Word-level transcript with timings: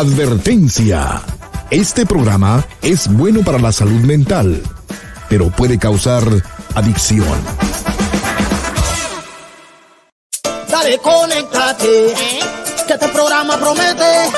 Advertencia. 0.00 1.20
Este 1.70 2.06
programa 2.06 2.64
es 2.80 3.06
bueno 3.06 3.44
para 3.44 3.58
la 3.58 3.70
salud 3.70 4.00
mental, 4.00 4.62
pero 5.28 5.50
puede 5.50 5.78
causar 5.78 6.24
adicción. 6.74 7.28
Dale, 10.70 10.96
conéctate. 11.00 12.14
Que 12.86 12.94
este 12.94 13.08
programa 13.08 13.58
promete. 13.58 14.30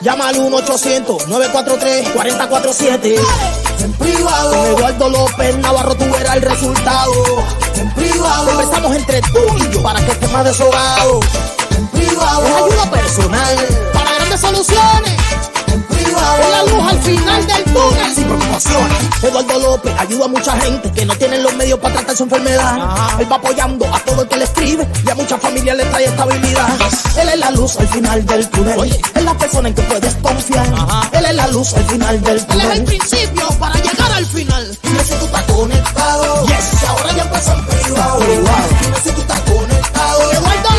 Llama 0.00 0.28
al 0.28 0.36
1-800-943-4047. 0.36 3.16
En 3.80 3.92
privado. 3.94 4.52
Con 4.52 4.64
Eduardo 4.64 5.08
López 5.08 5.58
Navarro 5.58 5.96
tú 5.96 6.04
verás 6.04 6.36
el 6.36 6.42
resultado. 6.42 7.12
En 7.74 7.92
privado. 7.94 8.46
Conversamos 8.46 8.94
entre 8.94 9.20
tú 9.22 9.40
y 9.56 9.70
yo 9.74 9.82
para 9.82 10.06
que 10.06 10.12
estés 10.12 10.30
más 10.30 10.44
desahogado. 10.44 11.18
En 11.76 11.88
privado. 11.88 12.46
Es 12.46 12.54
ayuda 12.54 12.88
personal. 12.92 13.56
Soluciones. 14.40 15.16
En 15.66 15.82
privado. 15.82 16.42
Es 16.42 16.50
la 16.50 16.62
luz 16.64 16.90
al 16.90 16.98
final 17.02 17.46
del 17.46 17.64
túnel. 17.64 18.14
Sin 18.14 18.24
preocupaciones. 18.24 18.98
Eduardo 19.22 19.58
López 19.60 19.94
ayuda 19.98 20.24
a 20.24 20.28
mucha 20.28 20.60
gente 20.60 20.90
que 20.92 21.04
no 21.04 21.14
tienen 21.16 21.42
los 21.42 21.54
medios 21.54 21.78
para 21.78 21.94
tratar 21.96 22.16
su 22.16 22.24
enfermedad. 22.24 22.78
Él 23.20 23.30
va 23.30 23.36
apoyando 23.36 23.84
a 23.94 23.98
todo 24.00 24.22
el 24.22 24.28
que 24.28 24.36
le 24.36 24.44
escribe 24.44 24.88
y 25.04 25.10
a 25.10 25.14
muchas 25.14 25.40
familias 25.40 25.76
le 25.76 25.84
trae 25.84 26.04
estabilidad. 26.06 26.68
Él 27.20 27.28
es 27.28 27.38
la 27.38 27.50
luz 27.50 27.76
al 27.78 27.88
final 27.88 28.26
del 28.26 28.48
túnel. 28.50 29.00
Es 29.14 29.24
la 29.24 29.36
persona 29.36 29.68
en 29.68 29.74
que 29.74 29.82
puedes 29.82 30.14
confiar. 30.16 30.66
Él 31.12 31.24
es 31.26 31.34
la 31.34 31.46
luz 31.48 31.74
al 31.74 31.84
final 31.84 32.22
del 32.22 32.46
túnel. 32.46 32.66
Él 32.66 32.72
es 32.72 32.78
el 32.78 32.84
principio 32.84 33.48
para 33.58 33.74
llegar 33.74 34.12
al 34.12 34.26
final. 34.26 34.78
Dime 34.82 35.04
si 35.04 35.14
tú 35.14 35.24
estás 35.26 35.42
conectado. 35.44 36.46
Yes. 36.46 36.84
Ahora 36.88 37.12
ya 37.14 37.22
empezó 37.22 37.52
en 37.52 37.66
privado. 37.66 38.20
Dime 38.20 39.00
si 39.04 39.10
tú 39.10 39.20
estás 39.20 39.40
conectado. 39.40 40.32
Eduardo 40.32 40.69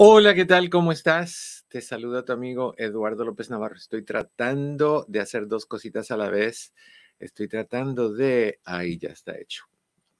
Hola, 0.00 0.32
¿qué 0.32 0.44
tal? 0.44 0.70
¿Cómo 0.70 0.92
estás? 0.92 1.64
Te 1.66 1.80
saluda 1.80 2.24
tu 2.24 2.32
amigo 2.32 2.72
Eduardo 2.78 3.24
López 3.24 3.50
Navarro. 3.50 3.74
Estoy 3.74 4.04
tratando 4.04 5.04
de 5.08 5.18
hacer 5.18 5.48
dos 5.48 5.66
cositas 5.66 6.12
a 6.12 6.16
la 6.16 6.30
vez. 6.30 6.72
Estoy 7.18 7.48
tratando 7.48 8.12
de, 8.12 8.60
ahí 8.64 8.96
ya 8.96 9.08
está 9.08 9.36
hecho, 9.36 9.64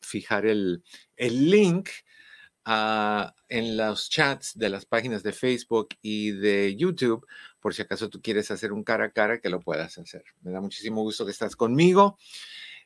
fijar 0.01 0.47
el, 0.47 0.83
el 1.15 1.49
link 1.49 1.91
ah, 2.65 3.37
en 3.49 3.77
los 3.77 4.11
chats 4.11 4.59
de 4.59 4.69
las 4.69 4.85
páginas 4.85 5.23
de 5.23 5.33
Facebook 5.33 5.91
y 6.03 6.33
de 6.33 6.75
YouTube, 6.75 7.25
por 7.61 7.73
si 7.73 7.83
acaso 7.83 8.09
tú 8.09 8.21
quieres 8.21 8.51
hacer 8.51 8.73
un 8.73 8.83
cara 8.83 9.05
a 9.05 9.13
cara, 9.13 9.39
que 9.39 9.49
lo 9.49 9.61
puedas 9.61 9.97
hacer. 9.97 10.25
Me 10.41 10.51
da 10.51 10.61
muchísimo 10.61 11.03
gusto 11.03 11.25
que 11.25 11.31
estás 11.31 11.55
conmigo. 11.55 12.19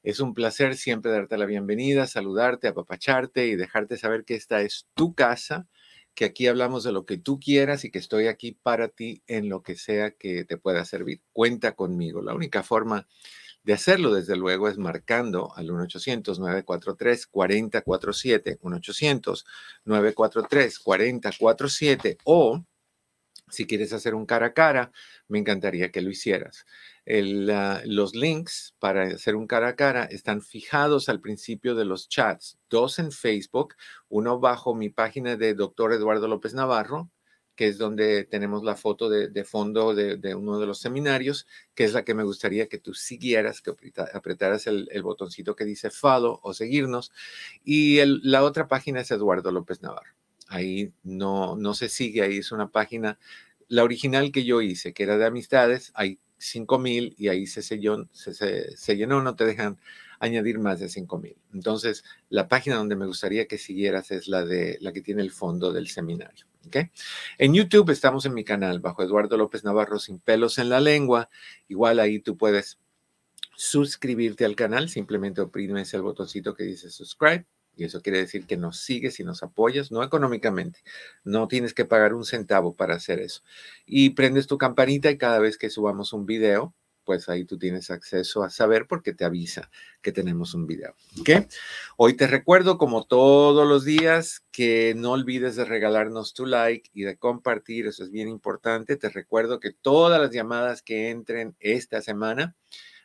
Es 0.02 0.20
un 0.20 0.34
placer 0.34 0.76
siempre 0.76 1.10
darte 1.10 1.38
la 1.38 1.46
bienvenida, 1.46 2.06
saludarte, 2.06 2.68
apapacharte 2.68 3.46
y 3.46 3.56
dejarte 3.56 3.96
saber 3.96 4.26
que 4.26 4.34
esta 4.34 4.60
es 4.60 4.88
tu 4.94 5.14
casa 5.14 5.68
que 6.14 6.24
aquí 6.24 6.46
hablamos 6.46 6.84
de 6.84 6.92
lo 6.92 7.04
que 7.06 7.18
tú 7.18 7.40
quieras 7.40 7.84
y 7.84 7.90
que 7.90 7.98
estoy 7.98 8.26
aquí 8.26 8.52
para 8.52 8.88
ti 8.88 9.22
en 9.26 9.48
lo 9.48 9.62
que 9.62 9.76
sea 9.76 10.10
que 10.12 10.44
te 10.44 10.58
pueda 10.58 10.84
servir. 10.84 11.22
Cuenta 11.32 11.74
conmigo. 11.74 12.22
La 12.22 12.34
única 12.34 12.62
forma 12.62 13.08
de 13.64 13.72
hacerlo, 13.72 14.12
desde 14.12 14.36
luego, 14.36 14.68
es 14.68 14.78
marcando 14.78 15.52
al 15.56 15.68
1-800-943-4047, 15.68 18.58
1-800-943-4047 19.86 22.18
o 22.24 22.64
si 23.52 23.66
quieres 23.66 23.92
hacer 23.92 24.14
un 24.14 24.24
cara 24.24 24.46
a 24.46 24.54
cara, 24.54 24.92
me 25.28 25.38
encantaría 25.38 25.90
que 25.90 26.00
lo 26.00 26.10
hicieras. 26.10 26.64
El, 27.04 27.50
ah, 27.50 27.82
los 27.84 28.14
links 28.14 28.74
para 28.78 29.04
hacer 29.04 29.34
un 29.34 29.46
cara 29.46 29.68
a 29.68 29.76
cara 29.76 30.04
están 30.04 30.40
fijados 30.40 31.08
al 31.08 31.20
principio 31.20 31.74
de 31.74 31.84
los 31.84 32.08
chats, 32.08 32.58
dos 32.70 32.98
en 32.98 33.10
Facebook, 33.10 33.74
uno 34.08 34.38
bajo 34.38 34.74
mi 34.74 34.88
página 34.88 35.36
de 35.36 35.54
doctor 35.54 35.92
Eduardo 35.92 36.28
López 36.28 36.54
Navarro, 36.54 37.10
que 37.54 37.68
es 37.68 37.76
donde 37.76 38.24
tenemos 38.24 38.64
la 38.64 38.76
foto 38.76 39.10
de, 39.10 39.44
fondo 39.44 39.94
de, 39.94 40.34
uno 40.34 40.58
de 40.58 40.66
los 40.66 40.78
seminarios, 40.78 41.46
que 41.74 41.84
es 41.84 41.92
la 41.92 42.04
que 42.04 42.14
me 42.14 42.22
gustaría 42.22 42.66
que 42.66 42.78
tú 42.78 42.94
siguieras, 42.94 43.60
que 43.60 43.70
apreta- 43.72 44.08
apretaras 44.14 44.66
el, 44.66 44.88
el 44.90 45.02
botoncito 45.02 45.54
que 45.54 45.64
dice 45.64 45.90
follow 45.90 46.40
o 46.42 46.54
seguirnos. 46.54 47.12
Y 47.62 48.00
la 48.22 48.42
otra 48.42 48.68
página 48.68 49.00
es 49.00 49.10
Eduardo 49.10 49.52
López 49.52 49.82
Navarro. 49.82 50.14
Ahí 50.48 50.92
no, 51.02 51.56
no 51.56 51.74
se 51.74 51.88
sigue, 51.88 52.22
ahí 52.22 52.38
es 52.38 52.52
una 52.52 52.70
página, 52.70 53.18
la 53.68 53.84
original 53.84 54.32
que 54.32 54.44
yo 54.44 54.62
hice, 54.62 54.92
que 54.92 55.02
era 55.02 55.18
de 55.18 55.26
amistades, 55.26 55.92
hay 55.94 56.20
5000 56.42 57.14
y 57.18 57.28
ahí 57.28 57.46
se, 57.46 57.62
se, 57.62 57.78
se- 58.12 58.76
se 58.76 58.96
llenó, 58.96 59.22
no 59.22 59.34
te 59.36 59.44
dejan 59.44 59.78
añadir 60.18 60.58
más 60.58 60.80
de 60.80 60.88
5000. 60.88 61.36
Entonces, 61.52 62.04
la 62.28 62.48
página 62.48 62.76
donde 62.76 62.96
me 62.96 63.06
gustaría 63.06 63.46
que 63.46 63.58
siguieras 63.58 64.10
es 64.10 64.28
la 64.28 64.44
de 64.44 64.78
la 64.80 64.92
que 64.92 65.00
tiene 65.02 65.22
el 65.22 65.30
fondo 65.32 65.72
del 65.72 65.88
seminario. 65.88 66.46
¿ok? 66.66 66.76
En 67.38 67.54
YouTube 67.54 67.90
estamos 67.90 68.24
en 68.26 68.34
mi 68.34 68.44
canal 68.44 68.78
bajo 68.80 69.02
Eduardo 69.02 69.36
López 69.36 69.64
Navarro 69.64 69.98
sin 69.98 70.18
pelos 70.20 70.58
en 70.58 70.68
la 70.68 70.80
lengua. 70.80 71.28
Igual 71.68 71.98
ahí 71.98 72.20
tú 72.20 72.36
puedes 72.36 72.78
suscribirte 73.54 74.44
al 74.44 74.56
canal, 74.56 74.88
simplemente 74.88 75.40
oprimes 75.40 75.92
el 75.94 76.02
botoncito 76.02 76.54
que 76.54 76.64
dice 76.64 76.90
subscribe 76.90 77.46
y 77.76 77.84
eso 77.84 78.02
quiere 78.02 78.18
decir 78.18 78.46
que 78.46 78.56
nos 78.56 78.78
sigues 78.78 79.18
y 79.20 79.24
nos 79.24 79.42
apoyas, 79.42 79.90
no 79.90 80.02
económicamente, 80.02 80.80
no 81.24 81.48
tienes 81.48 81.74
que 81.74 81.84
pagar 81.84 82.14
un 82.14 82.24
centavo 82.24 82.74
para 82.74 82.94
hacer 82.94 83.20
eso. 83.20 83.42
Y 83.86 84.10
prendes 84.10 84.46
tu 84.46 84.58
campanita 84.58 85.10
y 85.10 85.18
cada 85.18 85.38
vez 85.38 85.56
que 85.56 85.70
subamos 85.70 86.12
un 86.12 86.26
video, 86.26 86.74
pues 87.04 87.28
ahí 87.28 87.44
tú 87.44 87.58
tienes 87.58 87.90
acceso 87.90 88.42
a 88.42 88.50
saber 88.50 88.86
porque 88.86 89.12
te 89.12 89.24
avisa 89.24 89.70
que 90.00 90.12
tenemos 90.12 90.54
un 90.54 90.66
video. 90.66 90.94
¿ok? 91.20 91.48
Hoy 91.96 92.14
te 92.14 92.26
recuerdo, 92.26 92.78
como 92.78 93.04
todos 93.04 93.66
los 93.66 93.84
días, 93.84 94.44
que 94.52 94.94
no 94.96 95.12
olvides 95.12 95.56
de 95.56 95.64
regalarnos 95.64 96.34
tu 96.34 96.46
like 96.46 96.90
y 96.92 97.02
de 97.02 97.16
compartir, 97.16 97.86
eso 97.86 98.04
es 98.04 98.10
bien 98.10 98.28
importante. 98.28 98.96
Te 98.96 99.08
recuerdo 99.08 99.60
que 99.60 99.72
todas 99.72 100.20
las 100.20 100.30
llamadas 100.30 100.82
que 100.82 101.10
entren 101.10 101.56
esta 101.58 102.02
semana 102.02 102.54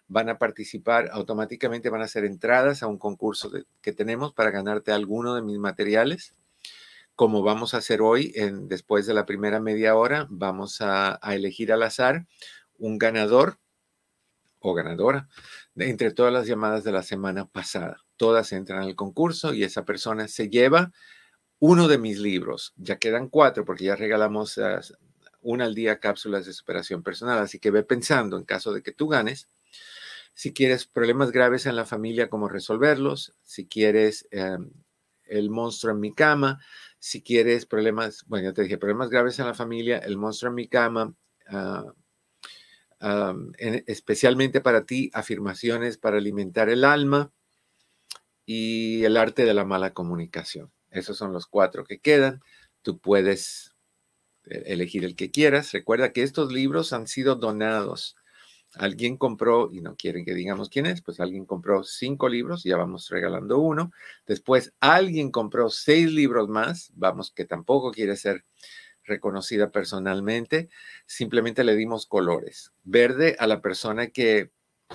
van 0.08 0.30
a 0.30 0.38
participar 0.38 1.10
automáticamente, 1.12 1.90
van 1.90 2.02
a 2.02 2.08
ser 2.08 2.26
entradas 2.26 2.84
a 2.84 2.88
un 2.88 2.98
concurso 2.98 3.50
de- 3.50 3.66
que 3.82 3.94
tenemos 3.94 4.34
para 4.34 4.52
ganarte 4.52 4.92
alguno 4.92 5.36
de 5.36 5.42
mis 5.42 5.58
materiales. 5.60 6.34
Como 7.16 7.44
vamos 7.44 7.74
a 7.74 7.78
hacer 7.78 8.02
hoy, 8.02 8.32
en, 8.36 8.68
después 8.68 9.06
de 9.08 9.14
la 9.14 9.26
primera 9.26 9.60
media 9.60 9.96
hora, 9.96 10.28
vamos 10.30 10.82
a, 10.82 11.20
a 11.22 11.36
elegir 11.36 11.74
al 11.74 11.84
azar 11.84 12.28
un 12.78 12.98
ganador 12.98 13.58
o 14.60 14.74
ganadora 14.74 15.28
de 15.76 15.90
entre 15.90 16.12
todas 16.12 16.34
las 16.34 16.48
llamadas 16.48 16.84
de 16.84 16.92
la 16.92 17.04
semana 17.04 17.46
pasada. 17.46 17.98
Todas 18.18 18.52
entran 18.52 18.82
al 18.84 18.96
concurso 18.96 19.54
y 19.54 19.64
esa 19.64 19.86
persona 19.86 20.28
se 20.28 20.50
lleva 20.50 20.92
uno 21.60 21.88
de 21.88 21.98
mis 21.98 22.20
libros. 22.20 22.74
Ya 22.78 22.98
quedan 22.98 23.30
cuatro 23.30 23.66
porque 23.66 23.86
ya 23.86 23.96
regalamos 23.96 24.58
ah, 24.58 24.82
una 25.42 25.66
al 25.66 25.76
día 25.76 26.00
cápsulas 26.00 26.46
de 26.46 26.54
superación 26.54 27.04
personal. 27.04 27.40
Así 27.40 27.60
que 27.60 27.72
ve 27.72 27.84
pensando 27.84 28.38
en 28.38 28.46
caso 28.46 28.74
de 28.74 28.82
que 28.84 28.92
tú 28.92 29.08
ganes. 29.08 29.48
Si 30.38 30.54
quieres 30.54 30.86
problemas 30.86 31.32
graves 31.32 31.66
en 31.66 31.76
la 31.76 31.86
familia, 31.86 32.30
cómo 32.30 32.48
resolverlos. 32.48 33.34
Si 33.42 33.68
quieres 33.68 34.28
eh, 34.32 34.58
el 35.26 35.50
monstruo 35.50 35.94
en 35.94 36.00
mi 36.00 36.14
cama. 36.14 36.60
Si 37.00 37.24
quieres 37.24 37.66
problemas, 37.66 38.24
bueno, 38.28 38.50
ya 38.50 38.54
te 38.54 38.62
dije, 38.64 38.78
problemas 38.78 39.10
graves 39.10 39.40
en 39.40 39.48
la 39.48 39.56
familia, 39.56 39.98
el 39.98 40.18
monstruo 40.18 40.50
en 40.50 40.56
mi 40.56 40.68
cama. 40.68 41.16
ah, 43.00 43.34
en- 43.58 43.84
especialmente 43.88 44.62
para 44.62 44.86
ti, 44.86 45.10
afirmaciones 45.14 45.98
para 45.98 46.18
alimentar 46.18 46.70
el 46.70 46.84
alma 46.84 47.32
y 48.46 49.04
el 49.04 49.18
arte 49.18 49.46
de 49.46 49.54
la 49.54 49.66
mala 49.66 49.94
comunicación. 49.94 50.72
Esos 50.90 51.18
son 51.18 51.34
los 51.34 51.48
cuatro 51.48 51.84
que 51.84 52.00
quedan. 52.00 52.42
Tú 52.82 53.00
puedes 53.00 53.76
eh, 54.46 54.64
elegir 54.68 55.06
el 55.06 55.18
que 55.18 55.32
quieras. 55.32 55.74
Recuerda 55.74 56.14
que 56.14 56.24
estos 56.24 56.54
libros 56.54 56.94
han 56.94 57.08
sido 57.08 57.36
donados. 57.38 58.17
Alguien 58.80 59.18
compró, 59.18 59.70
y 59.72 59.82
no 59.82 59.96
quieren 59.96 60.26
que 60.26 60.34
digamos 60.34 60.70
quién 60.70 60.86
es, 60.86 61.02
pues 61.02 61.20
alguien 61.20 61.46
compró 61.46 61.84
cinco 61.84 62.30
libros, 62.30 62.64
ya 62.64 62.78
vamos 62.78 63.10
regalando 63.10 63.60
uno. 63.60 63.92
Después 64.26 64.74
alguien 64.80 65.32
compró 65.32 65.70
seis 65.70 66.12
libros 66.12 66.48
más, 66.50 66.92
vamos, 66.96 67.32
que 67.32 67.46
tampoco 67.46 67.92
quiere 67.92 68.16
ser 68.16 68.44
reconocida 69.08 69.72
personalmente, 69.72 70.70
simplemente 71.06 71.64
le 71.64 71.76
dimos 71.76 72.06
colores. 72.06 72.74
Verde 72.84 73.36
a 73.40 73.48
la 73.48 73.62
persona 73.62 74.08
que, 74.08 74.52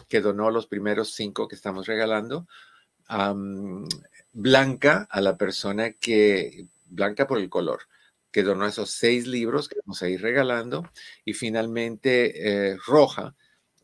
que 0.09 0.21
donó 0.21 0.51
los 0.51 0.67
primeros 0.67 1.13
cinco 1.15 1.49
que 1.49 1.57
estamos 1.57 1.87
regalando. 1.87 2.47
Blanca 4.33 5.07
a 5.11 5.21
la 5.21 5.37
persona 5.37 5.93
que, 5.93 6.67
blanca 6.87 7.27
por 7.27 7.39
el 7.39 7.49
color, 7.49 7.81
que 8.31 8.43
donó 8.43 8.67
esos 8.67 8.91
seis 8.91 9.27
libros 9.27 9.69
que 9.69 9.77
vamos 9.85 10.03
a 10.03 10.09
ir 10.09 10.23
regalando. 10.23 10.89
Y 11.25 11.33
finalmente 11.33 12.71
eh, 12.71 12.77
roja 12.87 13.35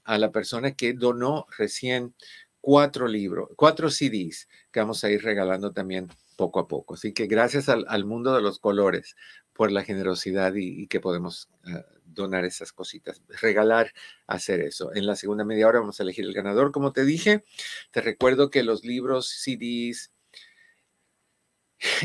a 0.09 0.17
la 0.17 0.33
persona 0.33 0.73
que 0.73 0.95
donó 0.95 1.47
recién 1.59 2.15
cuatro 2.63 3.07
libros, 3.07 3.51
cuatro 3.57 3.91
CDs 3.91 4.49
que 4.73 4.81
vamos 4.81 5.05
a 5.05 5.11
ir 5.11 5.23
regalando 5.23 5.73
también 5.73 6.09
poco 6.35 6.61
a 6.61 6.67
poco. 6.67 6.95
Así 6.95 7.13
que 7.13 7.27
gracias 7.27 7.69
al, 7.69 8.05
mundo 8.07 8.35
de 8.35 8.41
los 8.41 8.59
colores 8.59 9.17
por 9.53 9.71
la 9.71 9.85
generosidad 9.85 10.55
y, 10.55 10.87
que 10.87 11.01
podemos 11.01 11.51
uh, 11.67 11.83
donar 12.07 12.47
esas 12.47 12.73
cositas, 12.73 13.21
regalar, 13.43 13.93
hacer 14.27 14.63
eso. 14.63 14.95
En 14.95 15.07
la 15.07 15.15
segunda 15.15 15.45
media 15.45 15.69
hora 15.69 15.81
vamos 15.81 16.01
a 16.01 16.05
elegir 16.05 16.25
el 16.25 16.33
ganador, 16.33 16.73
como 16.73 16.95
te 16.95 17.05
dije. 17.05 17.45
Te 17.91 18.01
recuerdo 18.01 18.49
que 18.49 18.63
los 18.63 18.85
libros, 18.85 19.29
CDs, 19.29 20.11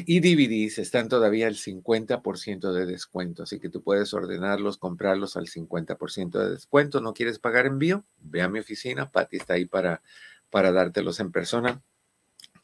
Y 0.06 0.20
DVDs 0.20 0.78
están 0.78 1.10
todavía 1.10 1.48
al 1.48 1.56
50% 1.56 2.74
de 2.74 2.86
descuento, 2.86 3.44
así 3.44 3.60
que 3.60 3.70
tú 3.70 3.81
puedes 3.81 4.14
ordenarlos, 4.14 4.78
comprarlos 4.78 5.36
al 5.36 5.48
50% 5.48 6.40
de 6.40 6.52
descuento. 6.52 7.02
¿No 7.02 7.14
quieres 7.14 7.40
pagar 7.40 7.66
envío? 7.66 8.06
Ve 8.20 8.42
a 8.42 8.50
mi 8.50 8.60
oficina, 8.60 9.12
Patty 9.12 9.38
está 9.38 9.56
ahí 9.56 9.66
para, 9.66 10.04
para 10.50 10.72
dártelos 10.72 11.20
en 11.20 11.31
persona. 11.31 11.81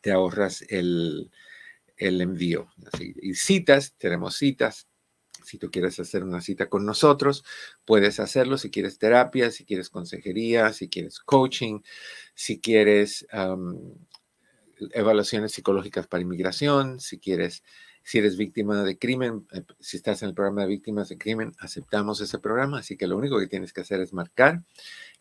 Te 0.02 0.12
ahorras 0.12 0.64
el, 0.70 1.32
el 1.98 2.22
envío. 2.22 2.70
y 3.00 3.34
citas, 3.34 3.96
tenemos 3.98 4.36
citas. 4.36 4.88
Si 5.44 5.58
tú 5.58 5.72
quieres 5.72 6.00
hacer 6.00 6.24
una 6.24 6.42
cita 6.42 6.70
con 6.70 6.86
nosotros, 6.86 7.44
puedes 7.86 8.20
hacerlo. 8.20 8.58
Si 8.58 8.70
quieres 8.70 9.00
terapia, 9.00 9.52
si 9.52 9.66
quieres 9.66 9.90
consejería, 9.90 10.74
si 10.74 10.90
quieres 10.90 11.20
coaching, 11.20 11.80
si 12.36 12.60
quieres 12.60 13.26
evaluaciones 14.92 15.52
psicológicas 15.52 16.08
para 16.08 16.22
inmigración, 16.22 17.00
si 17.00 17.20
quieres, 17.20 17.64
si 18.04 18.20
eres 18.20 18.38
víctima 18.38 18.84
de 18.84 18.98
crimen, 18.98 19.46
eh, 19.52 19.64
si 19.80 19.98
estás 19.98 20.24
en 20.24 20.30
el 20.30 20.36
programa 20.36 20.62
de 20.62 20.68
víctimas 20.68 21.10
de 21.10 21.18
crimen, 21.18 21.52
aceptamos 21.60 22.22
ese 22.22 22.40
programa. 22.40 22.80
Así 22.80 22.96
que 22.98 23.08
lo 23.08 23.18
único 23.18 23.40
que 23.40 23.48
tienes 23.48 23.74
que 23.74 23.82
hacer 23.82 24.00
es 24.02 24.14
marcar 24.14 24.64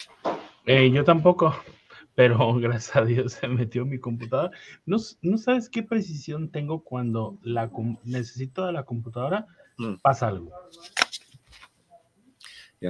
Eh, 0.66 0.90
yo 0.90 1.04
tampoco, 1.04 1.54
pero 2.16 2.54
gracias 2.58 2.96
a 2.96 3.04
Dios 3.04 3.34
se 3.34 3.46
metió 3.46 3.86
mi 3.86 4.00
computadora. 4.00 4.50
No, 4.84 4.96
no 5.22 5.38
sabes 5.38 5.68
qué 5.68 5.84
precisión 5.84 6.50
tengo 6.50 6.82
cuando 6.82 7.38
la 7.42 7.70
necesito 8.02 8.66
de 8.66 8.72
la 8.72 8.82
computadora, 8.82 9.46
mm. 9.78 9.98
pasa 10.02 10.26
algo. 10.26 10.50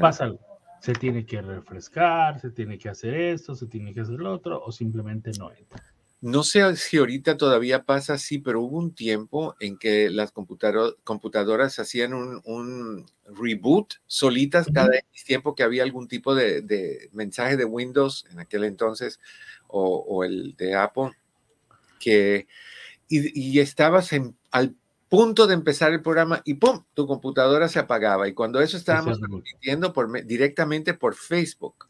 Pasa 0.00 0.24
algo 0.24 0.55
se 0.86 0.92
tiene 0.92 1.26
que 1.26 1.42
refrescar, 1.42 2.40
se 2.40 2.52
tiene 2.52 2.78
que 2.78 2.88
hacer 2.88 3.12
esto, 3.12 3.56
se 3.56 3.66
tiene 3.66 3.92
que 3.92 4.02
hacer 4.02 4.20
lo 4.20 4.32
otro, 4.32 4.62
o 4.62 4.70
simplemente 4.70 5.32
no 5.36 5.50
entra. 5.50 5.82
No 6.20 6.44
sé 6.44 6.76
si 6.76 6.98
ahorita 6.98 7.36
todavía 7.36 7.82
pasa 7.82 8.14
así, 8.14 8.38
pero 8.38 8.62
hubo 8.62 8.78
un 8.78 8.94
tiempo 8.94 9.56
en 9.58 9.78
que 9.78 10.10
las 10.10 10.30
computadoras 10.30 11.80
hacían 11.80 12.14
un, 12.14 13.04
reboot 13.24 13.94
solitas 14.06 14.68
cada 14.72 14.92
tiempo 15.26 15.56
que 15.56 15.64
había 15.64 15.82
algún 15.82 16.06
tipo 16.06 16.36
de, 16.36 17.10
mensaje 17.12 17.56
de 17.56 17.64
Windows 17.64 18.24
en 18.30 18.38
aquel 18.38 18.62
entonces 18.62 19.18
o, 19.66 20.22
el 20.22 20.54
de 20.54 20.76
Apple, 20.76 21.10
que 21.98 22.46
y, 23.08 23.58
estabas 23.58 24.12
en, 24.12 24.36
al 24.52 24.76
punto 25.08 25.46
de 25.46 25.54
empezar 25.54 25.92
el 25.92 26.02
programa 26.02 26.42
y 26.44 26.54
¡pum! 26.54 26.84
Tu 26.94 27.06
computadora 27.06 27.68
se 27.68 27.78
apagaba. 27.78 28.28
Y 28.28 28.34
cuando 28.34 28.60
eso 28.60 28.76
estábamos 28.76 29.18
transmitiendo 29.18 29.92
por, 29.92 30.24
directamente 30.24 30.94
por 30.94 31.14
Facebook. 31.14 31.86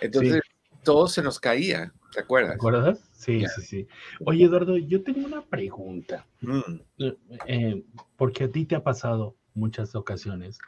Entonces 0.00 0.42
todo 0.84 1.08
se 1.08 1.22
nos 1.22 1.40
caía, 1.40 1.92
¿te 2.12 2.20
acuerdas? 2.20 2.52
¿Te 2.52 2.56
acuerdas? 2.56 3.10
Sí, 3.12 3.44
sí, 3.56 3.62
sí. 3.62 3.88
Oye, 4.24 4.44
Eduardo, 4.44 4.76
yo 4.76 5.02
tengo 5.02 5.26
una 5.26 5.44
pregunta. 5.44 6.24
Mm. 6.40 6.60
Eh, 6.98 7.16
eh, 7.46 7.84
porque 8.16 8.44
a 8.44 8.50
ti 8.50 8.64
te 8.64 8.76
ha 8.76 8.82
pasado 8.82 9.36
muchas 9.54 9.94
ocasiones 9.96 10.58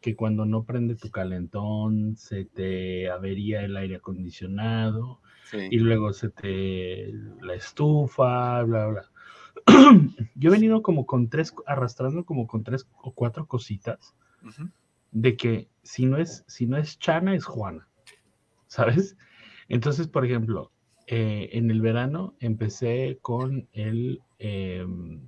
que 0.00 0.14
cuando 0.14 0.46
no 0.46 0.62
prende 0.62 0.94
tu 0.94 1.10
calentón 1.10 2.16
se 2.16 2.44
te 2.44 3.10
avería 3.10 3.62
el 3.62 3.76
aire 3.76 3.96
acondicionado 3.96 5.20
y 5.52 5.78
luego 5.78 6.12
se 6.12 6.28
te 6.28 7.12
la 7.42 7.54
estufa, 7.54 8.62
bla, 8.62 8.86
bla. 8.86 9.10
Yo 10.34 10.50
he 10.50 10.52
venido 10.52 10.82
como 10.82 11.06
con 11.06 11.28
tres, 11.28 11.54
arrastrando 11.66 12.24
como 12.24 12.46
con 12.46 12.64
tres 12.64 12.86
o 13.02 13.12
cuatro 13.12 13.46
cositas 13.46 14.14
de 15.10 15.36
que 15.36 15.68
si 15.82 16.06
no 16.06 16.16
es, 16.18 16.44
si 16.46 16.66
no 16.66 16.76
es 16.76 16.98
Chana, 16.98 17.34
es 17.34 17.44
Juana, 17.44 17.88
¿sabes? 18.66 19.16
Entonces, 19.68 20.08
por 20.08 20.24
ejemplo, 20.24 20.70
eh, 21.06 21.48
en 21.52 21.70
el 21.70 21.80
verano 21.80 22.34
empecé 22.40 23.18
con 23.22 23.66
el, 23.72 24.20
em, 24.38 25.20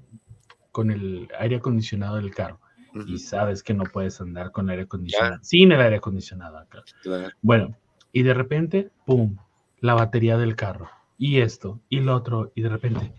con 0.72 0.90
el 0.90 1.28
aire 1.38 1.56
acondicionado 1.56 2.16
del 2.16 2.34
carro. 2.34 2.60
Y 3.06 3.18
sabes 3.18 3.62
que 3.62 3.72
no 3.72 3.84
puedes 3.84 4.20
andar 4.20 4.50
con 4.50 4.68
aire 4.68 4.82
acondicionado, 4.82 5.38
sin 5.42 5.70
el 5.70 5.80
aire 5.80 5.96
acondicionado 5.96 6.58
acá. 6.58 6.82
Bueno, 7.40 7.76
y 8.12 8.24
de 8.24 8.34
repente, 8.34 8.90
¡pum! 9.06 9.36
La 9.78 9.94
batería 9.94 10.36
del 10.36 10.56
carro. 10.56 10.90
Y 11.16 11.40
esto, 11.40 11.80
y 11.88 12.00
lo 12.00 12.16
otro, 12.16 12.50
y 12.54 12.62
de 12.62 12.68
repente, 12.68 13.12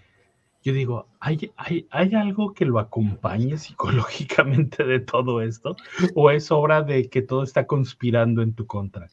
yo 0.64 0.74
digo, 0.74 1.08
¿hay, 1.20 1.52
hay, 1.58 1.88
¿hay 1.90 2.14
algo 2.14 2.54
que 2.54 2.66
lo 2.66 2.80
acompañe 2.80 3.58
psicológicamente 3.58 4.84
de 4.84 5.00
todo 5.00 5.42
esto? 5.42 5.76
¿O 6.14 6.30
es 6.30 6.52
obra 6.52 6.84
de 6.84 7.10
que 7.10 7.22
todo 7.22 7.44
está 7.44 7.66
conspirando 7.66 8.42
en 8.42 8.54
tu 8.54 8.68
contra? 8.68 9.10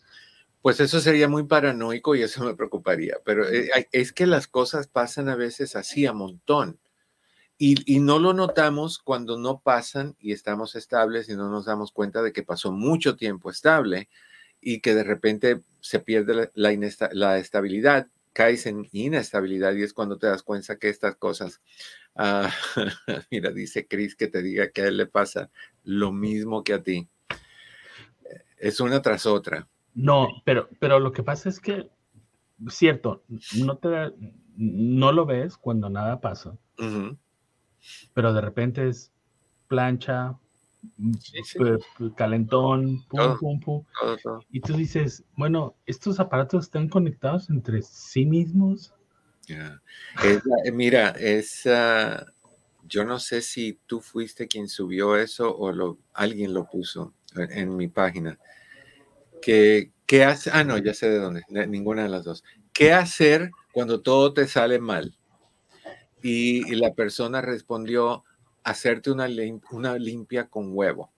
Pues 0.61 0.81
eso 0.81 1.01
sería 1.01 1.29
muy 1.29 1.45
paranoico 1.45 2.15
y 2.15 2.23
eso 2.23 2.45
me 2.45 2.55
preocuparía, 2.55 3.17
pero 3.25 3.49
eh, 3.49 3.71
es 3.93 4.13
que 4.13 4.27
las 4.27 4.49
cosas 4.49 4.89
pasan 4.89 5.29
a 5.29 5.37
veces 5.37 5.77
así 5.77 6.05
a 6.05 6.13
montón. 6.13 6.79
Y, 7.61 7.93
y, 7.93 7.99
no 7.99 8.21
lo 8.21 8.35
notamos 8.35 9.01
cuando 9.01 9.37
no 9.37 9.61
pasan 9.61 10.15
y 10.21 10.31
estamos 10.31 10.77
estables 10.77 11.29
y 11.29 11.35
no 11.35 11.51
nos 11.51 11.65
damos 11.65 11.91
cuenta 11.91 12.23
de 12.23 12.33
que 12.33 12.45
pasó 12.45 12.71
mucho 12.71 13.17
tiempo 13.17 13.51
estable 13.51 14.09
y 14.61 14.79
que 14.79 14.95
de 14.95 15.03
repente 15.03 15.63
se 15.81 15.99
pierde 15.99 16.35
la, 16.35 16.51
la, 16.55 17.09
la 17.13 17.39
estabilidad 17.39 18.07
caes 18.39 18.67
en 18.67 18.89
inestabilidad 18.93 19.75
y 19.75 19.83
es 19.83 19.93
cuando 19.93 20.17
te 20.17 20.29
das 20.29 20.45
cuenta 20.45 20.77
que 20.77 20.89
estas 20.89 21.17
cosas, 21.17 21.61
ah, 22.15 22.49
mira, 23.33 23.51
dice 23.51 23.89
Chris 23.89 24.15
que 24.15 24.29
te 24.29 24.43
diga 24.43 24.71
que 24.71 24.83
a 24.83 24.87
él 24.87 24.97
le 24.97 25.07
pasa 25.07 25.51
lo 25.83 26.13
mismo 26.13 26.63
que 26.63 26.75
a 26.75 26.81
ti. 26.81 27.09
Es 28.57 28.79
una 28.79 29.03
tras 29.03 29.27
otra. 29.27 29.67
No, 29.93 30.29
pero, 30.45 30.69
pero 30.79 31.01
lo 31.01 31.11
que 31.11 31.25
pasa 31.25 31.49
es 31.49 31.59
que, 31.59 31.91
cierto, 32.69 33.25
no 33.57 33.79
te 33.79 33.89
no 34.57 35.11
lo 35.11 35.27
ves 35.27 35.57
cuando 35.57 35.91
nada 35.91 36.21
pasa, 36.21 36.57
pero 38.15 38.33
de 38.35 38.41
repente 38.41 38.89
es 38.89 39.11
plancha, 39.67 40.39
calentón, 42.17 43.05
pum, 43.09 43.39
pum, 43.39 43.61
pum. 43.61 43.85
Y 44.51 44.61
tú 44.61 44.75
dices, 44.75 45.25
bueno, 45.37 45.75
estos 45.87 46.21
aparatos 46.21 46.67
están 46.67 46.89
conectados 46.89 47.51
entre 47.51 47.83
sí 47.83 48.25
mismos. 48.25 48.93
Eh, 49.49 50.73
mira, 50.73 51.11
es, 51.11 51.65
yo 52.87 53.05
no 53.05 53.19
sé 53.19 53.41
si 53.41 53.79
tú 53.87 54.01
fuiste 54.01 54.47
quien 54.47 54.69
subió 54.69 55.17
eso 55.17 55.57
o 55.57 55.73
lo, 55.73 55.99
alguien 56.13 56.53
lo 56.53 56.69
puso 56.69 57.15
en, 57.35 57.77
mi 57.77 57.89
página. 57.89 58.39
Que, 59.41 59.93
¿Qué 60.07 60.25
hace? 60.25 60.51
Ah, 60.53 60.65
no, 60.65 60.79
ya 60.79 60.95
sé 60.95 61.09
de 61.09 61.19
dónde, 61.19 61.43
ninguna 61.49 62.03
de 62.03 62.09
las 62.09 62.25
dos. 62.25 62.45
¿Qué 62.73 62.93
hacer 62.93 63.51
cuando 63.73 64.01
todo 64.01 64.33
te 64.33 64.47
sale 64.47 64.79
mal? 64.79 65.15
y 66.21 66.75
la 66.75 66.95
persona 66.95 67.41
respondió, 67.41 68.25
hacerte 68.71 69.11
una, 69.11 69.27
una 69.71 69.99
limpia 69.99 70.49
con 70.49 70.71
huevo. 70.77 71.11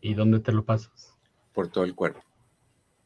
¿Y 0.00 0.14
dónde 0.14 0.40
te 0.40 0.52
lo 0.52 0.64
pasas? 0.64 1.16
Por 1.52 1.68
todo 1.68 1.84
el 1.84 1.94
cuerpo. 1.94 2.20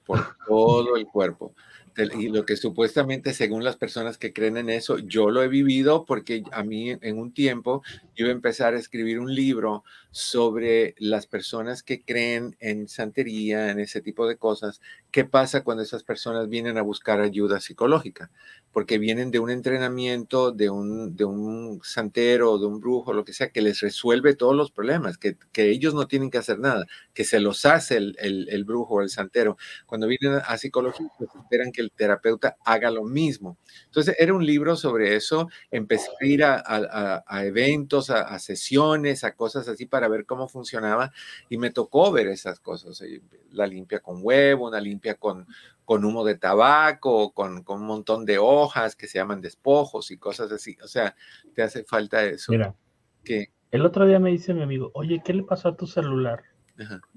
Por 0.07 0.19
todo 0.47 0.97
el 0.97 1.07
cuerpo 1.07 1.55
y 1.97 2.29
lo 2.29 2.45
que 2.45 2.57
supuestamente, 2.57 3.35
según 3.35 3.63
las 3.63 3.77
personas 3.77 4.19
que 4.19 4.33
creen 4.33 4.57
en 4.57 4.69
eso, 4.69 4.99
yo 4.99 5.31
lo 5.31 5.43
he 5.43 5.49
vivido 5.49 6.05
porque 6.05 6.43
a 6.51 6.65
mí 6.65 6.91
en 6.91 7.19
un 7.19 7.33
tiempo 7.33 7.83
yo 8.17 8.25
iba 8.25 8.31
a 8.31 8.33
empezar 8.33 8.75
a 8.75 8.79
escribir 8.79 9.21
un 9.21 9.33
libro 9.33 9.85
sobre 10.11 10.95
las 10.99 11.27
personas 11.27 11.83
que 11.83 12.03
creen 12.03 12.57
en 12.59 12.89
santería, 12.89 13.71
en 13.71 13.79
ese 13.79 14.01
tipo 14.01 14.27
de 14.27 14.37
cosas. 14.37 14.81
¿Qué 15.15 15.25
pasa 15.25 15.63
cuando 15.63 15.85
esas 15.85 16.03
personas 16.03 16.49
vienen 16.49 16.77
a 16.77 16.83
buscar 16.83 17.21
ayuda 17.21 17.61
psicológica? 17.61 18.33
Porque 18.73 18.99
vienen 18.99 19.31
de 19.31 19.39
un 19.39 19.49
entrenamiento 19.49 20.51
de 20.51 20.71
un, 20.71 21.15
de 21.15 21.25
un 21.25 21.81
santero, 21.85 22.59
de 22.59 22.67
un 22.67 22.81
brujo, 22.81 23.13
lo 23.13 23.25
que 23.25 23.33
sea, 23.33 23.51
que 23.51 23.63
les 23.63 23.79
resuelve 23.79 24.35
todos 24.35 24.57
los 24.57 24.73
problemas, 24.73 25.17
que, 25.17 25.37
que 25.53 25.71
ellos 25.71 25.95
no 25.95 26.09
tienen 26.09 26.31
que 26.33 26.39
hacer 26.39 26.59
nada, 26.59 26.85
que 27.13 27.23
se 27.23 27.39
los 27.39 27.65
hace 27.65 27.97
el, 27.97 28.17
el, 28.19 28.49
el 28.49 28.65
brujo 28.65 28.95
o 28.97 29.03
el 29.03 29.09
santero. 29.09 29.57
Cuando 29.87 30.09
vienen 30.09 30.41
a 30.45 30.59
psicología, 30.59 31.07
pues 31.17 31.31
esperan 31.33 31.71
que 31.71 31.83
el 31.83 31.93
terapeuta 31.93 32.57
haga 32.65 32.91
lo 32.91 33.05
mismo. 33.05 33.57
Entonces, 33.85 34.17
era 34.19 34.35
un 34.35 34.45
libro 34.45 34.75
sobre 34.75 35.15
eso. 35.15 35.49
Empecé 35.71 36.09
a 36.21 36.27
ir 36.27 36.43
a, 36.43 37.25
eventos, 37.45 38.11
a, 38.11 38.37
sesiones, 38.41 39.23
a 39.23 39.37
cosas 39.37 39.69
así 39.69 39.87
para 39.87 40.09
ver 40.09 40.27
cómo 40.27 40.49
funcionaba 40.49 41.13
y 41.49 41.57
me 41.57 41.71
tocó 41.71 42.11
ver 42.11 42.27
esas 42.27 42.59
cosas. 42.59 43.01
Eh, 43.03 43.21
la 43.53 43.69
limpia 43.69 44.01
con 44.01 44.19
huevo, 44.21 44.67
una 44.67 44.81
limpia 44.81 45.04
con, 45.19 45.47
con 45.85 46.05
humo 46.05 46.25
de 46.25 46.37
tabaco, 46.37 47.33
con, 47.35 47.63
con, 47.63 47.83
un 47.83 47.87
montón 47.87 48.25
de 48.25 48.39
hojas 48.39 48.97
que 48.97 49.07
se 49.07 49.19
llaman 49.19 49.43
despojos 49.43 50.11
y 50.11 50.17
cosas 50.17 50.51
así. 50.51 50.79
O 50.83 50.89
sea, 50.89 51.15
te 51.55 51.63
hace 51.63 51.85
falta 51.85 52.25
eso. 52.25 52.51
Mira, 52.53 52.75
que 53.23 53.53
el 53.71 53.85
otro 53.85 54.07
día 54.07 54.19
me 54.19 54.31
dice 54.31 54.55
mi 54.55 54.63
amigo, 54.63 54.91
oye, 54.95 55.21
¿qué 55.25 55.35
le 55.35 55.43
pasó 55.43 55.69
a 55.69 55.77
tu 55.77 55.87
celular? 55.87 56.45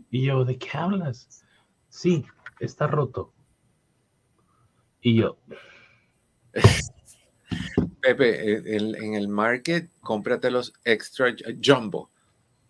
Y 0.09 0.25
yo, 0.25 0.43
¿de 0.43 0.57
qué 0.57 0.69
hablas? 0.73 1.45
Sí, 1.87 2.25
está 2.59 2.87
roto. 2.87 3.31
Y 5.01 5.15
yo. 5.15 5.37
Pepe, 8.01 8.53
eh, 8.53 8.75
en 8.75 9.13
el 9.13 9.27
market, 9.27 9.89
cómprate 10.01 10.49
los 10.49 10.73
extra 10.83 11.35
jumbo, 11.63 12.09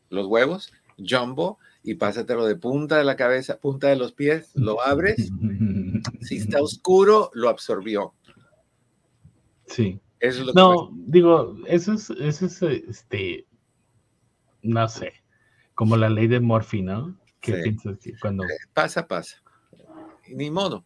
los 0.09 0.27
huevos 0.27 0.73
jumbo 0.97 1.59
y 1.87 1.95
pásatelo 1.95 2.45
de 2.45 2.57
punta 2.57 2.97
de 2.97 3.05
la 3.05 3.15
cabeza, 3.15 3.61
punta 3.61 3.87
de 3.87 3.95
los 3.95 4.11
pies, 4.11 4.51
lo 4.55 4.81
abres. 4.81 5.31
si 6.21 6.35
está 6.35 6.61
oscuro, 6.61 7.31
lo 7.33 7.47
absorbió. 7.47 8.13
Sí. 9.67 9.97
Eso 10.19 10.41
es 10.41 10.47
lo 10.47 10.53
no, 10.53 10.91
digo, 10.93 11.55
eso 11.65 11.93
es, 11.93 12.09
eso 12.09 12.45
es, 12.45 12.61
este, 12.61 13.47
no 14.63 14.89
sé, 14.89 15.13
como 15.75 15.95
la 15.95 16.09
ley 16.09 16.27
de 16.27 16.41
Morphy, 16.41 16.81
¿no? 16.81 17.17
¿Qué 17.39 17.53
piensas 17.53 17.99
que 17.99 18.19
cuando... 18.19 18.43
Eh, 18.43 18.47
pasa, 18.73 19.07
pasa. 19.07 19.37
Ni 20.27 20.51
modo. 20.51 20.83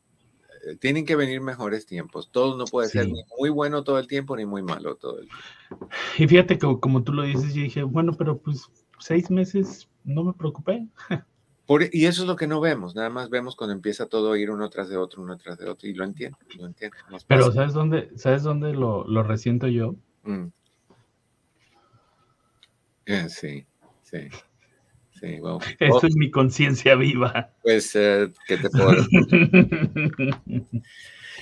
Eh, 0.68 0.76
tienen 0.76 1.04
que 1.04 1.16
venir 1.16 1.42
mejores 1.42 1.88
tiempos. 1.88 2.30
Todo 2.32 2.60
no 2.60 2.66
puede 2.66 2.90
ser 2.90 3.08
ni 3.08 3.24
muy 3.40 3.50
bueno 3.50 3.84
todo 3.84 3.98
el 3.98 4.06
tiempo 4.06 4.38
ni 4.38 4.46
muy 4.46 4.62
malo 4.62 4.98
todo 4.98 5.18
el 5.18 5.28
tiempo. 5.28 5.90
Y 6.20 6.28
fíjate 6.28 6.60
que 6.60 6.80
como 6.80 7.02
tú 7.04 7.12
lo 7.12 7.24
dices, 7.24 7.56
yo 7.56 7.64
dije, 7.64 7.82
bueno, 7.82 8.14
pero 8.16 8.38
pues 8.38 8.70
seis 9.00 9.32
meses 9.32 9.88
no 10.04 10.24
me 10.24 10.34
preocupé. 10.34 10.88
Por, 11.66 11.84
y 11.92 12.06
eso 12.06 12.24
es 12.24 12.28
lo 12.28 12.36
que 12.36 12.48
no 12.48 12.60
vemos, 12.60 12.96
nada 12.96 13.10
más 13.10 13.30
vemos 13.30 13.56
cuando 13.56 13.74
empieza 13.74 14.08
todo 14.08 14.34
a 14.34 14.40
ir 14.40 14.52
uno 14.52 14.70
tras 14.70 14.90
de 14.90 14.98
otro, 14.98 15.22
uno 15.22 15.38
tras 15.38 15.58
de 15.58 15.70
otro, 15.70 15.88
y 15.88 15.94
lo 15.94 16.04
entiendo, 16.04 16.38
lo 16.58 16.66
entiendo. 16.66 16.98
Pero 17.28 17.52
¿sabes 17.52 17.74
dónde, 17.74 18.10
¿sabes 18.18 18.44
dónde 18.44 18.74
lo, 18.74 19.08
lo 19.08 19.24
resiento 19.24 19.68
yo? 19.68 19.96
Mm. 20.24 20.48
Eh, 23.06 23.30
sí, 23.30 23.66
sí. 24.04 24.30
Sí, 25.22 25.40
Esto 25.80 26.08
es 26.08 26.16
mi 26.16 26.32
conciencia 26.32 26.96
viva. 26.96 27.54
Pues, 27.62 27.96
eh, 27.96 28.32
¿qué 28.48 28.58
te 28.58 28.70
puedo 28.70 28.92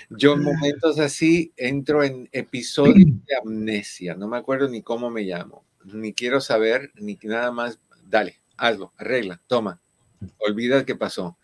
Yo 0.09 0.33
en 0.33 0.43
momentos 0.43 0.99
así 0.99 1.53
entro 1.55 2.03
en 2.03 2.27
episodios 2.31 3.07
de 3.27 3.35
amnesia, 3.41 4.15
no 4.15 4.27
me 4.27 4.37
acuerdo 4.37 4.67
ni 4.67 4.81
cómo 4.81 5.09
me 5.09 5.21
llamo, 5.21 5.63
ni 5.85 6.13
quiero 6.13 6.41
saber, 6.41 6.91
ni 6.95 7.17
nada 7.23 7.51
más, 7.51 7.79
dale, 8.05 8.38
hazlo, 8.59 8.93
arregla, 8.97 9.41
toma, 9.47 9.81
olvida 10.39 10.85
que 10.85 10.95
pasó. 10.95 11.37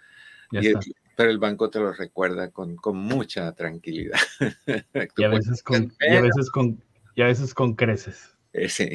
pero 1.15 1.29
el 1.29 1.39
banco 1.39 1.69
te 1.69 1.79
lo 1.79 1.93
recuerda 1.93 2.51
con, 2.51 2.75
con 2.75 2.97
mucha 2.97 3.53
tranquilidad. 3.53 4.19
y, 5.17 5.23
a 5.23 5.27
veces 5.29 5.63
con, 5.63 5.93
y, 5.99 6.15
a 6.15 6.21
veces 6.21 6.49
con, 6.49 6.81
y 7.15 7.21
a 7.21 7.25
veces 7.25 7.53
con 7.53 7.75
creces. 7.75 8.35
Sí. 8.69 8.89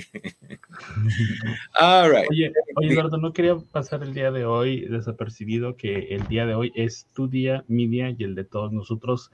Oye, 1.81 2.53
oye, 2.77 2.93
Eduardo, 2.93 3.19
no 3.19 3.33
quería 3.33 3.57
pasar 3.59 4.03
el 4.03 4.15
día 4.15 4.31
de 4.31 4.45
hoy 4.45 4.87
desapercibido 4.87 5.77
que 5.77 6.15
el 6.15 6.27
día 6.29 6.47
de 6.47 6.55
hoy 6.55 6.73
es 6.75 7.07
tu 7.13 7.29
día, 7.29 7.65
mi 7.69 7.87
día 7.87 8.11
y 8.17 8.25
el 8.25 8.35
de 8.35 8.45
todos 8.45 8.73
nosotros, 8.73 9.31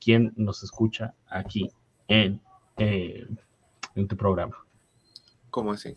quien 0.00 0.32
nos 0.36 0.62
escucha 0.62 1.14
aquí 1.28 1.70
en, 2.08 2.40
eh, 2.78 3.26
en 3.94 4.08
tu 4.08 4.16
programa. 4.16 4.56
¿Cómo 5.50 5.72
así? 5.72 5.96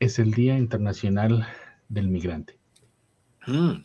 Es 0.00 0.18
el 0.18 0.32
Día 0.32 0.56
Internacional 0.56 1.46
del 1.88 2.08
Migrante. 2.08 2.58
Mm. 3.46 3.82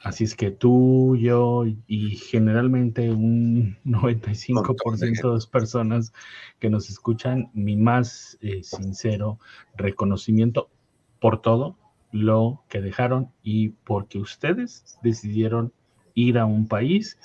Así 0.00 0.24
es 0.24 0.36
que 0.36 0.50
tú, 0.50 1.16
yo 1.16 1.64
y 1.86 2.10
generalmente 2.16 3.10
un 3.10 3.78
95% 3.84 5.28
de 5.28 5.34
las 5.34 5.46
personas 5.46 6.12
que 6.58 6.70
nos 6.70 6.90
escuchan, 6.90 7.50
mi 7.54 7.76
más 7.76 8.38
eh, 8.40 8.62
sincero 8.62 9.40
reconocimiento 9.76 10.70
por 11.18 11.40
todo 11.40 11.78
lo 12.12 12.62
que 12.68 12.80
dejaron 12.80 13.32
y 13.42 13.70
porque 13.70 14.18
ustedes 14.18 14.98
decidieron 15.02 15.72
ir 16.14 16.38
a 16.38 16.44
un 16.44 16.68
país 16.68 17.18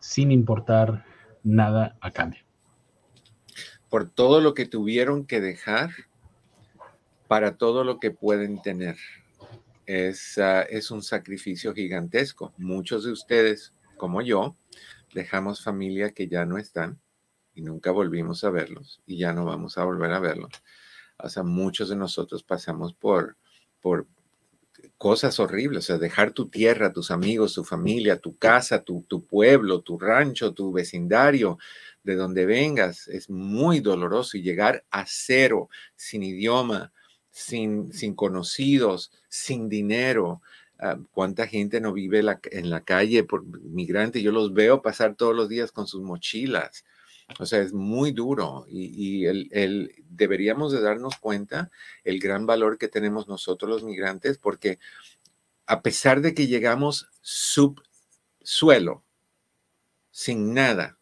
sin 0.00 0.32
importar 0.32 1.04
nada 1.42 1.96
a 2.00 2.10
cambio. 2.10 2.40
Por 3.88 4.08
todo 4.08 4.40
lo 4.40 4.54
que 4.54 4.66
tuvieron 4.66 5.26
que 5.26 5.40
dejar 5.40 5.90
para 7.28 7.56
todo 7.56 7.84
lo 7.84 7.98
que 7.98 8.10
pueden 8.10 8.62
tener 8.62 8.96
es, 9.86 10.38
ah, 10.38 10.62
es 10.62 10.90
un 10.90 11.02
sacrificio 11.02 11.74
gigantesco. 11.74 12.52
Muchos 12.58 13.04
de 13.04 13.12
ustedes, 13.12 13.72
como 13.96 14.22
yo, 14.22 14.56
dejamos 15.14 15.62
familia 15.62 16.10
que 16.10 16.28
ya 16.28 16.44
no 16.44 16.58
están 16.58 17.00
y 17.54 17.62
nunca 17.62 17.90
volvimos 17.90 18.44
a 18.44 18.50
verlos 18.50 19.00
y 19.06 19.18
ya 19.18 19.32
no 19.32 19.44
vamos 19.44 19.78
a 19.78 19.84
volver 19.84 20.12
a 20.12 20.20
verlos. 20.20 20.50
O 21.18 21.28
sea, 21.28 21.42
muchos 21.42 21.88
de 21.88 21.96
nosotros 21.96 22.42
pasamos 22.42 22.92
por, 22.92 23.36
por 23.80 24.06
cosas 24.98 25.40
horribles, 25.40 25.84
o 25.84 25.86
sea, 25.86 25.98
dejar 25.98 26.32
tu 26.32 26.48
tierra, 26.48 26.92
tus 26.92 27.10
amigos, 27.10 27.54
tu 27.54 27.64
familia, 27.64 28.18
tu 28.18 28.36
casa, 28.36 28.82
tu, 28.82 29.04
tu 29.08 29.24
pueblo, 29.24 29.80
tu 29.80 29.98
rancho, 29.98 30.52
tu 30.52 30.72
vecindario, 30.72 31.58
de 32.02 32.14
donde 32.14 32.46
vengas, 32.46 33.08
es 33.08 33.30
muy 33.30 33.80
doloroso 33.80 34.36
y 34.36 34.42
llegar 34.42 34.84
a 34.90 35.04
cero, 35.08 35.68
sin 35.96 36.22
idioma, 36.22 36.92
sin, 37.36 37.92
sin 37.92 38.14
conocidos, 38.14 39.12
sin 39.28 39.68
dinero. 39.68 40.40
Ah, 40.78 40.98
¿Cuánta 41.12 41.46
gente 41.46 41.82
no 41.82 41.92
vive 41.92 42.20
en 42.50 42.70
la 42.70 42.80
calle 42.80 43.24
por 43.24 43.44
migrante? 43.44 44.22
Yo 44.22 44.32
los 44.32 44.54
veo 44.54 44.80
pasar 44.80 45.16
todos 45.16 45.36
los 45.36 45.50
días 45.50 45.70
con 45.70 45.86
sus 45.86 46.00
mochilas. 46.00 46.86
O 47.38 47.44
sea, 47.44 47.60
es 47.60 47.74
muy 47.74 48.12
duro 48.12 48.64
y, 48.68 49.26
el, 49.26 49.92
deberíamos 50.08 50.72
de 50.72 50.80
darnos 50.80 51.16
cuenta 51.16 51.70
el 52.04 52.20
gran 52.20 52.46
valor 52.46 52.78
que 52.78 52.88
tenemos 52.88 53.28
nosotros 53.28 53.68
los 53.68 53.84
migrantes 53.84 54.38
porque 54.38 54.78
a 55.66 55.82
pesar 55.82 56.22
de 56.22 56.32
que 56.32 56.46
llegamos 56.46 57.08
subsuelo, 57.20 59.02
sin 60.10 60.54
nada, 60.54 60.96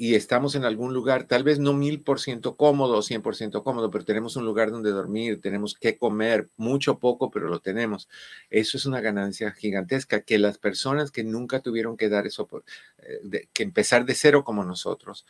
y 0.00 0.14
estamos 0.14 0.54
en 0.54 0.64
algún 0.64 0.94
lugar, 0.94 1.24
tal 1.24 1.44
vez 1.44 1.58
no 1.58 1.74
mil 1.74 2.00
por 2.00 2.20
ciento 2.20 2.56
cómodo 2.56 3.02
cien 3.02 3.20
por 3.20 3.36
ciento 3.36 3.62
cómodo, 3.62 3.90
pero 3.90 4.02
tenemos 4.02 4.34
un 4.34 4.46
lugar 4.46 4.70
donde 4.70 4.92
dormir, 4.92 5.42
tenemos 5.42 5.74
que 5.74 5.98
comer, 5.98 6.48
mucho 6.56 6.98
poco, 6.98 7.30
pero 7.30 7.48
lo 7.48 7.60
tenemos. 7.60 8.08
Eso 8.48 8.78
es 8.78 8.86
una 8.86 9.02
ganancia 9.02 9.52
gigantesca 9.52 10.22
que 10.22 10.38
las 10.38 10.56
personas 10.56 11.10
que 11.10 11.22
nunca 11.22 11.60
tuvieron 11.60 11.98
que 11.98 12.08
dar 12.08 12.26
eso, 12.26 12.48
eh, 13.02 13.48
que 13.52 13.62
empezar 13.62 14.06
de 14.06 14.14
cero 14.14 14.42
como 14.42 14.64
nosotros, 14.64 15.26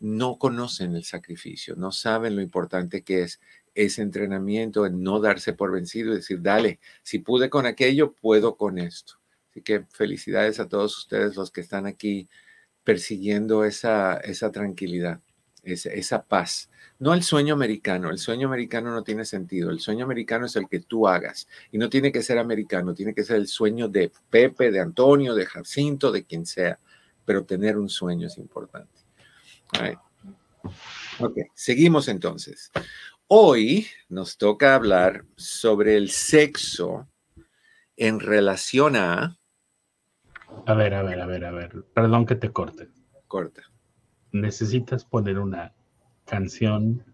no 0.00 0.38
conocen 0.38 0.96
el 0.96 1.04
sacrificio, 1.04 1.76
no 1.76 1.92
saben 1.92 2.34
lo 2.34 2.40
importante 2.40 3.02
que 3.02 3.24
es 3.24 3.40
ese 3.74 4.00
entrenamiento 4.00 4.86
en 4.86 5.02
no 5.02 5.20
darse 5.20 5.52
por 5.52 5.70
vencido 5.70 6.14
y 6.14 6.16
decir, 6.16 6.40
dale, 6.40 6.80
si 7.02 7.18
pude 7.18 7.50
con 7.50 7.66
aquello, 7.66 8.14
puedo 8.14 8.56
con 8.56 8.78
esto. 8.78 9.18
Así 9.50 9.60
que 9.60 9.84
felicidades 9.90 10.60
a 10.60 10.66
todos 10.66 10.96
ustedes 10.96 11.36
los 11.36 11.50
que 11.50 11.60
están 11.60 11.84
aquí 11.84 12.26
persiguiendo 12.88 13.66
esa, 13.66 14.14
esa 14.16 14.50
tranquilidad, 14.50 15.20
esa, 15.62 16.24
paz. 16.24 16.70
No 16.98 17.12
el 17.12 17.22
sueño 17.22 17.52
americano, 17.52 18.08
el 18.08 18.16
sueño 18.16 18.48
americano 18.48 18.90
no 18.92 19.02
tiene 19.02 19.26
sentido, 19.26 19.70
el 19.70 19.78
sueño 19.78 20.06
americano 20.06 20.46
es 20.46 20.56
el 20.56 20.70
que 20.70 20.80
tú 20.80 21.06
hagas 21.06 21.48
y 21.70 21.76
no 21.76 21.90
tiene 21.90 22.10
que 22.10 22.22
ser 22.22 22.38
americano, 22.38 22.94
tiene 22.94 23.12
que 23.12 23.24
ser 23.24 23.36
el 23.36 23.46
sueño 23.46 23.88
de 23.88 24.10
Pepe, 24.30 24.70
de 24.70 24.80
Antonio, 24.80 25.34
de 25.34 25.44
Jacinto, 25.44 26.10
de 26.10 26.24
quien 26.24 26.46
sea, 26.46 26.78
pero 27.26 27.44
tener 27.44 27.76
un 27.76 27.90
sueño 27.90 28.26
es 28.26 28.38
importante. 28.38 29.02
Ok, 31.20 31.36
seguimos 31.52 32.08
entonces. 32.08 32.72
Hoy 33.26 33.86
nos 34.08 34.38
toca 34.38 34.74
hablar 34.74 35.26
sobre 35.36 35.98
el 35.98 36.08
sexo 36.08 37.06
en 37.98 38.18
relación 38.18 38.96
a 38.96 39.37
a 40.66 40.74
ver, 40.74 40.94
a 40.94 41.02
ver, 41.02 41.20
a 41.20 41.26
ver, 41.26 41.44
a 41.44 41.50
ver. 41.50 41.84
Perdón 41.94 42.26
que 42.26 42.34
te 42.34 42.50
corte. 42.50 42.88
Corta. 43.26 43.62
Necesitas 44.32 45.04
poner 45.04 45.38
una 45.38 45.74
canción 46.24 47.04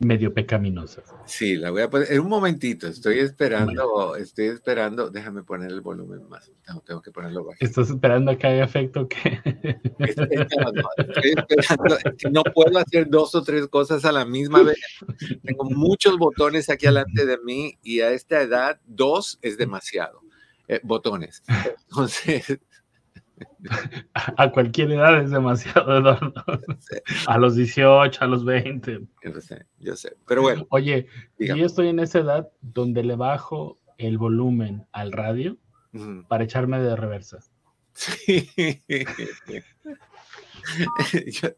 medio 0.00 0.34
pecaminosa. 0.34 1.02
Sí, 1.24 1.56
la 1.56 1.70
voy 1.70 1.82
a 1.82 1.90
poner 1.90 2.12
en 2.12 2.20
un 2.20 2.28
momentito. 2.28 2.86
Estoy 2.86 3.20
esperando, 3.20 4.16
estoy 4.16 4.46
esperando. 4.46 5.10
Déjame 5.10 5.42
poner 5.42 5.70
el 5.70 5.80
volumen 5.80 6.28
más. 6.28 6.50
No, 6.68 6.80
tengo 6.80 7.00
que 7.00 7.10
ponerlo 7.10 7.44
bajo. 7.44 7.56
¿Estás 7.60 7.90
esperando 7.90 8.30
a 8.30 8.36
que 8.36 8.46
haya 8.46 8.64
efecto 8.64 9.08
que 9.08 9.40
estoy, 10.00 10.28
esperando. 10.32 10.88
no 12.30 12.42
puedo 12.44 12.78
hacer 12.78 13.08
dos 13.08 13.34
o 13.34 13.42
tres 13.42 13.66
cosas 13.68 14.04
a 14.04 14.12
la 14.12 14.24
misma 14.24 14.62
vez. 14.62 14.78
Tengo 15.42 15.64
muchos 15.64 16.18
botones 16.18 16.68
aquí 16.68 16.86
delante 16.86 17.26
de 17.26 17.38
mí 17.38 17.78
y 17.82 18.00
a 18.00 18.10
esta 18.10 18.40
edad 18.42 18.80
dos 18.86 19.38
es 19.42 19.56
demasiado. 19.56 20.23
Eh, 20.68 20.80
botones. 20.82 21.42
Entonces. 21.88 22.58
A 24.36 24.50
cualquier 24.52 24.92
edad 24.92 25.20
es 25.20 25.30
demasiado, 25.30 25.98
Eduardo. 25.98 26.32
A 27.26 27.38
los 27.38 27.56
18, 27.56 28.22
a 28.22 28.26
los 28.26 28.44
20. 28.44 29.00
Yo 29.24 29.40
sé, 29.40 29.66
yo 29.80 29.96
sé. 29.96 30.16
Pero 30.26 30.42
bueno. 30.42 30.66
Oye, 30.70 31.08
yo 31.38 31.66
estoy 31.66 31.88
en 31.88 31.98
esa 31.98 32.20
edad 32.20 32.48
donde 32.60 33.02
le 33.02 33.16
bajo 33.16 33.80
el 33.98 34.18
volumen 34.18 34.86
al 34.92 35.12
radio 35.12 35.56
para 36.28 36.44
echarme 36.44 36.80
de 36.80 36.96
reversa. 36.96 37.38
Sí. 37.92 38.50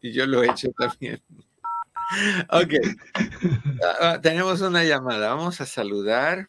yo, 0.01 0.25
lo 0.25 0.43
he 0.43 0.49
hecho 0.49 0.69
también. 0.77 1.21
Ok. 2.49 2.73
Ah, 3.83 3.95
ah, 4.01 4.19
tenemos 4.21 4.61
una 4.61 4.83
llamada. 4.83 5.33
Vamos 5.33 5.61
a 5.61 5.65
saludar 5.65 6.47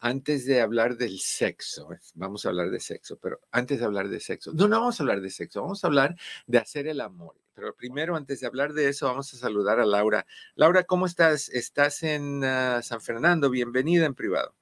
antes 0.00 0.46
de 0.46 0.60
hablar 0.60 0.96
del 0.96 1.18
sexo. 1.18 1.88
Vamos 2.14 2.44
a 2.44 2.50
hablar 2.50 2.70
de 2.70 2.80
sexo, 2.80 3.18
pero 3.20 3.40
antes 3.50 3.78
de 3.78 3.84
hablar 3.84 4.08
de 4.08 4.20
sexo. 4.20 4.52
No, 4.52 4.68
no 4.68 4.80
vamos 4.80 5.00
a 5.00 5.02
hablar 5.02 5.20
de 5.20 5.30
sexo. 5.30 5.62
Vamos 5.62 5.84
a 5.84 5.86
hablar 5.86 6.16
de 6.46 6.58
hacer 6.58 6.86
el 6.86 7.00
amor. 7.00 7.36
Pero 7.54 7.74
primero, 7.74 8.16
antes 8.16 8.40
de 8.40 8.46
hablar 8.46 8.74
de 8.74 8.88
eso, 8.88 9.06
vamos 9.06 9.32
a 9.32 9.36
saludar 9.38 9.80
a 9.80 9.86
Laura. 9.86 10.26
Laura, 10.56 10.84
¿cómo 10.84 11.06
estás? 11.06 11.48
Estás 11.48 12.02
en 12.02 12.44
ah, 12.44 12.82
San 12.82 13.00
Fernando. 13.00 13.48
Bienvenida 13.48 14.04
en 14.04 14.14
privado. 14.14 14.54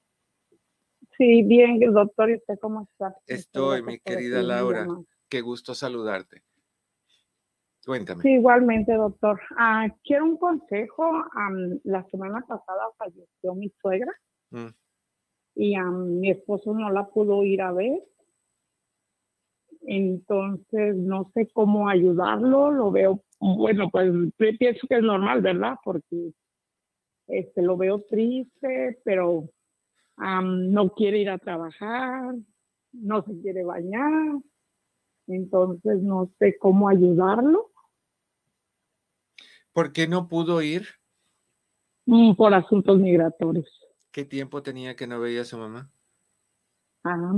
Sí, 1.18 1.42
bien, 1.42 1.80
doctor. 1.92 2.30
¿Y 2.30 2.36
usted 2.36 2.58
cómo 2.60 2.88
está? 2.90 3.16
Estoy, 3.26 3.82
mi 3.82 3.98
querida 3.98 4.42
Laura. 4.42 4.86
Qué 5.28 5.40
gusto 5.40 5.74
saludarte. 5.74 6.42
Cuéntame. 7.84 8.22
Sí, 8.22 8.30
igualmente, 8.30 8.94
doctor. 8.94 9.40
Ah, 9.58 9.88
quiero 10.04 10.24
un 10.24 10.38
consejo. 10.38 11.04
la 11.84 12.04
semana 12.10 12.44
pasada 12.46 12.84
falleció 12.96 13.54
mi 13.54 13.70
suegra 13.80 14.12
mm. 14.50 14.68
Y 15.54 15.74
a 15.74 15.84
mi 15.84 16.30
esposo 16.30 16.74
no 16.74 16.90
la 16.90 17.06
pudo 17.06 17.44
ir 17.44 17.62
a 17.62 17.72
ver. 17.72 18.02
Entonces, 19.82 20.96
no 20.96 21.30
sé 21.34 21.48
cómo 21.52 21.88
ayudarlo. 21.88 22.70
Lo 22.70 22.90
veo, 22.90 23.22
bueno, 23.38 23.90
pues 23.90 24.10
pienso 24.36 24.86
que 24.88 24.96
es 24.96 25.02
normal, 25.02 25.42
¿verdad? 25.42 25.76
Porque 25.84 26.32
este, 27.26 27.62
lo 27.62 27.76
veo 27.76 28.02
triste, 28.02 28.98
pero 29.04 29.48
no 30.16 30.90
quiere 30.90 31.18
ir 31.18 31.30
a 31.30 31.38
trabajar, 31.38 32.34
no 32.92 33.22
se 33.24 33.40
quiere 33.40 33.64
bañar, 33.64 34.38
entonces 35.26 36.02
no 36.02 36.30
sé 36.38 36.56
cómo 36.58 36.88
ayudarlo. 36.88 37.70
¿Por 39.72 39.92
qué 39.92 40.06
no 40.06 40.28
pudo 40.28 40.62
ir? 40.62 40.86
Mm, 42.06 42.34
por 42.34 42.54
asuntos 42.54 42.98
migratorios. 42.98 43.83
¿Qué 44.14 44.24
tiempo 44.24 44.62
tenía 44.62 44.94
que 44.94 45.08
no 45.08 45.18
veía 45.18 45.40
a 45.40 45.44
su 45.44 45.58
mamá? 45.58 45.90
Ah, 47.02 47.32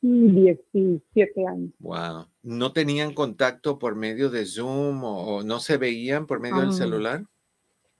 17 0.00 1.46
años. 1.48 1.72
Wow. 1.80 2.28
¿No 2.44 2.72
tenían 2.72 3.12
contacto 3.12 3.76
por 3.80 3.96
medio 3.96 4.30
de 4.30 4.46
Zoom 4.46 5.02
o, 5.02 5.42
no 5.42 5.58
se 5.58 5.78
veían 5.78 6.28
por 6.28 6.38
medio 6.38 6.60
del 6.60 6.68
ah. 6.68 6.72
celular? 6.72 7.22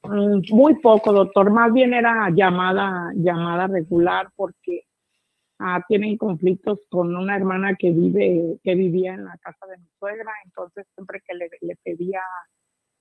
Mm, 0.05 0.41
muy 0.51 0.77
poco, 0.77 1.13
doctor. 1.13 1.51
Más 1.51 1.73
bien 1.73 1.95
era 1.95 2.31
llamada, 2.31 3.11
llamada 3.17 3.67
regular 3.67 4.31
porque 4.37 4.85
ah, 5.59 5.83
tienen 5.89 6.17
conflictos 6.17 6.79
con 6.89 7.17
una 7.17 7.35
hermana 7.35 7.75
que 7.75 7.91
vive, 7.91 8.61
que 8.63 8.77
vivía 8.77 9.15
en 9.15 9.25
la 9.25 9.37
casa 9.39 9.67
de 9.67 9.79
mi 9.79 9.89
suegra. 9.99 10.31
Entonces 10.45 10.87
siempre 10.95 11.25
que 11.27 11.35
le, 11.35 11.77
pedía 11.83 12.21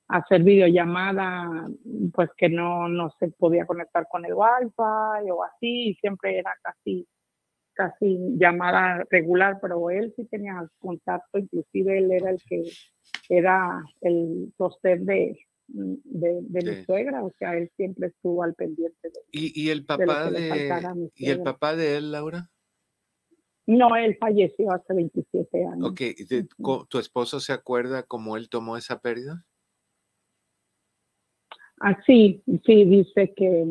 hacer 0.07 0.43
videollamada, 0.43 1.67
pues 2.13 2.29
que 2.37 2.49
no, 2.49 2.87
no 2.87 3.11
se 3.19 3.29
podía 3.29 3.65
conectar 3.65 4.07
con 4.09 4.25
el 4.25 4.33
wifi 4.33 5.29
o 5.31 5.43
así, 5.43 5.89
y 5.89 5.95
siempre 5.95 6.37
era 6.39 6.53
casi, 6.61 7.07
casi 7.73 8.19
llamada 8.37 9.03
regular, 9.09 9.57
pero 9.61 9.89
él 9.89 10.13
sí 10.15 10.25
tenía 10.25 10.67
contacto, 10.79 11.39
inclusive 11.39 11.97
él 11.97 12.11
era 12.11 12.31
el 12.31 12.41
que 12.47 12.63
era 13.29 13.81
el 14.01 14.53
sostén 14.57 15.05
de, 15.05 15.39
de, 15.67 16.43
mi 16.51 16.85
suegra, 16.85 17.23
o 17.23 17.31
sea, 17.39 17.57
él 17.57 17.71
siempre 17.75 18.07
estuvo 18.07 18.43
al 18.43 18.53
pendiente 18.53 19.09
de 19.09 19.19
¿Y, 19.31 19.63
y 19.63 19.69
el 19.71 19.85
papá 19.85 20.29
de, 20.29 21.09
¿Y 21.15 21.29
el 21.29 21.41
papá 21.41 21.75
de 21.75 21.97
él, 21.97 22.11
Laura? 22.11 22.51
No, 23.67 23.95
él 23.95 24.15
falleció 24.19 24.71
hace 24.71 24.93
27 24.93 25.65
años. 25.65 25.89
Ok, 25.89 26.01
¿tu 26.87 26.99
esposo 26.99 27.39
se 27.39 27.51
acuerda 27.51 28.03
cómo 28.03 28.37
él 28.37 28.47
tomó 28.47 28.77
esa 28.77 28.99
pérdida? 28.99 29.43
Ah, 31.81 31.97
sí, 32.05 32.41
dice 32.45 33.33
que 33.35 33.65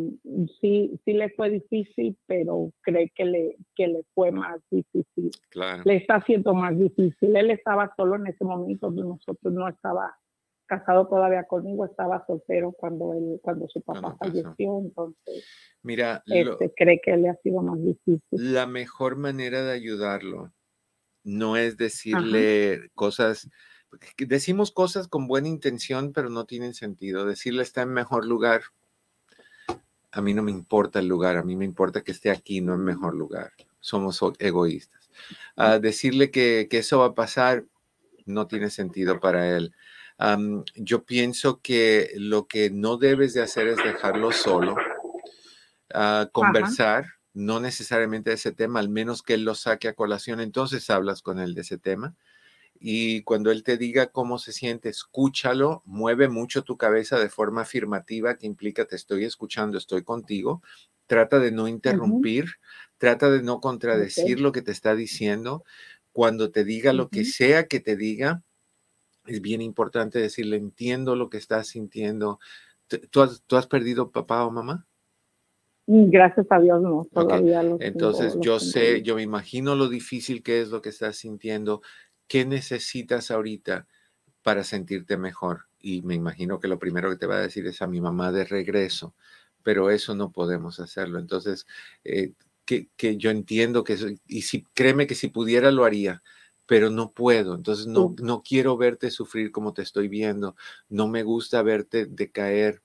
sí, 0.61 1.01
sí 1.05 1.13
le 1.15 1.31
fue 1.31 1.51
difícil, 1.51 2.17
pero 2.27 2.71
cree 2.83 3.11
que 3.15 3.25
le, 3.25 3.57
que 3.75 3.89
le 3.89 4.05
fue 4.15 4.31
más 4.31 4.61
difícil. 4.71 5.31
Claro. 5.49 5.83
Le 5.87 5.97
está 5.97 6.17
haciendo 6.17 6.53
más 6.53 6.79
difícil. 6.79 7.35
Él 7.35 7.51
estaba 7.51 7.93
solo 7.97 8.17
en 8.17 8.27
ese 8.27 8.45
momento, 8.45 8.91
nosotros 8.91 9.53
no 9.53 9.69
estaba 9.69 10.15
casado 10.67 11.07
todavía 11.09 11.45
conmigo, 11.45 11.85
estaba 11.85 12.25
soltero 12.27 12.73
cuando 12.73 13.15
él, 13.15 13.41
cuando 13.43 13.69
su 13.69 13.81
papá 13.83 14.17
falleció, 14.19 14.81
entonces 14.81 15.45
Mira, 15.83 16.23
este, 16.27 16.73
cree 16.75 17.01
que 17.03 17.17
le 17.17 17.29
ha 17.29 17.37
sido 17.37 17.63
más 17.63 17.83
difícil. 17.83 18.23
La 18.33 18.67
mejor 18.67 19.17
manera 19.17 19.63
de 19.63 19.73
ayudarlo 19.73 20.53
no 21.23 21.57
es 21.57 21.77
decirle 21.77 22.91
cosas, 22.95 23.49
decimos 24.19 24.71
cosas 24.71 25.09
con 25.09 25.27
buena 25.27 25.49
intención, 25.49 26.13
pero 26.13 26.31
no 26.31 26.45
tienen 26.45 26.75
sentido. 26.75 27.25
Decirle 27.25 27.63
está 27.63 27.83
en 27.83 27.93
mejor 27.93 28.27
lugar. 28.27 28.63
A 30.13 30.21
mí 30.21 30.33
no 30.35 30.43
me 30.43 30.51
importa 30.51 31.01
el 31.01 31.09
lugar, 31.09 31.37
a 31.37 31.43
mí 31.43 31.57
me 31.57 31.65
importa 31.65 32.03
que 32.03 32.13
esté 32.13 32.31
aquí, 32.31 32.61
no 32.61 32.75
en 32.75 32.85
mejor 32.85 33.15
lugar. 33.15 33.53
Somos 33.81 34.21
egoístas. 34.39 35.11
A 35.57 35.79
decirle 35.79 36.31
que, 36.31 36.69
que 36.71 36.79
eso 36.79 37.01
va 37.01 37.07
a 37.07 37.15
pasar 37.15 37.65
no 38.27 38.47
tiene 38.47 38.71
sentido 38.71 39.21
para 39.21 39.57
él 39.57 39.75
yo 40.77 41.05
pienso 41.05 41.61
que 41.61 42.13
lo 42.17 42.47
que 42.47 42.71
no 42.71 42.97
debes 42.97 43.35
de 43.35 43.43
hacer 43.43 43.69
es 43.69 43.77
dejarlo 43.77 44.33
solo, 44.33 44.77
uh, 45.95 46.31
conversar, 46.33 47.07
no 47.33 47.61
necesariamente 47.61 48.31
de 48.31 48.37
ese 48.37 48.53
tema, 48.53 48.81
al 48.81 48.89
menos 48.89 49.23
que 49.23 49.35
él 49.35 49.45
lo 49.45 49.55
saque 49.55 49.89
a 49.89 49.95
colación, 49.95 50.41
entonces 50.41 50.89
hablas 50.91 51.21
con 51.21 51.41
él 51.41 51.55
de 51.55 51.63
ese 51.63 51.79
tema. 51.79 52.15
Y 52.79 53.23
cuando 53.23 53.51
él 53.51 53.63
te 53.63 53.77
diga 53.77 54.09
cómo 54.09 54.39
se 54.39 54.53
siente, 54.53 54.89
escúchalo, 54.89 55.83
mueve 55.85 56.29
mucho 56.29 56.63
tu 56.63 56.77
cabeza 56.77 57.19
de 57.19 57.29
forma 57.29 57.63
afirmativa, 57.63 58.37
que 58.37 58.47
implica 58.47 58.85
te 58.85 58.97
estoy 58.97 59.25
escuchando, 59.25 59.79
estoy 59.79 60.03
contigo. 60.03 60.63
Trata 61.07 61.39
de 61.39 61.53
no 61.53 61.69
interrumpir, 61.69 62.47
trata 62.99 63.31
de 63.31 63.43
no 63.43 63.61
contradecir 63.61 64.41
lo 64.41 64.53
que 64.53 64.63
te 64.63 64.73
está 64.73 64.95
diciendo. 64.95 65.65
Cuando 66.13 66.51
te 66.51 66.65
diga 66.65 66.93
lo 66.93 67.09
que 67.09 67.25
sea 67.25 67.67
que 67.67 67.81
te 67.81 67.97
diga, 67.97 68.43
es 69.27 69.41
bien 69.41 69.63
importante 69.63 70.19
decirle, 70.19 70.57
entiendo 70.57 71.17
lo 71.17 71.31
que 71.31 71.39
estás 71.39 71.69
sintiendo. 71.69 72.39
¿Tú 73.11 73.23
has, 73.23 73.67
perdido 73.67 74.11
papá 74.11 74.45
o 74.45 74.51
mamá? 74.51 74.87
Mm, 75.87 76.11
gracias 76.11 76.47
a 76.51 76.61
Dios, 76.61 76.81
no, 76.81 77.07
todavía 77.13 77.63
Entonces, 77.81 78.37
yo 78.41 78.61
sé, 78.61 79.03
yo 79.03 79.17
me 79.17 79.23
imagino 79.23 79.75
lo 79.75 79.89
difícil 79.89 80.43
que 80.43 80.61
es 80.61 80.69
lo 80.69 80.83
que 80.83 80.91
estás 80.91 81.17
sintiendo. 81.17 81.83
¿Qué 82.35 82.45
necesitas 82.45 83.31
ahorita 83.31 83.87
para 84.43 84.65
sentirte 84.65 85.17
mejor? 85.17 85.67
Y 85.79 86.03
me 86.03 86.17
imagino 86.17 86.59
que 86.59 86.67
lo 86.67 86.81
primero 86.81 87.09
que 87.09 87.17
te 87.17 87.27
va 87.27 87.37
a 87.37 87.41
decir 87.43 87.65
es 87.69 87.81
a 87.81 87.87
mi 87.87 88.01
mamá 88.01 88.33
de 88.33 88.45
regreso, 88.45 89.15
pero 89.63 89.89
eso 89.89 90.17
no 90.17 90.33
podemos 90.33 90.81
hacerlo. 90.81 91.21
Entonces, 91.21 91.65
eh, 92.03 92.33
que, 92.65 92.89
que, 92.97 93.17
yo 93.19 93.31
entiendo 93.31 93.85
que, 93.85 94.19
y 94.27 94.43
si 94.43 94.65
créeme 94.75 95.07
que 95.07 95.15
si 95.15 95.29
pudiera 95.29 95.71
lo 95.71 95.85
haría, 95.85 96.25
pero 96.67 96.91
no 96.91 97.13
puedo, 97.13 97.55
entonces 97.55 97.87
no, 97.87 98.17
no 98.21 98.43
quiero 98.43 98.77
verte 98.77 99.13
sufrir 99.13 99.53
como 99.53 99.73
te 99.73 99.83
estoy 99.83 100.09
viendo, 100.09 100.57
no 100.89 101.07
me 101.07 101.23
gusta 101.23 101.63
verte 101.63 102.05
decaer. 102.05 102.83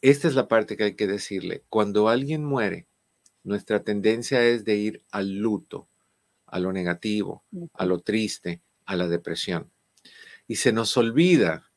Esta 0.00 0.28
es 0.28 0.34
la 0.34 0.48
parte 0.48 0.78
que 0.78 0.84
hay 0.84 0.94
que 0.96 1.06
decirle. 1.06 1.62
Cuando 1.68 2.08
alguien 2.08 2.42
muere, 2.42 2.86
nuestra 3.44 3.82
tendencia 3.82 4.42
es 4.42 4.64
de 4.64 4.76
ir 4.76 5.04
al 5.10 5.34
luto, 5.34 5.90
a 6.56 6.60
lo 6.60 6.72
negativo, 6.72 7.44
a 7.74 7.84
lo 7.84 8.00
triste, 8.00 8.62
a 8.86 8.96
la 8.96 9.08
depresión. 9.08 9.70
Y 10.48 10.56
se 10.56 10.72
nos 10.72 10.96
olvida 10.96 11.70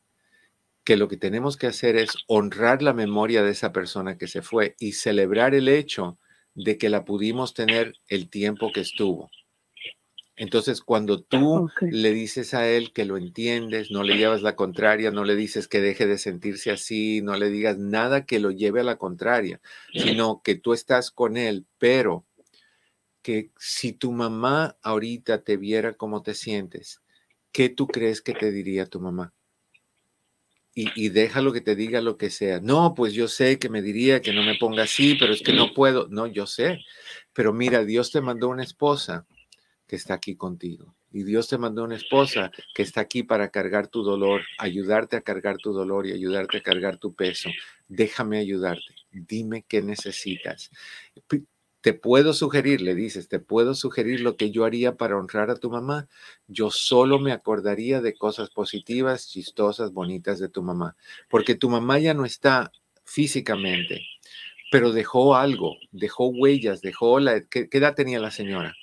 que 0.84 0.96
lo 0.96 1.06
que 1.06 1.18
tenemos 1.18 1.56
que 1.56 1.66
hacer 1.66 1.96
es 1.96 2.10
honrar 2.26 2.82
la 2.82 2.94
memoria 2.94 3.42
de 3.42 3.50
esa 3.50 3.72
persona 3.72 4.16
que 4.16 4.26
se 4.26 4.42
fue 4.42 4.74
y 4.78 4.92
celebrar 4.92 5.54
el 5.54 5.68
hecho 5.68 6.18
de 6.54 6.78
que 6.78 6.88
la 6.88 7.04
pudimos 7.04 7.52
tener 7.52 7.94
el 8.08 8.30
tiempo 8.30 8.72
que 8.72 8.80
estuvo. 8.80 9.30
Entonces, 10.36 10.80
cuando 10.80 11.22
tú 11.22 11.68
le 11.82 12.12
dices 12.14 12.54
a 12.54 12.66
él 12.66 12.94
que 12.94 13.04
lo 13.04 13.18
entiendes, 13.18 13.90
no 13.90 14.02
le 14.02 14.16
llevas 14.16 14.40
la 14.40 14.56
contraria, 14.56 15.10
no 15.10 15.24
le 15.24 15.36
dices 15.36 15.68
que 15.68 15.82
deje 15.82 16.06
de 16.06 16.16
sentirse 16.16 16.70
así, 16.70 17.20
no 17.20 17.36
le 17.36 17.50
digas 17.50 17.76
nada 17.76 18.24
que 18.24 18.40
lo 18.40 18.50
lleve 18.50 18.80
a 18.80 18.84
la 18.84 18.96
contraria, 18.96 19.60
sino 19.92 20.40
que 20.42 20.54
tú 20.54 20.72
estás 20.72 21.10
con 21.10 21.36
él, 21.36 21.66
pero 21.76 22.24
que 23.22 23.50
si 23.58 23.92
tu 23.92 24.12
mamá 24.12 24.76
ahorita 24.82 25.42
te 25.42 25.56
viera 25.56 25.94
cómo 25.94 26.22
te 26.22 26.34
sientes, 26.34 27.02
¿qué 27.52 27.68
tú 27.68 27.86
crees 27.86 28.20
que 28.22 28.34
te 28.34 28.50
diría 28.50 28.86
tu 28.86 29.00
mamá? 29.00 29.32
Y, 30.72 30.88
y, 30.94 31.08
déjalo 31.08 31.52
que 31.52 31.60
te 31.60 31.74
diga 31.74 32.00
lo 32.00 32.16
que 32.16 32.30
sea. 32.30 32.60
No, 32.60 32.94
pues 32.94 33.12
yo 33.12 33.26
sé 33.26 33.58
que 33.58 33.68
me 33.68 33.82
diría 33.82 34.22
que 34.22 34.32
no 34.32 34.42
me 34.44 34.54
ponga 34.54 34.84
así, 34.84 35.16
pero 35.18 35.32
es 35.32 35.42
que 35.42 35.52
no 35.52 35.74
puedo. 35.74 36.06
No, 36.08 36.28
yo 36.28 36.46
sé. 36.46 36.78
Pero 37.32 37.52
mira, 37.52 37.84
Dios 37.84 38.12
te 38.12 38.20
mandó 38.20 38.48
una 38.48 38.62
esposa 38.62 39.26
que 39.88 39.96
está 39.96 40.14
aquí 40.14 40.36
contigo. 40.36 40.94
Y 41.12 41.24
Dios 41.24 41.48
te 41.48 41.58
mandó 41.58 41.82
una 41.82 41.96
esposa 41.96 42.52
que 42.72 42.82
está 42.82 43.00
aquí 43.00 43.24
para 43.24 43.50
cargar 43.50 43.88
tu 43.88 44.04
dolor, 44.04 44.42
ayudarte 44.58 45.16
a 45.16 45.22
cargar 45.22 45.56
tu 45.56 45.72
dolor 45.72 46.06
y 46.06 46.12
ayudarte 46.12 46.58
a 46.58 46.62
cargar 46.62 46.98
tu 46.98 47.14
peso. 47.14 47.50
Déjame 47.88 48.38
ayudarte. 48.38 48.94
Dime 49.10 49.64
qué 49.66 49.82
necesitas. 49.82 50.70
Te 51.80 51.94
puedo 51.94 52.32
sugerir, 52.32 52.80
le 52.82 52.94
dices, 52.94 53.28
te 53.28 53.38
puedo 53.38 53.74
sugerir 53.74 54.20
lo 54.20 54.36
que 54.36 54.50
yo 54.50 54.64
haría 54.64 54.96
para 54.96 55.16
honrar 55.16 55.50
a 55.50 55.56
tu 55.56 55.70
mamá. 55.70 56.08
Yo 56.46 56.70
solo 56.70 57.18
me 57.18 57.32
acordaría 57.32 58.00
de 58.00 58.14
cosas 58.14 58.50
positivas, 58.50 59.28
chistosas, 59.28 59.92
bonitas 59.92 60.38
de 60.38 60.48
tu 60.48 60.62
mamá, 60.62 60.96
porque 61.28 61.54
tu 61.54 61.70
mamá 61.70 61.98
ya 61.98 62.12
no 62.12 62.24
está 62.24 62.70
físicamente, 63.04 64.02
pero 64.70 64.92
dejó 64.92 65.36
algo, 65.36 65.76
dejó 65.90 66.28
huellas, 66.28 66.82
dejó 66.82 67.18
la... 67.18 67.40
¿Qué, 67.40 67.68
edad 67.72 67.94
tenía 67.94 68.20
la 68.20 68.30
señora? 68.30 68.74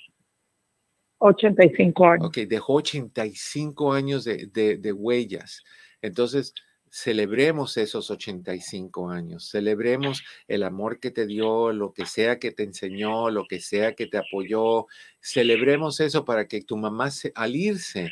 85 1.18 2.06
años. 2.06 2.26
Ok, 2.26 2.36
dejó 2.48 2.74
85 2.74 3.92
años 3.92 4.24
de, 4.24 4.46
de, 4.52 4.76
de 4.76 4.92
huellas. 4.92 5.62
Entonces, 6.02 6.54
celebremos 6.90 7.76
esos 7.76 8.10
85 8.10 9.10
años, 9.10 9.48
celebremos 9.48 10.22
el 10.46 10.62
amor 10.62 11.00
que 11.00 11.10
te 11.10 11.26
dio, 11.26 11.72
lo 11.72 11.92
que 11.92 12.06
sea 12.06 12.38
que 12.38 12.50
te 12.50 12.64
enseñó, 12.64 13.30
lo 13.30 13.46
que 13.46 13.60
sea 13.60 13.94
que 13.94 14.06
te 14.06 14.18
apoyó, 14.18 14.86
celebremos 15.20 16.00
eso 16.00 16.24
para 16.24 16.48
que 16.48 16.62
tu 16.62 16.76
mamá 16.76 17.10
al 17.34 17.56
irse, 17.56 18.10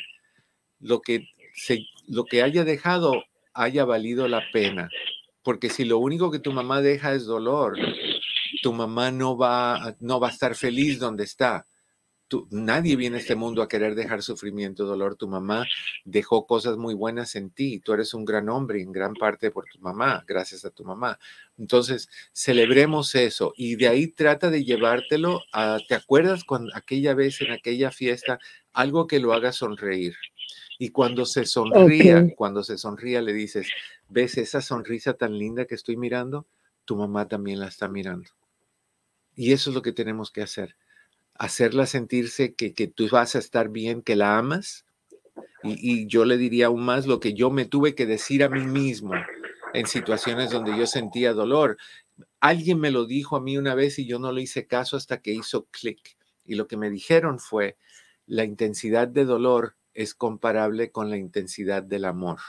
lo 0.79 1.01
que, 1.01 1.27
se, 1.53 1.85
lo 2.07 2.25
que 2.25 2.41
haya 2.41 2.63
dejado 2.63 3.23
haya 3.53 3.85
valido 3.85 4.27
la 4.27 4.43
pena, 4.51 4.89
porque 5.43 5.69
si 5.69 5.85
lo 5.85 5.97
único 5.97 6.31
que 6.31 6.39
tu 6.39 6.51
mamá 6.51 6.81
deja 6.81 7.13
es 7.13 7.25
dolor, 7.25 7.77
tu 8.61 8.73
mamá 8.73 9.11
no 9.11 9.37
va, 9.37 9.95
no 9.99 10.19
va 10.19 10.29
a 10.29 10.31
estar 10.31 10.55
feliz 10.55 10.99
donde 10.99 11.23
está 11.23 11.66
nadie 12.49 12.95
viene 12.95 13.17
a 13.17 13.19
este 13.19 13.35
mundo 13.35 13.61
a 13.61 13.67
querer 13.67 13.95
dejar 13.95 14.21
sufrimiento, 14.21 14.85
dolor. 14.85 15.15
Tu 15.15 15.27
mamá 15.27 15.65
dejó 16.03 16.45
cosas 16.45 16.77
muy 16.77 16.93
buenas 16.93 17.35
en 17.35 17.49
ti. 17.49 17.79
Tú 17.79 17.93
eres 17.93 18.13
un 18.13 18.25
gran 18.25 18.49
hombre 18.49 18.81
en 18.81 18.91
gran 18.91 19.13
parte 19.13 19.51
por 19.51 19.65
tu 19.65 19.79
mamá, 19.79 20.23
gracias 20.27 20.65
a 20.65 20.69
tu 20.69 20.83
mamá. 20.83 21.19
Entonces, 21.57 22.09
celebremos 22.33 23.15
eso 23.15 23.53
y 23.55 23.75
de 23.75 23.87
ahí 23.87 24.07
trata 24.07 24.49
de 24.49 24.63
llevártelo 24.63 25.41
a, 25.53 25.79
¿te 25.87 25.95
acuerdas 25.95 26.43
cuando 26.43 26.75
aquella 26.75 27.13
vez 27.13 27.41
en 27.41 27.51
aquella 27.51 27.91
fiesta, 27.91 28.39
algo 28.73 29.07
que 29.07 29.19
lo 29.19 29.33
haga 29.33 29.51
sonreír? 29.51 30.15
Y 30.79 30.89
cuando 30.89 31.25
se 31.25 31.45
sonría, 31.45 32.35
cuando 32.35 32.63
se 32.63 32.77
sonría, 32.77 33.21
le 33.21 33.33
dices, 33.33 33.67
¿ves 34.09 34.37
esa 34.37 34.61
sonrisa 34.61 35.13
tan 35.13 35.37
linda 35.37 35.65
que 35.65 35.75
estoy 35.75 35.97
mirando? 35.97 36.45
Tu 36.85 36.95
mamá 36.95 37.27
también 37.27 37.59
la 37.59 37.67
está 37.67 37.87
mirando. 37.87 38.29
Y 39.35 39.53
eso 39.53 39.69
es 39.69 39.75
lo 39.75 39.81
que 39.81 39.91
tenemos 39.91 40.29
que 40.29 40.41
hacer 40.41 40.75
hacerla 41.39 41.85
sentirse 41.85 42.53
que, 42.53 42.71
tú 42.87 43.07
vas 43.09 43.35
a 43.35 43.39
estar 43.39 43.69
bien, 43.69 44.01
que 44.01 44.15
la 44.15 44.37
amas. 44.37 44.85
Y, 45.63 46.07
yo 46.07 46.25
le 46.25 46.37
diría 46.37 46.67
aún 46.67 46.83
más 46.83 47.07
lo 47.07 47.19
que 47.19 47.33
yo 47.33 47.49
me 47.49 47.65
tuve 47.65 47.95
que 47.95 48.05
decir 48.05 48.43
a 48.43 48.49
mí 48.49 48.65
mismo 48.65 49.13
en 49.73 49.85
situaciones 49.87 50.51
donde 50.51 50.77
yo 50.77 50.87
sentía 50.87 51.33
dolor. 51.33 51.77
Alguien 52.39 52.79
me 52.79 52.91
lo 52.91 53.05
dijo 53.05 53.35
a 53.35 53.41
mí 53.41 53.57
una 53.57 53.75
vez 53.75 53.99
y 53.99 54.05
yo 54.05 54.19
no 54.19 54.31
le 54.31 54.41
hice 54.41 54.67
caso 54.67 54.97
hasta 54.97 55.21
que 55.21 55.33
hizo 55.33 55.65
clic. 55.65 56.17
Y 56.45 56.55
lo 56.55 56.67
que 56.67 56.77
me 56.77 56.89
dijeron 56.89 57.39
fue, 57.39 57.77
la 58.25 58.43
intensidad 58.43 59.07
de 59.07 59.25
dolor 59.25 59.75
es 59.93 60.13
comparable 60.13 60.91
con 60.91 61.09
la 61.09 61.17
intensidad 61.17 61.83
del 61.83 62.05
amor. 62.05 62.39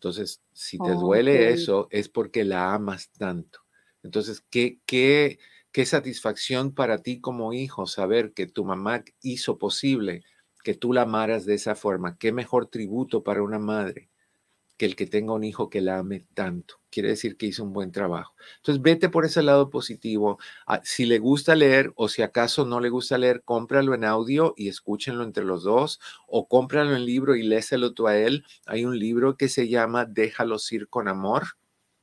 Entonces, 0.00 0.42
si 0.52 0.78
te 0.78 0.92
duele 0.92 1.50
eso, 1.50 1.88
es 1.90 2.08
porque 2.08 2.44
la 2.44 2.72
amas 2.72 3.10
tanto. 3.10 3.60
Entonces, 4.02 4.42
¿qué, 4.48 4.78
qué, 4.86 5.38
Qué 5.72 5.86
satisfacción 5.86 6.74
para 6.74 6.98
ti 6.98 7.20
como 7.20 7.52
hijo 7.52 7.86
saber 7.86 8.32
que 8.32 8.46
tu 8.46 8.64
mamá 8.64 9.04
hizo 9.22 9.58
posible 9.58 10.22
que 10.64 10.74
tú 10.74 10.92
la 10.92 11.02
amaras 11.02 11.46
de 11.46 11.54
esa 11.54 11.74
forma. 11.76 12.18
Qué 12.18 12.32
mejor 12.32 12.66
tributo 12.66 13.22
para 13.22 13.42
una 13.42 13.58
madre 13.58 14.10
que 14.76 14.86
el 14.86 14.96
que 14.96 15.06
tenga 15.06 15.34
un 15.34 15.44
hijo 15.44 15.70
que 15.70 15.82
la 15.82 15.98
ame 15.98 16.26
tanto. 16.34 16.76
Quiere 16.90 17.10
decir 17.10 17.36
que 17.36 17.46
hizo 17.46 17.62
un 17.62 17.74
buen 17.74 17.92
trabajo. 17.92 18.34
Entonces, 18.56 18.82
vete 18.82 19.10
por 19.10 19.26
ese 19.26 19.42
lado 19.42 19.70
positivo. 19.70 20.38
Ah, 20.66 20.80
si 20.84 21.04
le 21.04 21.18
gusta 21.18 21.54
leer 21.54 21.92
o 21.96 22.08
si 22.08 22.22
acaso 22.22 22.64
no 22.64 22.80
le 22.80 22.88
gusta 22.88 23.18
leer, 23.18 23.42
cómpralo 23.44 23.94
en 23.94 24.04
audio 24.04 24.54
y 24.56 24.68
escúchenlo 24.68 25.22
entre 25.22 25.44
los 25.44 25.64
dos 25.64 26.00
o 26.26 26.48
cómpralo 26.48 26.96
en 26.96 27.04
libro 27.04 27.36
y 27.36 27.42
léselo 27.42 27.92
tú 27.92 28.08
a 28.08 28.16
él. 28.16 28.44
Hay 28.66 28.86
un 28.86 28.98
libro 28.98 29.36
que 29.36 29.50
se 29.50 29.68
llama 29.68 30.06
Déjalos 30.06 30.72
ir 30.72 30.88
con 30.88 31.08
amor 31.08 31.59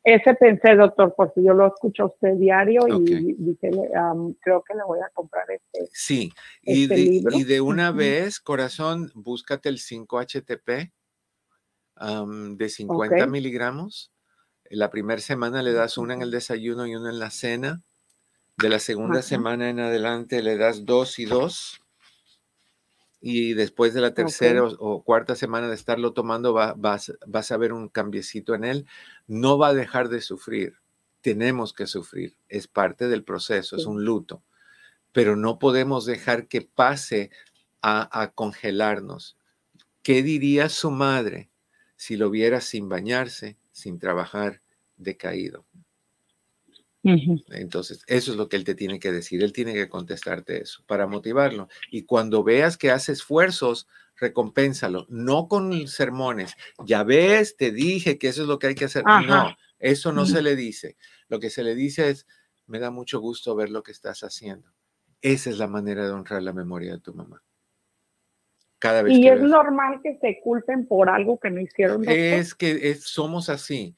ese 0.08 0.36
pensé, 0.36 0.74
doctor, 0.76 1.14
porque 1.18 1.44
yo 1.44 1.54
lo 1.54 1.68
escucho 1.68 2.04
a 2.04 2.06
usted 2.06 2.36
diario 2.36 2.88
y 2.88 3.34
dije, 3.38 3.72
creo 4.40 4.64
que 4.64 4.74
le 4.74 4.84
voy 4.86 5.00
a 5.00 5.10
comprar 5.14 5.44
este. 5.52 5.90
Sí, 5.92 6.32
y, 6.62 6.84
este 6.84 6.96
de, 6.96 7.38
y 7.38 7.44
de 7.44 7.60
una 7.60 7.92
vez, 7.92 8.40
corazón, 8.40 9.12
búscate 9.16 9.68
el 9.68 9.80
5-HTP 9.80 10.94
de 12.56 12.70
50 12.70 13.28
miligramos. 13.28 14.14
La 14.70 14.90
primera 14.90 15.20
semana 15.20 15.62
le 15.62 15.74
das 15.74 15.98
una 15.98 16.14
en 16.14 16.22
el 16.22 16.32
desayuno 16.32 16.88
y 16.88 16.96
una 16.96 17.10
en 17.10 17.20
la 17.20 17.30
cena. 17.30 17.82
De 18.56 18.70
la 18.70 18.80
segunda 18.80 19.22
semana 19.22 19.70
en 19.70 19.82
adelante 19.82 20.42
le 20.42 20.56
das 20.56 20.86
dos 20.86 21.20
y 21.20 21.26
dos 21.26 21.82
y 23.20 23.54
después 23.54 23.94
de 23.94 24.02
la 24.02 24.14
tercera 24.14 24.64
o, 24.64 25.04
cuarta 25.04 25.36
semana 25.36 25.68
de 25.68 25.76
estarlo 25.76 26.14
tomando 26.14 26.54
vas, 26.54 27.14
vas 27.26 27.52
a 27.52 27.58
ver 27.58 27.74
un 27.74 27.90
cambiecito 27.90 28.54
en 28.54 28.64
él, 28.64 28.86
no 29.26 29.58
va 29.58 29.70
a 29.70 29.74
dejar 29.74 30.10
de 30.10 30.22
sufrir. 30.22 30.76
Tenemos 31.22 31.74
que 31.74 31.88
sufrir, 31.88 32.38
es 32.48 32.68
parte 32.68 33.08
del 33.08 33.24
proceso, 33.24 33.76
es 33.76 33.86
un 33.86 34.06
luto, 34.06 34.44
pero 35.12 35.36
no 35.36 35.58
podemos 35.60 36.06
dejar 36.06 36.48
que 36.48 36.62
pase 36.62 37.32
a, 37.82 38.22
a 38.22 38.32
congelarnos. 38.32 39.36
¿Qué 40.04 40.22
diría 40.22 40.70
su 40.70 40.92
madre 40.92 41.50
si 41.96 42.18
lo 42.18 42.30
viera 42.30 42.62
sin 42.62 42.88
bañarse, 42.88 43.58
sin 43.72 44.00
trabajar, 44.00 44.62
decaído? 44.96 45.66
Entonces, 47.04 48.02
eso 48.08 48.32
es 48.32 48.38
lo 48.38 48.50
que 48.50 48.58
él 48.58 48.64
te 48.64 48.76
tiene 48.76 49.00
que 49.00 49.12
decir. 49.12 49.44
Él 49.44 49.54
tiene 49.54 49.74
que 49.74 49.88
contestarte 49.88 50.62
eso 50.62 50.84
para 50.88 51.08
motivarlo. 51.08 51.70
Y 51.92 52.04
cuando 52.04 52.44
veas 52.44 52.78
que 52.78 52.92
hace 52.92 53.14
esfuerzos, 53.14 53.88
recompénsalo, 54.16 55.06
no 55.10 55.48
con 55.48 55.88
sermones. 55.88 56.54
Ya 56.86 57.04
ves, 57.04 57.56
te 57.56 57.72
dije 57.72 58.18
que 58.18 58.28
eso 58.28 58.42
es 58.42 58.48
lo 58.48 58.60
que 58.60 58.68
hay 58.68 58.76
que 58.76 58.86
hacer. 58.86 59.04
No, 59.06 59.56
eso 59.80 60.12
no 60.12 60.26
se 60.26 60.42
le 60.42 60.56
dice. 60.56 60.98
Lo 61.30 61.40
que 61.40 61.50
se 61.50 61.64
le 61.64 61.76
dice 61.76 62.10
es, 62.10 62.26
me 62.66 62.80
da 62.80 62.92
mucho 62.92 63.20
gusto 63.20 63.56
ver 63.56 63.70
lo 63.70 63.84
que 63.84 63.92
estás 63.92 64.24
haciendo. 64.24 64.74
Esa 65.22 65.50
es 65.50 65.58
la 65.58 65.68
manera 65.68 66.06
de 66.06 66.12
honrar 66.12 66.44
la 66.44 66.54
memoria 66.54 66.94
de 66.94 67.00
tu 67.00 67.14
mamá. 67.14 67.42
Cada 68.80 69.02
vez 69.02 69.18
y 69.18 69.28
es 69.28 69.42
normal 69.42 70.02
que 70.04 70.18
se 70.22 70.40
culpen 70.44 70.86
por 70.88 71.10
algo 71.10 71.40
que 71.40 71.50
no 71.50 71.60
hicieron. 71.60 72.04
Es 72.08 72.54
que 72.54 72.94
somos 72.96 73.50
así 73.50 73.96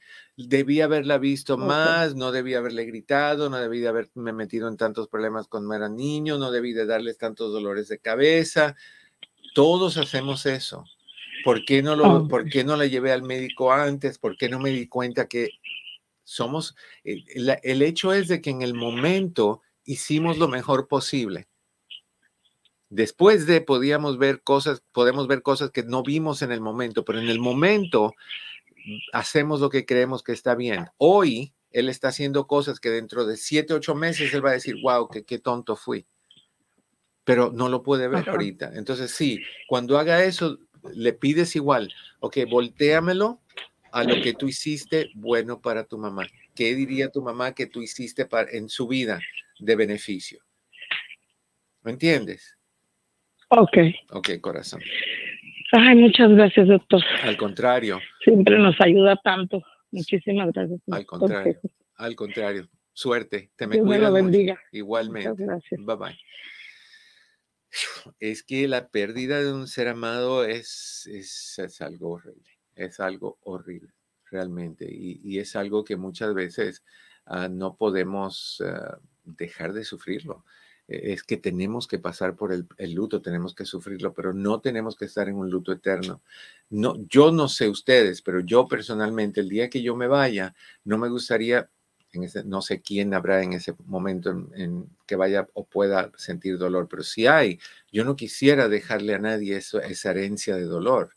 debí 0.48 0.80
haberla 0.80 1.18
visto 1.18 1.58
más, 1.58 2.16
no 2.16 2.32
debí 2.32 2.54
haberle 2.54 2.86
gritado, 2.86 3.50
no 3.50 3.58
debí 3.58 3.82
de 3.82 3.90
haberme 3.90 4.32
metido 4.32 4.70
en 4.70 4.78
tantos 4.78 5.10
problemas 5.10 5.48
cuando 5.48 5.74
era 5.74 5.90
niño, 5.90 6.38
no 6.38 6.50
debí 6.50 6.72
de 6.72 6.86
darles 6.86 7.18
tantos 7.18 7.52
dolores 7.52 7.90
de 7.90 8.00
cabeza. 8.00 8.76
Todos 9.54 9.98
hacemos 9.98 10.46
eso. 10.46 10.86
¿Por 11.44 11.66
qué 11.66 11.82
no, 11.82 11.96
lo, 11.96 12.28
¿por 12.28 12.50
qué 12.50 12.64
no 12.64 12.78
la 12.78 12.86
llevé 12.86 13.12
al 13.12 13.24
médico 13.24 13.74
antes? 13.74 14.18
¿Por 14.18 14.38
qué 14.38 14.48
no 14.48 14.60
me 14.60 14.70
di 14.70 14.88
cuenta 14.88 15.28
que 15.28 15.50
somos... 16.24 16.76
Eh, 17.04 17.24
el 17.64 17.82
hecho 17.82 18.14
es 18.14 18.30
de 18.30 18.42
que 18.42 18.50
en 18.50 18.62
el 18.62 18.74
momento 18.74 19.62
hicimos 19.84 20.38
lo 20.38 20.48
mejor 20.48 20.88
posible. 20.88 21.49
Después 22.90 23.46
de 23.46 23.62
podíamos 23.62 24.18
ver 24.18 24.42
cosas, 24.42 24.82
podemos 24.92 25.28
ver 25.28 25.42
cosas 25.42 25.70
que 25.72 25.84
no 25.84 26.02
vimos 26.04 26.42
en 26.42 26.52
el 26.52 26.60
momento, 26.60 27.06
pero 27.06 27.20
en 27.20 27.30
el 27.30 27.40
momento 27.40 28.16
hacemos 29.14 29.60
lo 29.62 29.70
que 29.70 29.86
creemos 29.86 30.24
que 30.24 30.32
está 30.32 30.56
bien. 30.56 30.88
Hoy 30.98 31.54
él 31.72 31.88
está 31.88 32.08
haciendo 32.08 32.48
cosas 32.48 32.80
que 32.80 32.90
dentro 32.90 33.26
de 33.26 33.38
siete, 33.38 33.74
ocho 33.74 33.94
meses 33.94 34.34
él 34.34 34.44
va 34.44 34.50
a 34.50 34.54
decir, 34.54 34.76
wow, 34.82 35.08
qué, 35.08 35.24
qué 35.24 35.38
tonto 35.38 35.76
fui. 35.76 36.08
Pero 37.24 37.52
no 37.54 37.70
lo 37.70 37.84
puede 37.84 38.08
ver 38.08 38.28
ahorita. 38.28 38.72
Entonces, 38.74 39.12
sí, 39.12 39.40
cuando 39.68 40.00
haga 40.00 40.24
eso, 40.24 40.58
le 40.94 41.14
pides 41.14 41.56
igual, 41.56 41.94
ok, 42.22 42.38
volteamelo 42.50 43.40
a 43.92 44.04
lo 44.04 44.22
que 44.22 44.34
tú 44.34 44.48
hiciste 44.48 45.12
bueno 45.14 45.62
para 45.62 45.84
tu 45.84 45.98
mamá. 45.98 46.28
¿Qué 46.56 46.74
diría 46.74 47.12
tu 47.12 47.22
mamá 47.22 47.54
que 47.54 47.68
tú 47.68 47.82
hiciste 47.82 48.26
para, 48.26 48.50
en 48.52 48.68
su 48.68 48.88
vida 48.88 49.20
de 49.60 49.76
beneficio? 49.76 50.44
¿Me 51.84 51.92
entiendes? 51.92 52.59
Ok. 53.50 53.78
Ok, 54.12 54.30
corazón. 54.42 54.82
Ay, 55.72 55.96
muchas 55.96 56.32
gracias, 56.32 56.68
doctor. 56.68 57.02
Al 57.24 57.38
contrario. 57.38 58.00
Siempre 58.24 58.58
nos 58.58 58.80
ayuda 58.82 59.20
tanto. 59.24 59.62
Muchísimas 59.92 60.52
gracias. 60.52 60.80
Al 60.90 61.06
contrario. 61.06 61.60
Al 61.96 62.16
contrario. 62.16 62.70
Suerte. 62.94 63.52
Te 63.56 63.68
me 63.68 63.76
Dios 63.76 63.88
me 63.88 64.00
lo 64.00 64.12
bendiga. 64.12 64.60
Igualmente. 64.72 65.46
Bye 65.78 65.96
bye. 65.96 66.20
Es 68.20 68.44
que 68.44 68.68
la 68.68 68.90
pérdida 68.90 69.42
de 69.42 69.54
un 69.54 69.68
ser 69.68 69.88
amado 69.88 70.44
es, 70.44 71.08
es, 71.08 71.82
algo 71.82 72.14
horrible. 72.14 72.50
Es 72.76 73.00
algo 73.00 73.38
horrible, 73.44 73.94
realmente. 74.32 74.88
Y, 74.90 75.38
es 75.38 75.56
algo 75.56 75.84
que 75.84 75.96
muchas 75.96 76.34
veces 76.34 76.84
ah, 77.26 77.48
no 77.48 77.76
podemos 77.76 78.64
ah, 78.66 78.98
dejar 79.24 79.74
de 79.74 79.84
sufrirlo. 79.84 80.46
Es 80.90 81.24
que 81.24 81.38
tenemos 81.38 81.88
que 81.88 82.00
pasar 82.00 82.36
por 82.36 82.52
el, 82.52 82.68
luto, 82.94 83.22
tenemos 83.22 83.54
que 83.54 83.66
sufrirlo, 83.66 84.14
pero 84.14 84.34
no 84.34 84.60
tenemos 84.60 84.96
que 84.96 85.06
estar 85.06 85.30
en 85.30 85.36
un 85.36 85.50
luto 85.50 85.72
eterno. 85.72 86.22
No, 86.70 86.96
yo 87.08 87.32
no 87.32 87.48
sé 87.48 87.70
ustedes, 87.70 88.22
pero 88.22 88.40
yo 88.40 88.68
personalmente, 88.68 89.42
el 89.42 89.50
día 89.50 89.70
que 89.70 89.82
yo 89.82 89.96
me 89.96 90.08
vaya, 90.08 90.56
no 90.84 90.98
me 90.98 91.10
gustaría 91.10 91.70
en 92.12 92.28
no 92.46 92.62
sé 92.64 92.82
quién 92.82 93.14
habrá 93.14 93.44
en 93.44 93.54
ese 93.54 93.76
momento 93.86 94.32
en, 94.56 94.90
que 95.06 95.16
vaya 95.16 95.48
o 95.54 95.66
pueda 95.66 96.12
sentir 96.18 96.58
dolor, 96.58 96.88
pero 96.90 97.04
si 97.04 97.28
hay, 97.28 97.60
yo 97.92 98.04
no 98.04 98.16
quisiera 98.16 98.68
dejarle 98.68 99.14
a 99.14 99.20
nadie 99.20 99.58
eso, 99.58 99.80
esa 99.80 100.12
herencia 100.12 100.56
de 100.56 100.64
dolor. 100.64 101.12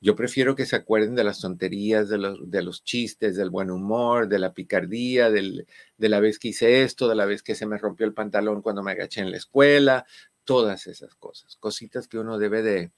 Yo 0.00 0.14
prefiero 0.14 0.54
que 0.54 0.66
se 0.66 0.76
acuerden 0.76 1.16
de 1.16 1.24
las 1.24 1.40
tonterías, 1.40 2.08
de 2.08 2.18
los, 2.18 2.84
chistes, 2.84 3.36
del 3.36 3.50
buen 3.50 3.70
humor, 3.70 4.28
de 4.28 4.38
la 4.38 4.54
picardía, 4.54 5.30
de 5.30 5.66
la 5.98 6.20
vez 6.20 6.38
que 6.38 6.48
hice 6.48 6.82
esto, 6.84 7.08
de 7.08 7.16
la 7.16 7.26
vez 7.26 7.42
que 7.42 7.56
se 7.56 7.66
me 7.66 7.78
rompió 7.78 8.06
el 8.06 8.14
pantalón 8.14 8.62
cuando 8.62 8.82
me 8.82 8.92
agaché 8.92 9.20
en 9.20 9.32
la 9.32 9.36
escuela, 9.36 10.06
todas 10.44 10.86
esas 10.86 11.16
cosas, 11.16 11.56
cositas 11.56 12.06
que 12.06 12.18
uno 12.18 12.38
debe 12.38 12.62
de, 12.62 12.92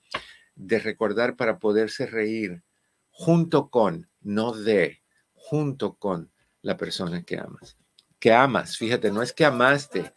de 0.57 0.79
recordar 0.79 1.37
para 1.37 1.59
poderse 1.59 2.07
reír 2.07 2.63
junto 3.11 3.71
con, 3.71 4.09
no 4.21 4.53
de, 4.53 5.03
junto 5.33 5.95
con 5.95 6.31
la 6.63 6.77
persona 6.77 7.23
que 7.23 7.39
amas. 7.39 7.77
Que 8.19 8.33
amas, 8.33 8.77
fíjate, 8.77 9.11
no 9.11 9.23
es 9.23 9.33
que 9.33 9.47
amaste, 9.47 10.13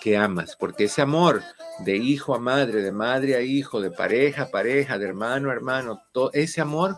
que 0.00 0.16
amas, 0.16 0.56
porque 0.56 0.84
ese 0.84 1.02
amor 1.02 1.42
de 1.80 1.96
hijo 1.96 2.34
a 2.34 2.38
madre, 2.38 2.82
de 2.82 2.92
madre 2.92 3.34
a 3.36 3.40
hijo, 3.40 3.80
de 3.80 3.90
pareja 3.90 4.42
a 4.44 4.50
pareja, 4.50 4.98
de 4.98 5.06
hermano 5.06 5.50
a 5.50 5.52
hermano, 5.52 6.02
todo, 6.12 6.30
ese 6.32 6.60
amor 6.60 6.96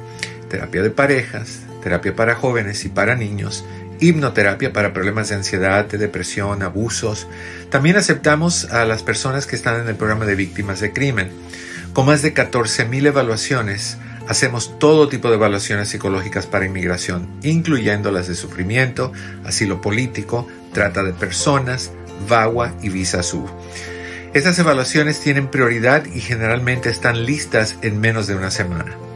terapia 0.49 0.83
de 0.83 0.91
parejas, 0.91 1.63
terapia 1.83 2.15
para 2.15 2.37
jóvenes 2.37 2.85
y 2.85 2.89
para 2.89 3.17
niños, 3.17 3.65
hipnoterapia 4.01 4.73
para 4.73 4.93
problemas 4.93 5.29
de 5.29 5.37
ansiedad, 5.37 5.85
de 5.87 5.99
depresión, 5.99 6.63
abusos. 6.63 7.27
También 7.71 7.97
aceptamos 7.97 8.67
a 8.67 8.85
las 8.85 9.03
personas 9.03 9.47
que 9.47 9.57
están 9.57 9.81
en 9.81 9.89
el 9.89 9.97
programa 9.97 10.27
de 10.27 10.35
víctimas 10.35 10.81
de 10.81 10.93
crimen. 10.93 11.31
Con 11.93 12.07
más 12.07 12.23
de 12.23 12.35
14.000 12.35 13.07
evaluaciones, 13.07 13.99
hacemos 14.29 14.79
todo 14.79 15.09
tipo 15.09 15.29
de 15.29 15.37
evaluaciones 15.37 15.89
psicológicas 15.89 16.47
para 16.47 16.67
inmigración, 16.67 17.29
incluyendo 17.43 18.11
las 18.11 18.29
de 18.29 18.35
sufrimiento, 18.35 19.13
asilo 19.45 19.81
político, 19.81 20.47
trata 20.73 21.03
de 21.03 21.13
personas, 21.13 21.91
VAWA 22.29 22.75
y 22.83 22.91
Visa 22.91 23.23
Sur. 23.23 23.49
Estas 24.35 24.59
evaluaciones 24.59 25.21
tienen 25.21 25.49
prioridad 25.49 26.05
y 26.05 26.21
generalmente 26.21 26.91
están 26.91 27.25
listas 27.25 27.77
en 27.81 28.01
menos 28.01 28.27
de 28.27 28.35
una 28.35 28.51
semana. 28.51 29.06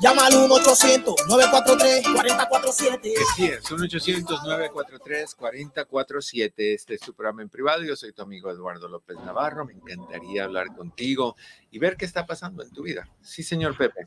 Llama 0.00 0.26
al 0.26 0.32
1-800-943-4047. 0.34 3.12
Sí, 3.34 3.46
es 3.46 3.64
1-800-943-4047. 3.70 6.52
Este 6.56 6.94
es 6.94 7.00
tu 7.00 7.12
programa 7.12 7.42
en 7.42 7.48
privado. 7.48 7.82
Yo 7.82 7.96
soy 7.96 8.12
tu 8.12 8.22
amigo 8.22 8.48
Eduardo 8.50 8.88
López 8.88 9.16
Navarro. 9.24 9.66
Me 9.66 9.72
encantaría 9.74 10.44
hablar 10.44 10.68
contigo 10.74 11.34
y 11.70 11.78
ver 11.78 11.96
qué 11.96 12.04
está 12.04 12.24
pasando 12.24 12.62
en 12.62 12.70
tu 12.70 12.82
vida. 12.82 13.08
Sí, 13.20 13.42
señor 13.42 13.76
Pepe. 13.76 14.06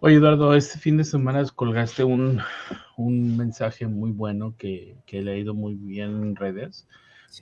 Oye, 0.00 0.16
Eduardo, 0.16 0.54
este 0.54 0.78
fin 0.78 0.96
de 0.96 1.04
semana 1.04 1.44
colgaste 1.54 2.04
un, 2.04 2.40
un 2.96 3.36
mensaje 3.36 3.86
muy 3.86 4.12
bueno 4.12 4.54
que, 4.56 4.96
que, 5.06 5.18
he 5.18 5.22
leído 5.22 5.54
muy 5.54 5.74
bien 5.74 6.22
en 6.22 6.36
redes, 6.36 6.86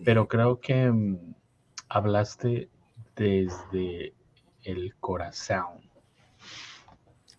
pero 0.05 0.29
creo 0.29 0.61
que 0.61 0.91
um, 0.91 1.35
hablaste 1.89 2.69
desde 3.17 4.13
el 4.69 4.95
corazón. 4.97 5.81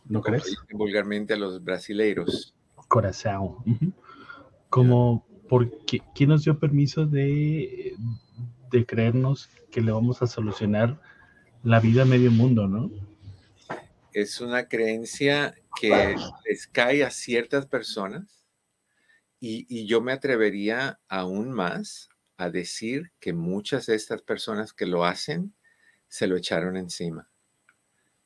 ¿No 0.05 0.21
crees? 0.21 0.57
Vulgarmente 0.71 1.35
a 1.35 1.37
los 1.37 1.63
brasileiros. 1.63 2.55
Corazón. 2.87 3.57
Como, 4.69 5.27
porque, 5.47 6.01
¿quién 6.15 6.29
nos 6.29 6.43
dio 6.43 6.59
permiso 6.59 7.05
de, 7.05 7.95
de 8.71 8.85
creernos 8.85 9.47
que 9.71 9.81
le 9.81 9.91
vamos 9.91 10.23
a 10.23 10.27
solucionar 10.27 10.99
la 11.63 11.79
vida 11.79 12.01
a 12.01 12.05
medio 12.05 12.31
mundo, 12.31 12.67
no? 12.67 12.89
Es 14.11 14.41
una 14.41 14.67
creencia 14.67 15.53
que 15.79 16.15
les 16.45 16.65
cae 16.65 17.03
a 17.03 17.11
ciertas 17.11 17.67
personas 17.67 18.43
y, 19.39 19.67
y 19.69 19.85
yo 19.85 20.01
me 20.01 20.13
atrevería 20.13 20.99
aún 21.07 21.51
más 21.51 22.09
a 22.37 22.49
decir 22.49 23.11
que 23.19 23.33
muchas 23.33 23.85
de 23.85 23.95
estas 23.95 24.23
personas 24.23 24.73
que 24.73 24.87
lo 24.87 25.05
hacen 25.05 25.53
se 26.09 26.27
lo 26.27 26.35
echaron 26.35 26.75
encima 26.75 27.29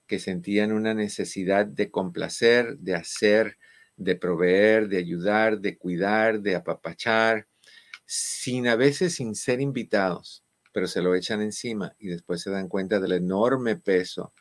que 0.07 0.19
sentían 0.19 0.71
una 0.71 0.93
necesidad 0.93 1.65
de 1.65 1.89
complacer, 1.89 2.77
de 2.77 2.95
hacer, 2.95 3.57
de 3.95 4.15
proveer, 4.15 4.87
de 4.87 4.97
ayudar, 4.97 5.59
de 5.59 5.77
cuidar, 5.77 6.41
de 6.41 6.55
apapachar, 6.55 7.47
sin 8.05 8.67
a 8.67 8.75
veces 8.75 9.15
sin 9.15 9.35
ser 9.35 9.61
invitados, 9.61 10.43
pero 10.71 10.87
se 10.87 11.01
lo 11.01 11.15
echan 11.15 11.41
encima 11.41 11.95
y 11.99 12.09
después 12.09 12.41
se 12.41 12.51
dan 12.51 12.67
cuenta 12.67 12.99
del 12.99 13.13
enorme 13.13 13.75
peso, 13.75 14.33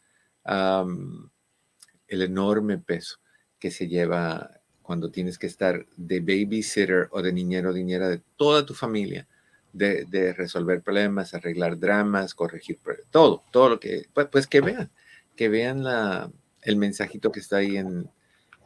el 0.45 2.23
enorme 2.23 2.79
peso 2.79 3.19
que 3.59 3.71
se 3.71 3.87
lleva 3.89 4.61
cuando 4.83 5.11
tienes 5.11 5.39
que 5.39 5.47
estar 5.47 5.87
de 5.97 6.21
babysitter 6.21 7.09
o 7.13 7.23
de 7.23 7.33
niñero 7.33 7.71
o 7.71 7.73
niñera 7.73 8.09
de 8.09 8.21
toda 8.37 8.67
tu 8.67 8.75
familia, 8.75 9.29
de, 9.73 10.05
de, 10.05 10.33
resolver 10.33 10.83
problemas, 10.83 11.35
arreglar 11.35 11.79
dramas, 11.79 12.35
corregir 12.35 12.79
todo, 13.11 13.43
todo 13.51 13.71
lo 13.71 13.81
que, 13.81 14.05
pues, 14.13 14.29
pues 14.31 14.47
que 14.47 14.61
vean 14.61 14.91
que 15.37 15.49
vean 15.49 15.83
la, 15.83 16.31
el 16.63 16.77
mensajito 16.77 17.33
que 17.33 17.41
está 17.41 17.59
ahí 17.59 17.77
en, 17.77 18.11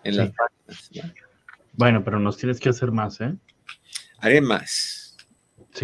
en 0.05 0.16
las 0.16 0.31
páginas. 0.33 1.14
Bueno, 1.73 2.03
pero 2.05 2.19
nos 2.19 2.37
tienes 2.37 2.61
que 2.61 2.71
hacer 2.71 2.90
más, 2.90 3.21
¿eh? 3.21 3.37
Haré 4.19 4.40
más. 4.40 5.16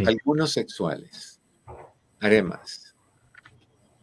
Algunos 0.06 0.52
sexuales. 0.52 1.40
Haré 2.20 2.42
más. 2.42 2.96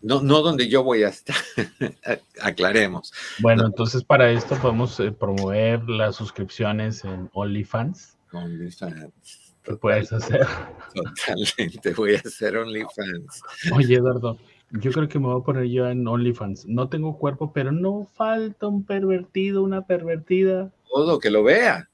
No, 0.01 0.21
no 0.21 0.41
donde 0.41 0.69
yo 0.69 0.83
voy 0.83 1.03
a 1.03 1.09
estar. 1.09 1.35
Aclaremos. 2.41 3.11
Bueno, 3.39 3.65
entonces 3.65 4.03
para 4.03 4.31
esto 4.31 4.55
podemos 4.57 4.99
eh, 4.99 5.11
promover 5.11 5.83
las 5.89 6.15
suscripciones 6.15 7.03
en 7.03 7.29
OnlyFans. 7.33 8.17
OnlyFans. 8.31 9.48
¿Qué 9.69 9.75
puedes 9.75 10.11
hacer? 10.11 10.41
Totalmente, 10.95 11.93
voy 11.93 12.15
a 12.15 12.17
hacer 12.17 12.57
OnlyFans. 12.57 13.43
Oye, 13.71 13.97
Eduardo, 13.97 14.39
yo 14.71 14.91
creo 14.91 15.07
que 15.07 15.19
me 15.19 15.27
voy 15.27 15.39
a 15.39 15.43
poner 15.43 15.65
yo 15.65 15.87
en 15.87 16.07
OnlyFans. 16.07 16.65
No 16.65 16.89
tengo 16.89 17.19
cuerpo, 17.19 17.53
pero 17.53 17.71
no 17.71 18.09
falta 18.15 18.65
un 18.65 18.83
pervertido, 18.83 19.61
una 19.61 19.85
pervertida. 19.85 20.73
Todo, 20.91 21.19
que 21.19 21.29
lo 21.29 21.43
vea. 21.43 21.87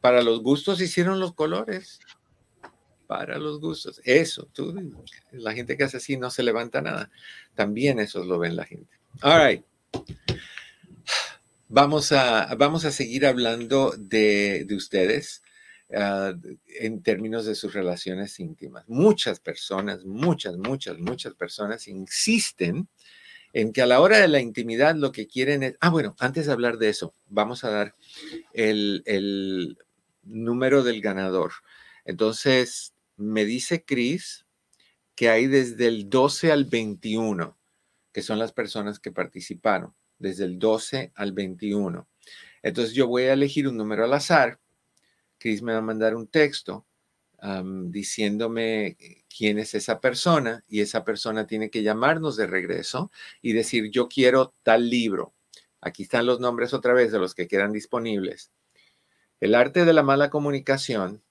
Para 0.00 0.22
los 0.22 0.44
gustos 0.44 0.80
hicieron 0.80 1.18
los 1.18 1.34
colores. 1.34 1.98
Para 3.08 3.38
los 3.38 3.58
gustos. 3.58 4.00
Eso, 4.04 4.46
tú, 4.52 4.72
la 5.32 5.54
gente 5.54 5.76
que 5.76 5.82
hace 5.82 5.96
así 5.96 6.16
no 6.16 6.30
se 6.30 6.44
levanta 6.44 6.82
nada. 6.82 7.10
También 7.56 7.98
eso 7.98 8.22
lo 8.22 8.38
ven 8.38 8.54
la 8.54 8.64
gente. 8.64 8.96
All 9.22 9.44
right. 9.44 9.64
Vamos 11.68 12.12
a, 12.12 12.54
vamos 12.54 12.84
a 12.84 12.92
seguir 12.92 13.26
hablando 13.26 13.92
de, 13.98 14.64
de 14.68 14.76
ustedes. 14.76 15.42
Ah, 15.94 16.34
en 16.80 17.00
términos 17.02 17.46
de 17.46 17.54
sus 17.54 17.72
relaciones 17.72 18.40
íntimas. 18.40 18.88
Muchas 18.88 19.38
personas, 19.38 20.04
muchas, 20.04 20.56
muchas, 20.56 20.98
muchas 20.98 21.34
personas 21.34 21.86
insisten 21.86 22.88
en 23.52 23.72
que 23.72 23.82
a 23.82 23.86
la 23.86 24.00
hora 24.00 24.18
de 24.18 24.26
la 24.26 24.40
intimidad 24.40 24.96
lo 24.96 25.12
que 25.12 25.28
quieren 25.28 25.62
es... 25.62 25.76
Ah, 25.80 25.90
bueno, 25.90 26.16
antes 26.18 26.46
de 26.46 26.52
hablar 26.52 26.78
de 26.78 26.88
eso, 26.88 27.14
vamos 27.28 27.62
a 27.62 27.70
dar 27.70 27.94
el, 28.52 29.02
el 29.06 29.78
número 30.24 30.82
del 30.82 31.00
ganador. 31.00 31.52
Entonces, 32.04 32.92
me 33.16 33.44
dice 33.44 33.84
Chris 33.84 34.44
que 35.14 35.30
hay 35.30 35.46
desde 35.46 35.86
el 35.86 36.10
12 36.10 36.50
al 36.50 36.64
21, 36.64 37.56
que 38.12 38.22
son 38.22 38.40
las 38.40 38.52
personas 38.52 38.98
que 38.98 39.12
participaron, 39.12 39.94
desde 40.18 40.44
el 40.44 40.58
12 40.58 41.12
al 41.14 41.32
21. 41.32 42.08
Entonces 42.62 42.92
yo 42.92 43.06
voy 43.06 43.22
a 43.24 43.32
elegir 43.34 43.68
un 43.68 43.76
número 43.76 44.04
al 44.04 44.12
azar. 44.12 44.58
Chris 45.38 45.62
me 45.62 45.72
va 45.72 45.78
a 45.78 45.82
mandar 45.82 46.14
un 46.14 46.26
texto 46.26 46.86
diciéndome 47.88 48.96
quién 49.28 49.58
es 49.58 49.74
esa 49.74 50.00
persona 50.00 50.64
y 50.68 50.80
esa 50.80 51.04
persona 51.04 51.46
tiene 51.46 51.70
que 51.70 51.82
llamarnos 51.82 52.36
de 52.36 52.46
regreso 52.46 53.12
y 53.42 53.52
decir, 53.52 53.90
yo 53.90 54.08
quiero 54.08 54.54
tal 54.62 54.88
libro. 54.90 55.34
Aquí 55.80 56.04
están 56.04 56.26
los 56.26 56.40
nombres 56.40 56.74
otra 56.74 56.94
vez 56.94 57.12
de 57.12 57.18
los 57.18 57.34
que 57.34 57.46
quedan 57.46 57.72
disponibles. 57.72 58.50
El 59.38 59.54
arte 59.54 59.84
de 59.84 59.92
la 59.92 60.02
mala 60.02 60.30
comunicación, 60.30 61.22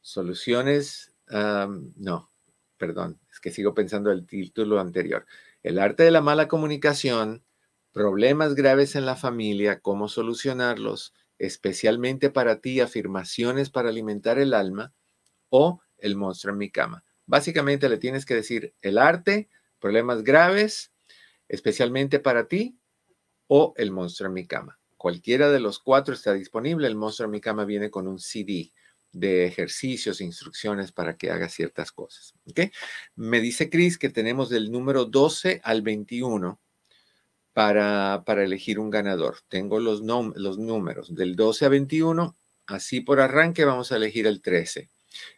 soluciones, 0.00 1.12
no, 1.26 2.30
perdón, 2.76 3.18
es 3.32 3.40
que 3.40 3.50
sigo 3.50 3.74
pensando 3.74 4.12
el 4.12 4.26
título 4.26 4.78
anterior. 4.78 5.26
El 5.62 5.78
arte 5.78 6.04
de 6.04 6.10
la 6.10 6.20
mala 6.20 6.46
comunicación, 6.46 7.42
problemas 7.92 8.54
graves 8.54 8.94
en 8.94 9.06
la 9.06 9.16
familia, 9.16 9.80
cómo 9.80 10.08
solucionarlos, 10.08 11.14
especialmente 11.38 12.30
para 12.30 12.60
ti, 12.60 12.80
afirmaciones 12.80 13.70
para 13.70 13.88
alimentar 13.88 14.38
el 14.38 14.54
alma 14.54 14.92
o 15.48 15.80
el 15.98 16.16
monstruo 16.16 16.52
en 16.52 16.58
mi 16.58 16.70
cama. 16.70 17.04
Básicamente 17.26 17.88
le 17.88 17.98
tienes 17.98 18.24
que 18.24 18.34
decir 18.34 18.74
el 18.80 18.98
arte, 18.98 19.48
problemas 19.78 20.22
graves, 20.22 20.92
especialmente 21.48 22.20
para 22.20 22.48
ti 22.48 22.78
o 23.46 23.74
el 23.76 23.90
monstruo 23.90 24.28
en 24.28 24.34
mi 24.34 24.46
cama. 24.46 24.78
Cualquiera 24.96 25.50
de 25.50 25.60
los 25.60 25.78
cuatro 25.78 26.14
está 26.14 26.32
disponible. 26.32 26.88
El 26.88 26.96
monstruo 26.96 27.26
en 27.26 27.32
mi 27.32 27.40
cama 27.40 27.64
viene 27.64 27.90
con 27.90 28.08
un 28.08 28.18
CD 28.18 28.72
de 29.12 29.46
ejercicios, 29.46 30.20
instrucciones 30.20 30.92
para 30.92 31.16
que 31.16 31.30
haga 31.30 31.48
ciertas 31.48 31.92
cosas. 31.92 32.34
¿okay? 32.46 32.70
Me 33.14 33.40
dice 33.40 33.70
Chris 33.70 33.96
que 33.98 34.10
tenemos 34.10 34.48
del 34.50 34.70
número 34.70 35.04
12 35.04 35.60
al 35.64 35.82
21 35.82 36.60
para, 37.58 38.44
elegir 38.44 38.78
un 38.78 38.88
ganador. 38.88 39.38
Tengo 39.48 39.80
los, 39.80 40.00
números 40.00 41.12
del 41.12 41.34
12 41.34 41.64
a 41.64 41.68
21. 41.68 42.36
Así 42.68 43.00
por 43.00 43.20
arranque 43.20 43.64
vamos 43.64 43.90
a 43.90 43.96
elegir 43.96 44.28
el 44.28 44.40
13, 44.42 44.88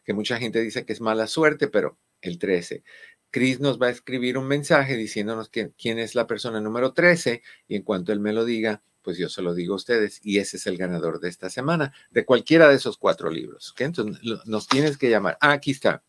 que 0.05 0.13
mucha 0.13 0.37
gente 0.39 0.61
dice 0.61 0.85
que 0.85 0.93
es 0.93 1.01
mala 1.01 1.27
suerte, 1.27 1.69
pero 1.69 1.97
el 2.21 2.39
13. 2.39 2.85
Chris 3.31 3.61
nos 3.61 3.81
va 3.81 3.87
a 3.87 3.91
escribir 3.91 4.37
un 4.37 4.47
mensaje 4.47 4.97
diciéndonos 4.97 5.49
quién 5.49 5.99
es 5.99 6.15
la 6.15 6.27
persona 6.27 6.61
número 6.61 6.93
13 6.93 7.41
y 7.69 7.77
en 7.77 7.83
cuanto 7.85 8.13
él 8.13 8.21
me 8.21 8.35
lo 8.35 8.45
diga, 8.45 8.83
pues 9.01 9.17
yo 9.17 9.31
se 9.31 9.41
lo 9.41 9.55
digo 9.55 9.73
a 9.73 9.77
ustedes 9.77 10.21
y 10.23 10.41
ese 10.41 10.59
es 10.59 10.67
el 10.67 10.77
ganador 10.77 11.21
de 11.21 11.31
esta 11.31 11.49
semana, 11.49 11.95
de 12.11 12.27
cualquiera 12.27 12.69
de 12.69 12.75
esos 12.75 12.99
cuatro 12.99 13.31
libros. 13.31 13.75
Entonces 13.79 14.21
nos 14.45 14.69
tienes 14.69 14.99
que 14.99 15.09
llamar. 15.09 15.39
Ah, 15.41 15.53
aquí 15.53 15.71
está. 15.71 16.03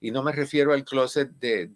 Y 0.00 0.10
no 0.12 0.22
me 0.22 0.32
refiero 0.32 0.72
al 0.72 0.84
closet 0.84 1.30
de, 1.32 1.70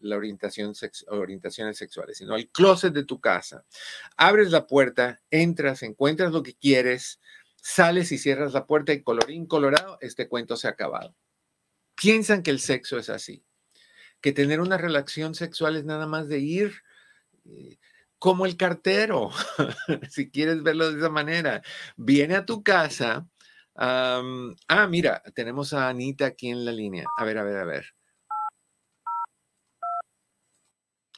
la 0.00 0.16
orientación 0.16 0.74
orientaciones 1.08 1.78
sexuales, 1.78 2.18
sino 2.18 2.34
al 2.34 2.48
closet 2.48 2.92
de 2.92 3.04
tu 3.04 3.20
casa. 3.20 3.64
Abres 4.18 4.50
la 4.50 4.66
puerta, 4.66 5.20
entras, 5.30 5.82
encuentras 5.82 6.32
lo 6.32 6.42
que 6.42 6.54
quieres, 6.54 7.20
sales 7.56 8.12
y 8.12 8.18
cierras 8.18 8.52
la 8.52 8.66
puerta 8.66 8.92
y 8.92 9.02
colorín 9.02 9.46
colorado, 9.46 9.96
este 10.02 10.28
cuento 10.28 10.56
se 10.56 10.68
ha 10.68 10.70
acabado. 10.70 11.16
Piensan 11.94 12.42
que 12.42 12.50
el 12.50 12.60
sexo 12.60 12.98
es 12.98 13.08
así, 13.08 13.42
que 14.20 14.32
tener 14.32 14.60
una 14.60 14.76
relación 14.76 15.34
sexual 15.34 15.76
es 15.76 15.84
nada 15.84 16.06
más 16.06 16.28
de 16.28 16.38
ir 16.40 16.82
eh, 17.46 17.78
como 18.18 18.46
el 18.46 18.56
cartero, 18.56 19.30
si 20.10 20.30
quieres 20.30 20.62
verlo 20.62 20.90
de 20.90 20.98
esa 20.98 21.08
manera. 21.08 21.62
Viene 21.96 22.36
a 22.36 22.44
tu 22.44 22.62
casa, 22.62 23.26
ah, 23.78 24.86
mira, 24.88 25.22
tenemos 25.34 25.72
a 25.72 25.88
Anita 25.88 26.26
aquí 26.26 26.50
en 26.50 26.64
la 26.64 26.72
línea. 26.72 27.04
A 27.16 27.24
ver, 27.24 27.38
a 27.38 27.44
ver, 27.44 27.56
a 27.58 27.64
ver. 27.64 27.84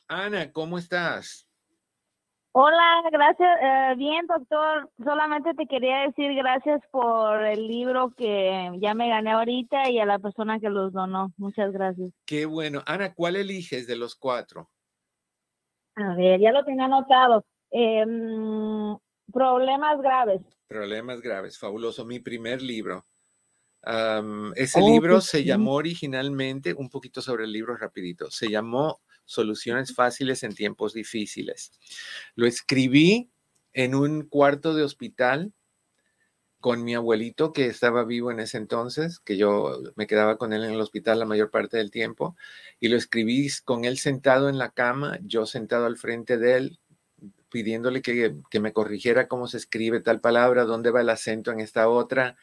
Ana, 0.09 0.53
¿cómo 0.53 0.77
estás? 0.77 1.47
Hola, 2.53 3.03
gracias. 3.13 3.49
Eh, 3.63 3.95
bien, 3.97 4.27
doctor. 4.27 4.91
Solamente 5.05 5.55
te 5.55 5.67
quería 5.67 6.01
decir 6.01 6.35
gracias 6.35 6.81
por 6.91 7.45
el 7.45 7.69
libro 7.69 8.13
que 8.17 8.73
ya 8.81 8.93
me 8.93 9.09
gané 9.09 9.31
ahorita 9.31 9.89
y 9.89 10.01
a 10.01 10.07
la 10.07 10.19
persona 10.19 10.59
que 10.59 10.69
los 10.69 10.93
donó. 10.93 11.33
Muchas 11.37 11.73
gracias. 11.73 12.11
Qué 12.27 12.47
bueno. 12.47 12.83
Ana, 12.87 13.15
¿cuál 13.15 13.37
eliges 13.37 13.87
de 13.87 13.95
los 13.95 14.17
cuatro? 14.17 14.69
A 15.95 16.15
ver, 16.17 16.41
ya 16.41 16.51
lo 16.51 16.65
tenía 16.65 16.87
anotado. 16.87 17.45
Em, 17.71 18.97
problemas 19.31 20.01
graves. 20.01 20.41
Problemas 20.67 21.21
graves, 21.21 21.59
fabuloso. 21.59 22.05
Mi 22.05 22.21
primer 22.21 22.63
libro. 22.63 23.07
ese 24.55 24.81
oh, 24.81 24.89
libro 24.89 25.21
se 25.21 25.45
llamó 25.45 25.75
originalmente, 25.75 26.75
un 26.75 26.89
poquito 26.91 27.23
sobre 27.23 27.45
el 27.45 27.53
libro 27.53 27.77
rapidito, 27.77 28.31
se 28.31 28.49
llamó 28.49 29.01
Soluciones 29.25 29.95
fáciles 29.95 30.43
en 30.43 30.55
tiempos 30.55 30.93
difíciles. 30.93 31.73
Lo 32.35 32.49
escribí 32.49 33.31
en 33.73 33.95
un 33.95 34.23
cuarto 34.23 34.75
de 34.75 34.83
hospital 34.83 35.53
con 36.61 36.85
mi 36.85 36.95
abuelito 36.95 37.53
que 37.53 37.67
estaba 37.67 38.05
vivo 38.05 38.31
en 38.31 38.41
ese 38.41 38.59
entonces, 38.59 39.19
que 39.19 39.37
yo 39.37 39.81
me 39.97 40.07
quedaba 40.07 40.37
con 40.37 40.53
él 40.53 40.65
en 40.65 40.73
el 40.73 40.81
hospital 40.81 41.19
la 41.19 41.25
mayor 41.25 41.51
parte 41.51 41.79
del 41.79 41.91
tiempo, 41.91 42.37
y 42.79 42.89
lo 42.89 42.97
escribí 42.97 43.49
con 43.65 43.85
él 43.85 43.99
sentado 43.99 44.49
en 44.49 44.59
la 44.59 44.71
cama, 44.71 45.19
yo 45.23 45.47
sentado 45.47 45.87
al 45.87 45.97
frente 45.97 46.37
de 46.37 46.57
él, 46.57 46.81
pidiéndole 47.51 48.03
que, 48.03 48.35
me 48.61 48.73
corrigiera 48.73 49.29
cómo 49.29 49.47
se 49.47 49.57
escribe 49.57 50.01
tal 50.01 50.21
palabra, 50.21 50.65
dónde 50.65 50.91
va 50.91 51.01
el 51.01 51.09
acento 51.11 51.51
en 51.51 51.61
esta 51.61 51.89
otra. 51.89 52.37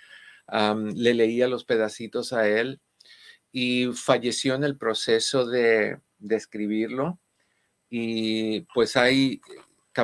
le 0.95 1.13
leía 1.13 1.47
los 1.47 1.65
pedacitos 1.65 2.33
a 2.33 2.47
él 2.47 2.79
y 3.51 3.87
falleció 3.93 4.55
en 4.55 4.63
el 4.63 4.77
proceso 4.77 5.45
de, 5.45 5.99
de 6.19 6.35
escribirlo. 6.35 7.19
Y 7.89 8.61
pues 8.73 8.97
hay 8.97 9.41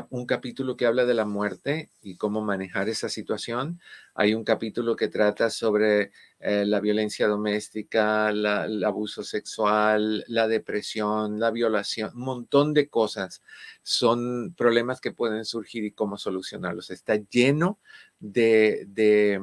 un 0.09 0.25
capítulo 0.25 0.75
que 0.75 0.85
habla 0.85 1.05
de 1.05 1.13
la 1.13 1.25
muerte 1.25 1.89
y 2.01 2.15
cómo 2.17 2.41
manejar 2.41 2.89
esa 2.89 3.09
situación. 3.09 3.79
Hay 4.15 4.33
un 4.33 4.43
capítulo 4.43 4.95
que 4.95 5.07
trata 5.07 5.49
sobre 5.49 6.11
eh, 6.39 6.65
la 6.65 6.79
violencia 6.79 7.27
doméstica, 7.27 8.29
el 8.29 8.83
abuso 8.83 9.23
sexual, 9.23 10.23
la 10.27 10.47
depresión, 10.47 11.39
la 11.39 11.51
violación, 11.51 12.11
un 12.15 12.23
montón 12.23 12.73
de 12.73 12.89
cosas. 12.89 13.41
Son 13.83 14.53
problemas 14.55 14.99
que 15.01 15.11
pueden 15.11 15.45
surgir 15.45 15.83
y 15.83 15.91
cómo 15.91 16.17
solucionarlos. 16.17 16.89
Está 16.89 17.15
lleno 17.15 17.79
de, 18.19 18.85
de 18.87 19.41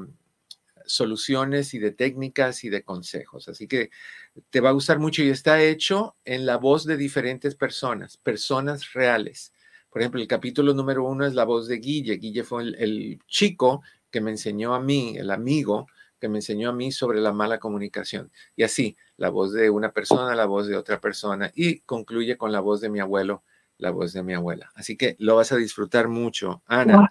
soluciones 0.85 1.75
y 1.75 1.79
de 1.79 1.93
técnicas 1.93 2.65
y 2.65 2.71
de 2.71 2.83
consejos. 2.83 3.49
Así 3.49 3.69
que 3.69 3.91
te 4.51 4.61
va 4.61 4.71
a 4.71 4.73
gustar 4.73 4.99
mucho 4.99 5.23
y 5.23 5.31
está 5.31 5.63
hecho 5.63 6.17
en 6.25 6.47
la 6.47 6.57
voz 6.57 6.85
de 6.85 6.97
diferentes 6.97 7.55
personas, 7.55 8.17
personas 8.17 8.93
reales 8.93 9.53
por 9.91 10.01
ejemplo, 10.01 10.21
el 10.21 10.29
capítulo 10.29 10.73
número 10.73 11.05
uno 11.05 11.27
es 11.27 11.35
la 11.35 11.45
voz 11.45 11.67
de 11.67 11.79
Guille. 11.79 12.17
Guille 12.17 12.45
fue 12.45 12.63
el, 12.63 13.19
chico 13.27 13.83
que 14.11 14.21
me 14.21 14.31
enseñó 14.31 14.75
a 14.75 14.81
mí, 14.81 15.17
el 15.17 15.31
amigo 15.31 15.87
que 16.21 16.29
me 16.29 16.39
enseñó 16.39 16.69
a 16.69 16.73
mí 16.73 16.93
sobre 16.93 17.21
la 17.21 17.33
mala 17.33 17.59
comunicación. 17.59 18.31
Y 18.55 18.63
así, 18.63 18.97
la 19.17 19.31
voz 19.31 19.53
de 19.53 19.71
una 19.71 19.91
persona, 19.91 20.35
la 20.37 20.47
voz 20.47 20.69
de 20.69 20.77
otra 20.77 21.01
persona 21.01 21.51
y 21.55 21.81
concluye 21.81 22.37
con 22.37 22.53
la 22.53 22.61
voz 22.61 22.81
de 22.81 22.91
mi 22.91 23.01
abuelo, 23.01 23.43
la 23.79 23.91
voz 23.91 24.13
de 24.13 24.23
mi 24.23 24.35
abuela. 24.35 24.71
Así 24.75 24.97
que 24.97 25.17
lo 25.19 25.37
vas 25.37 25.51
a 25.51 25.57
disfrutar 25.57 26.09
mucho, 26.09 26.63
Ana. 26.67 27.09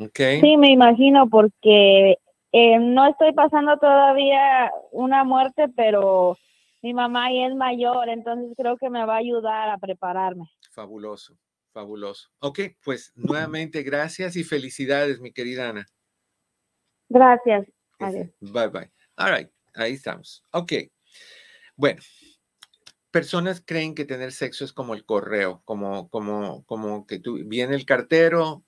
Okay. 0.00 0.40
Sí, 0.40 0.56
me 0.56 0.70
imagino 0.70 1.28
porque 1.28 2.18
eh, 2.52 2.78
no 2.78 3.08
estoy 3.08 3.32
pasando 3.32 3.76
todavía 3.78 4.70
una 4.92 5.24
muerte, 5.24 5.66
pero 5.76 6.38
mi 6.82 6.94
mamá 6.94 7.32
ya 7.32 7.48
es 7.48 7.54
mayor, 7.54 8.08
entonces 8.08 8.54
creo 8.56 8.76
que 8.76 8.88
me 8.88 9.04
va 9.04 9.14
a 9.14 9.18
ayudar 9.18 9.68
a 9.68 9.78
prepararme. 9.78 10.44
Fabuloso, 10.70 11.34
fabuloso. 11.78 12.28
Ok, 12.40 12.60
pues 12.82 13.12
nuevamente 13.14 13.84
gracias 13.84 14.34
y 14.34 14.42
felicidades, 14.42 15.20
mi 15.20 15.32
querida 15.32 15.68
Ana. 15.68 15.86
Gracias. 17.08 18.30
Bye 18.40 18.68
bye. 18.68 18.92
All 19.16 19.32
right, 19.32 19.50
ahí 19.74 19.92
estamos. 19.92 20.42
Ok. 20.50 20.72
Bueno, 21.76 22.02
personas 23.12 23.62
creen 23.64 23.94
que 23.94 24.04
tener 24.04 24.32
sexo 24.32 24.64
es 24.64 24.72
como 24.72 24.94
el 24.94 25.04
correo, 25.04 25.62
como, 25.64 26.08
como, 26.10 26.64
como 26.64 27.06
que 27.06 27.20
tú, 27.20 27.38
viene 27.44 27.76
el 27.76 27.86
cartero, 27.86 28.64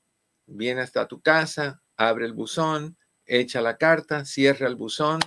viene 0.47 0.83
hasta 0.83 1.09
tu 1.09 1.21
casa, 1.21 1.83
abre 1.97 2.27
el 2.27 2.33
buzón, 2.33 2.97
echa 3.27 3.61
la 3.61 3.77
carta, 3.77 4.25
cierra 4.25 4.69
el 4.69 4.77
buzón 4.77 5.19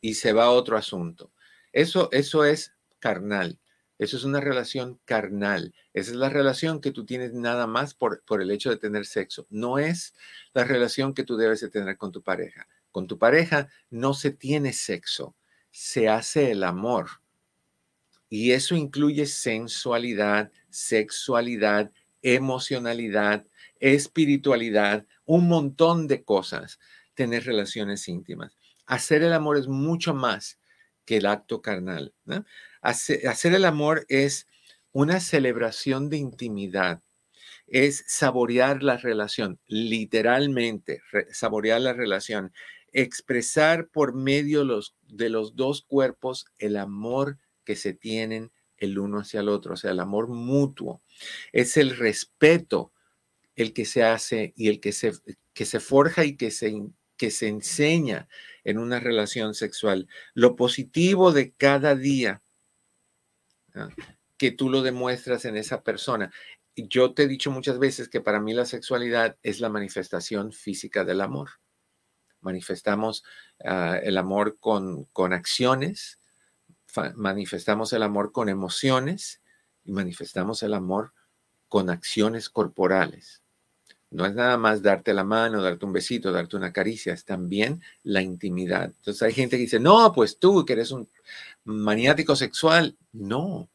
y 0.00 0.14
se 0.14 0.32
va 0.32 0.44
a 0.44 0.50
otro 0.50 0.76
asunto. 0.76 1.32
Eso, 1.72 2.08
eso 2.12 2.44
es 2.44 2.72
carnal. 3.00 3.58
Eso 3.98 4.16
es 4.16 4.24
una 4.24 4.40
relación 4.40 4.98
carnal. 5.04 5.72
Esa 5.92 6.10
es 6.10 6.16
la 6.16 6.28
relación 6.28 6.80
que 6.80 6.90
tú 6.90 7.04
tienes 7.04 7.32
nada 7.32 7.66
más 7.66 7.94
por, 7.94 8.22
por 8.24 8.42
el 8.42 8.50
hecho 8.50 8.70
de 8.70 8.76
tener 8.76 9.06
sexo. 9.06 9.46
No 9.50 9.78
es 9.78 10.14
la 10.52 10.64
relación 10.64 11.14
que 11.14 11.22
tú 11.22 11.36
debes 11.36 11.60
de 11.60 11.70
tener 11.70 11.96
con 11.96 12.10
tu 12.10 12.22
pareja. 12.22 12.66
Con 12.90 13.06
tu 13.06 13.18
pareja 13.18 13.68
no 13.90 14.14
se 14.14 14.30
tiene 14.30 14.72
sexo, 14.72 15.34
se 15.70 16.08
hace 16.08 16.52
el 16.52 16.62
amor. 16.62 17.08
Y 18.28 18.52
eso 18.52 18.74
incluye 18.74 19.26
sensualidad, 19.26 20.50
sexualidad, 20.70 21.90
emocionalidad, 22.22 23.46
espiritualidad, 23.80 25.06
un 25.24 25.48
montón 25.48 26.08
de 26.08 26.24
cosas, 26.24 26.78
tener 27.14 27.44
relaciones 27.44 28.08
íntimas. 28.08 28.56
Hacer 28.86 29.22
el 29.22 29.32
amor 29.32 29.58
es 29.58 29.68
mucho 29.68 30.14
más 30.14 30.58
que 31.04 31.18
el 31.18 31.26
acto 31.26 31.62
carnal. 31.62 32.14
Hacer, 32.84 33.54
el 33.54 33.64
amor 33.64 34.04
es 34.10 34.46
una 34.92 35.18
celebración 35.18 36.10
de 36.10 36.18
intimidad, 36.18 37.02
es 37.66 38.04
saborear 38.06 38.82
la 38.82 38.98
relación, 38.98 39.58
literalmente, 39.66 41.00
saborear 41.32 41.80
la 41.80 41.94
relación, 41.94 42.52
expresar 42.92 43.88
por 43.88 44.14
medio 44.14 44.66
de 45.00 45.28
los 45.30 45.56
dos 45.56 45.80
cuerpos 45.80 46.44
el 46.58 46.76
amor 46.76 47.38
que 47.64 47.74
se 47.74 47.94
tienen 47.94 48.52
el 48.76 48.98
uno 48.98 49.20
hacia 49.20 49.40
el 49.40 49.48
otro, 49.48 49.72
o 49.72 49.76
sea, 49.78 49.92
el 49.92 50.00
amor 50.00 50.28
mutuo. 50.28 51.00
Es 51.52 51.78
el 51.78 51.96
respeto 51.96 52.92
el 53.56 53.72
que 53.72 53.86
se 53.86 54.02
hace 54.02 54.52
y 54.56 54.68
el 54.68 54.78
que 54.80 54.92
se, 54.92 55.12
que 55.54 55.64
se 55.64 55.80
forja 55.80 56.26
y 56.26 56.36
que 56.36 56.50
se, 56.50 56.74
que 57.16 57.30
se 57.30 57.48
enseña 57.48 58.28
en 58.62 58.76
una 58.76 59.00
relación 59.00 59.54
sexual. 59.54 60.06
Lo 60.34 60.54
positivo 60.54 61.32
de 61.32 61.52
cada 61.52 61.94
día 61.94 62.42
que 64.36 64.50
tú 64.50 64.70
lo 64.70 64.82
demuestras 64.82 65.44
en 65.44 65.56
esa 65.56 65.82
persona. 65.82 66.32
Yo 66.76 67.14
te 67.14 67.24
he 67.24 67.28
dicho 67.28 67.50
muchas 67.50 67.78
veces 67.78 68.08
que 68.08 68.20
para 68.20 68.40
mí 68.40 68.52
la 68.52 68.66
sexualidad 68.66 69.36
es 69.42 69.60
la 69.60 69.68
manifestación 69.68 70.52
física 70.52 71.04
del 71.04 71.20
amor. 71.20 71.50
Manifestamos 72.40 73.24
ah, 73.64 73.98
el 74.02 74.18
amor 74.18 74.58
con, 74.58 75.04
con 75.06 75.32
acciones, 75.32 76.18
manifestamos 77.14 77.92
el 77.92 78.02
amor 78.02 78.32
con 78.32 78.48
emociones 78.48 79.40
y 79.84 79.92
manifestamos 79.92 80.62
el 80.62 80.74
amor 80.74 81.12
con 81.68 81.90
acciones 81.90 82.50
corporales. 82.50 83.43
No 84.14 84.24
es 84.26 84.34
nada 84.34 84.56
más 84.56 84.80
darte 84.80 85.12
la 85.12 85.24
mano, 85.24 85.60
darte 85.60 85.84
un 85.84 85.92
besito, 85.92 86.30
darte 86.30 86.56
una 86.56 86.72
caricia, 86.72 87.12
es 87.12 87.24
también 87.24 87.82
la 88.04 88.22
intimidad. 88.22 88.84
Entonces 88.84 89.20
hay 89.22 89.32
gente 89.32 89.56
que 89.56 89.62
dice, 89.62 89.80
no, 89.80 90.12
pues 90.12 90.38
tú 90.38 90.64
que 90.64 90.74
eres 90.74 90.92
un 90.92 91.10
maniático 91.64 92.36
sexual. 92.36 92.96
No, 93.10 93.68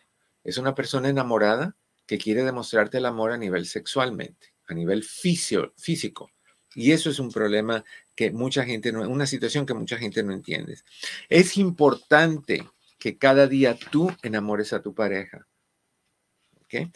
es 0.45 0.57
una 0.57 0.73
persona 0.75 1.09
enamorada 1.09 1.75
que 2.05 2.17
quiere 2.17 2.45
demostrarte 2.45 2.99
el 2.99 3.05
amor 3.05 3.33
a 3.33 3.37
nivel 3.37 3.65
sexualmente, 3.65 4.53
a 4.67 4.73
nivel 4.73 5.03
físico. 5.03 6.31
Y 6.73 6.93
eso 6.93 7.09
es 7.09 7.19
un 7.19 7.31
problema 7.31 7.83
que 8.15 8.31
mucha 8.31 8.63
gente, 8.63 8.93
no, 8.93 9.01
una 9.09 9.27
situación 9.27 9.65
que 9.65 9.73
mucha 9.73 9.97
gente 9.97 10.23
no 10.23 10.31
entiende. 10.31 10.79
Es 11.27 11.57
importante 11.57 12.65
que 12.97 13.17
cada 13.17 13.45
día 13.45 13.77
tú 13.91 14.09
enamores 14.23 14.71
a 14.71 14.81
tu 14.81 14.93
pareja. 14.93 15.45
¿okay? 16.63 16.89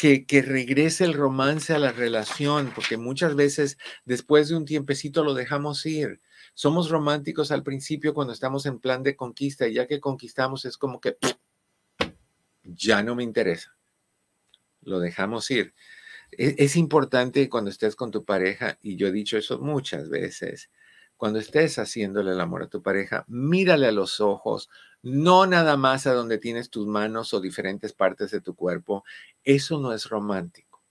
Que, 0.00 0.42
regrese 0.42 1.04
el 1.04 1.12
romance 1.12 1.74
a 1.74 1.78
la 1.78 1.92
relación, 1.92 2.72
porque 2.74 2.96
muchas 2.96 3.34
veces 3.34 3.76
después 4.06 4.48
de 4.48 4.56
un 4.56 4.64
tiempecito 4.64 5.22
lo 5.22 5.34
dejamos 5.34 5.84
ir. 5.84 6.22
Somos 6.54 6.88
románticos 6.88 7.52
al 7.52 7.62
principio 7.62 8.14
cuando 8.14 8.32
estamos 8.32 8.64
en 8.64 8.78
plan 8.78 9.02
de 9.02 9.14
conquista 9.14 9.68
y 9.68 9.74
ya 9.74 9.86
que 9.86 10.00
conquistamos 10.00 10.64
es 10.64 10.78
como 10.78 11.02
que 11.02 11.18
ya 12.64 13.02
no 13.02 13.14
me 13.14 13.24
interesa. 13.24 13.76
Lo 14.80 15.00
dejamos 15.00 15.50
ir. 15.50 15.74
Es, 16.30 16.54
es 16.56 16.76
importante 16.76 17.50
cuando 17.50 17.68
estés 17.68 17.94
con 17.94 18.10
tu 18.10 18.24
pareja, 18.24 18.78
y 18.80 18.96
yo 18.96 19.08
he 19.08 19.12
dicho 19.12 19.36
eso 19.36 19.58
muchas 19.58 20.08
veces, 20.08 20.70
cuando 21.20 21.38
estés 21.38 21.78
haciéndole 21.78 22.32
el 22.32 22.40
amor 22.40 22.62
a 22.62 22.68
tu 22.68 22.82
pareja, 22.82 23.26
mírale 23.28 23.86
a 23.86 23.92
los 23.92 24.22
ojos, 24.22 24.70
no 25.02 25.46
nada 25.46 25.76
más 25.76 26.06
a 26.06 26.14
donde 26.14 26.38
tienes 26.38 26.70
tus 26.70 26.86
manos 26.86 27.34
o 27.34 27.42
diferentes 27.42 27.92
partes 27.92 28.30
de 28.30 28.40
tu 28.40 28.54
cuerpo. 28.54 29.04
Eso 29.44 29.78
no 29.78 29.92
es 29.92 30.08
romántico. 30.08 30.82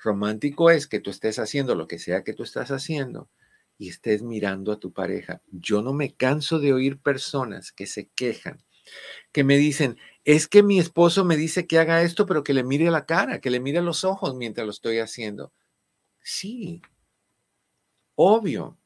Romántico 0.00 0.70
es 0.70 0.86
que 0.86 1.00
tú 1.00 1.10
estés 1.10 1.40
haciendo 1.40 1.74
lo 1.74 1.88
que 1.88 1.98
sea 1.98 2.22
que 2.22 2.34
tú 2.34 2.44
estás 2.44 2.70
haciendo 2.70 3.30
y 3.78 3.88
estés 3.88 4.22
mirando 4.22 4.70
a 4.70 4.78
tu 4.78 4.92
pareja. 4.92 5.42
Yo 5.50 5.82
no 5.82 5.92
me 5.92 6.14
canso 6.14 6.60
de 6.60 6.72
oír 6.72 7.00
personas 7.00 7.72
que 7.72 7.88
se 7.88 8.10
quejan, 8.10 8.62
que 9.32 9.42
me 9.42 9.56
dicen, 9.56 9.98
es 10.22 10.46
que 10.46 10.62
mi 10.62 10.78
esposo 10.78 11.24
me 11.24 11.36
dice 11.36 11.66
que 11.66 11.80
haga 11.80 12.02
esto, 12.02 12.26
pero 12.26 12.44
que 12.44 12.54
le 12.54 12.62
mire 12.62 12.92
la 12.92 13.06
cara, 13.06 13.40
que 13.40 13.50
le 13.50 13.58
mire 13.58 13.82
los 13.82 14.04
ojos 14.04 14.36
mientras 14.36 14.64
lo 14.64 14.70
estoy 14.70 15.00
haciendo. 15.00 15.52
Sí, 16.20 16.80
obvio, 18.14 18.78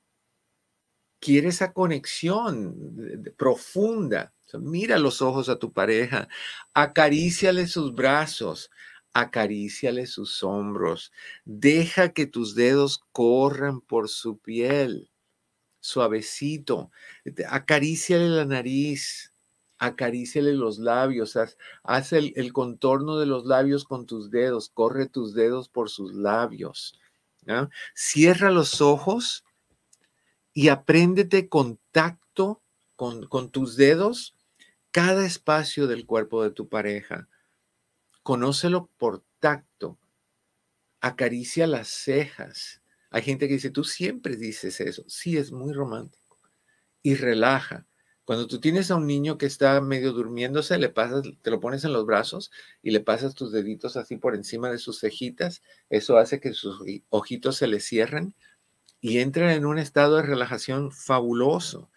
quiere 1.20 1.48
esa 1.48 1.72
conexión 1.72 3.32
profunda. 3.36 4.32
mira 4.60 4.98
los 4.98 5.22
ojos 5.22 5.48
a 5.48 5.58
tu 5.58 5.72
pareja, 5.72 6.28
acaríciale 6.74 7.66
sus 7.66 7.94
brazos, 7.94 8.70
acaríciale 9.12 10.06
sus 10.06 10.42
hombros, 10.42 11.10
deja 11.44 12.10
que 12.10 12.26
tus 12.26 12.54
dedos 12.54 13.00
corran 13.12 13.80
por 13.80 14.08
su 14.08 14.38
piel, 14.38 15.10
suavecito, 15.80 16.90
acaríciale 17.48 18.28
la 18.28 18.44
nariz, 18.44 19.32
acaríciale 19.78 20.52
los 20.52 20.78
labios, 20.78 21.38
haz, 21.82 22.12
el, 22.12 22.52
contorno 22.52 23.18
de 23.18 23.26
los 23.26 23.46
labios 23.46 23.84
con 23.84 24.06
tus 24.06 24.30
dedos, 24.30 24.70
corre 24.72 25.06
tus 25.06 25.34
dedos 25.34 25.68
por 25.68 25.88
sus 25.88 26.14
labios. 26.14 26.98
Cierra 27.94 28.50
los 28.50 28.80
ojos 28.80 29.45
y 30.56 30.70
apréndete 30.70 31.50
contacto 31.50 32.62
con, 32.96 33.26
con 33.26 33.50
tus 33.50 33.76
dedos 33.76 34.34
cada 34.90 35.26
espacio 35.26 35.86
del 35.86 36.06
cuerpo 36.06 36.42
de 36.42 36.50
tu 36.50 36.70
pareja. 36.70 37.28
Conócelo 38.22 38.88
por 38.96 39.22
tacto. 39.38 39.98
Acaricia 41.02 41.66
las 41.66 41.88
cejas. 41.88 42.80
Hay 43.10 43.20
gente 43.20 43.48
que 43.48 43.54
dice, 43.54 43.68
tú 43.68 43.84
siempre 43.84 44.36
dices 44.36 44.80
eso. 44.80 45.04
Sí, 45.08 45.36
es 45.36 45.52
muy 45.52 45.74
romántico. 45.74 46.38
Y 47.02 47.16
relaja. 47.16 47.84
Cuando 48.24 48.46
tú 48.46 48.58
tienes 48.58 48.90
a 48.90 48.96
un 48.96 49.06
niño 49.06 49.36
que 49.36 49.44
está 49.44 49.78
medio 49.82 50.14
durmiéndose, 50.14 50.78
le 50.78 50.88
pasas, 50.88 51.22
te 51.42 51.50
lo 51.50 51.60
pones 51.60 51.84
en 51.84 51.92
los 51.92 52.06
brazos 52.06 52.50
y 52.82 52.92
le 52.92 53.00
pasas 53.00 53.34
tus 53.34 53.52
deditos 53.52 53.98
así 53.98 54.16
por 54.16 54.34
encima 54.34 54.70
de 54.70 54.78
sus 54.78 55.00
cejitas, 55.00 55.60
eso 55.90 56.16
hace 56.16 56.40
que 56.40 56.54
sus 56.54 56.80
ojitos 57.10 57.58
se 57.58 57.66
le 57.66 57.78
cierren 57.78 58.34
y 59.00 59.18
entran 59.18 59.50
en 59.50 59.66
un 59.66 59.78
estado 59.78 60.16
de 60.16 60.22
relajación 60.22 60.90
fabuloso. 60.90 61.90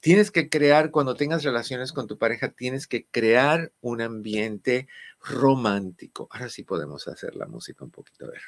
Tienes 0.00 0.30
que 0.30 0.48
crear, 0.48 0.90
cuando 0.90 1.14
tengas 1.14 1.44
relaciones 1.44 1.92
con 1.92 2.06
tu 2.06 2.18
pareja, 2.18 2.50
tienes 2.50 2.86
que 2.86 3.06
crear 3.06 3.72
un 3.80 4.00
ambiente 4.00 4.88
romántico. 5.20 6.28
Ahora 6.30 6.48
sí 6.48 6.64
podemos 6.64 7.06
hacer 7.06 7.36
la 7.36 7.46
música 7.46 7.84
un 7.84 7.90
poquito, 7.90 8.26
a 8.26 8.30
ver. 8.30 8.42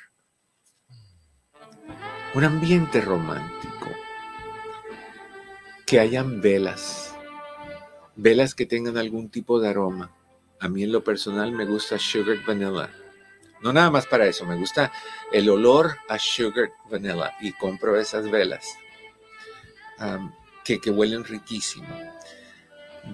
Un 2.35 2.45
ambiente 2.45 3.01
romántico. 3.01 3.89
Que 5.87 6.01
hayan 6.01 6.41
velas. 6.41 7.15
Velas 8.17 8.55
que 8.55 8.67
tengan 8.67 8.97
algún 8.97 9.31
tipo 9.31 9.61
de 9.61 9.69
aroma. 9.69 10.11
A 10.59 10.69
mí 10.69 10.83
en 10.83 10.93
lo 10.93 11.05
personal 11.05 11.53
me 11.53 11.65
gusta 11.65 11.99
sugar 11.99 12.39
vanilla 12.47 12.91
no 13.63 13.73
nada 13.73 13.91
más 13.91 14.07
para 14.07 14.27
eso, 14.27 14.45
me 14.45 14.57
gusta 14.57 14.93
el 15.31 15.49
olor 15.49 15.97
a 16.09 16.19
sugar 16.19 16.73
vanilla 16.91 17.35
y 17.41 17.53
compro 17.53 17.99
esas 17.99 18.31
velas. 18.31 18.77
que, 20.65 20.81
que 20.81 20.91
huelen 20.91 21.25
riquísimo. 21.25 21.89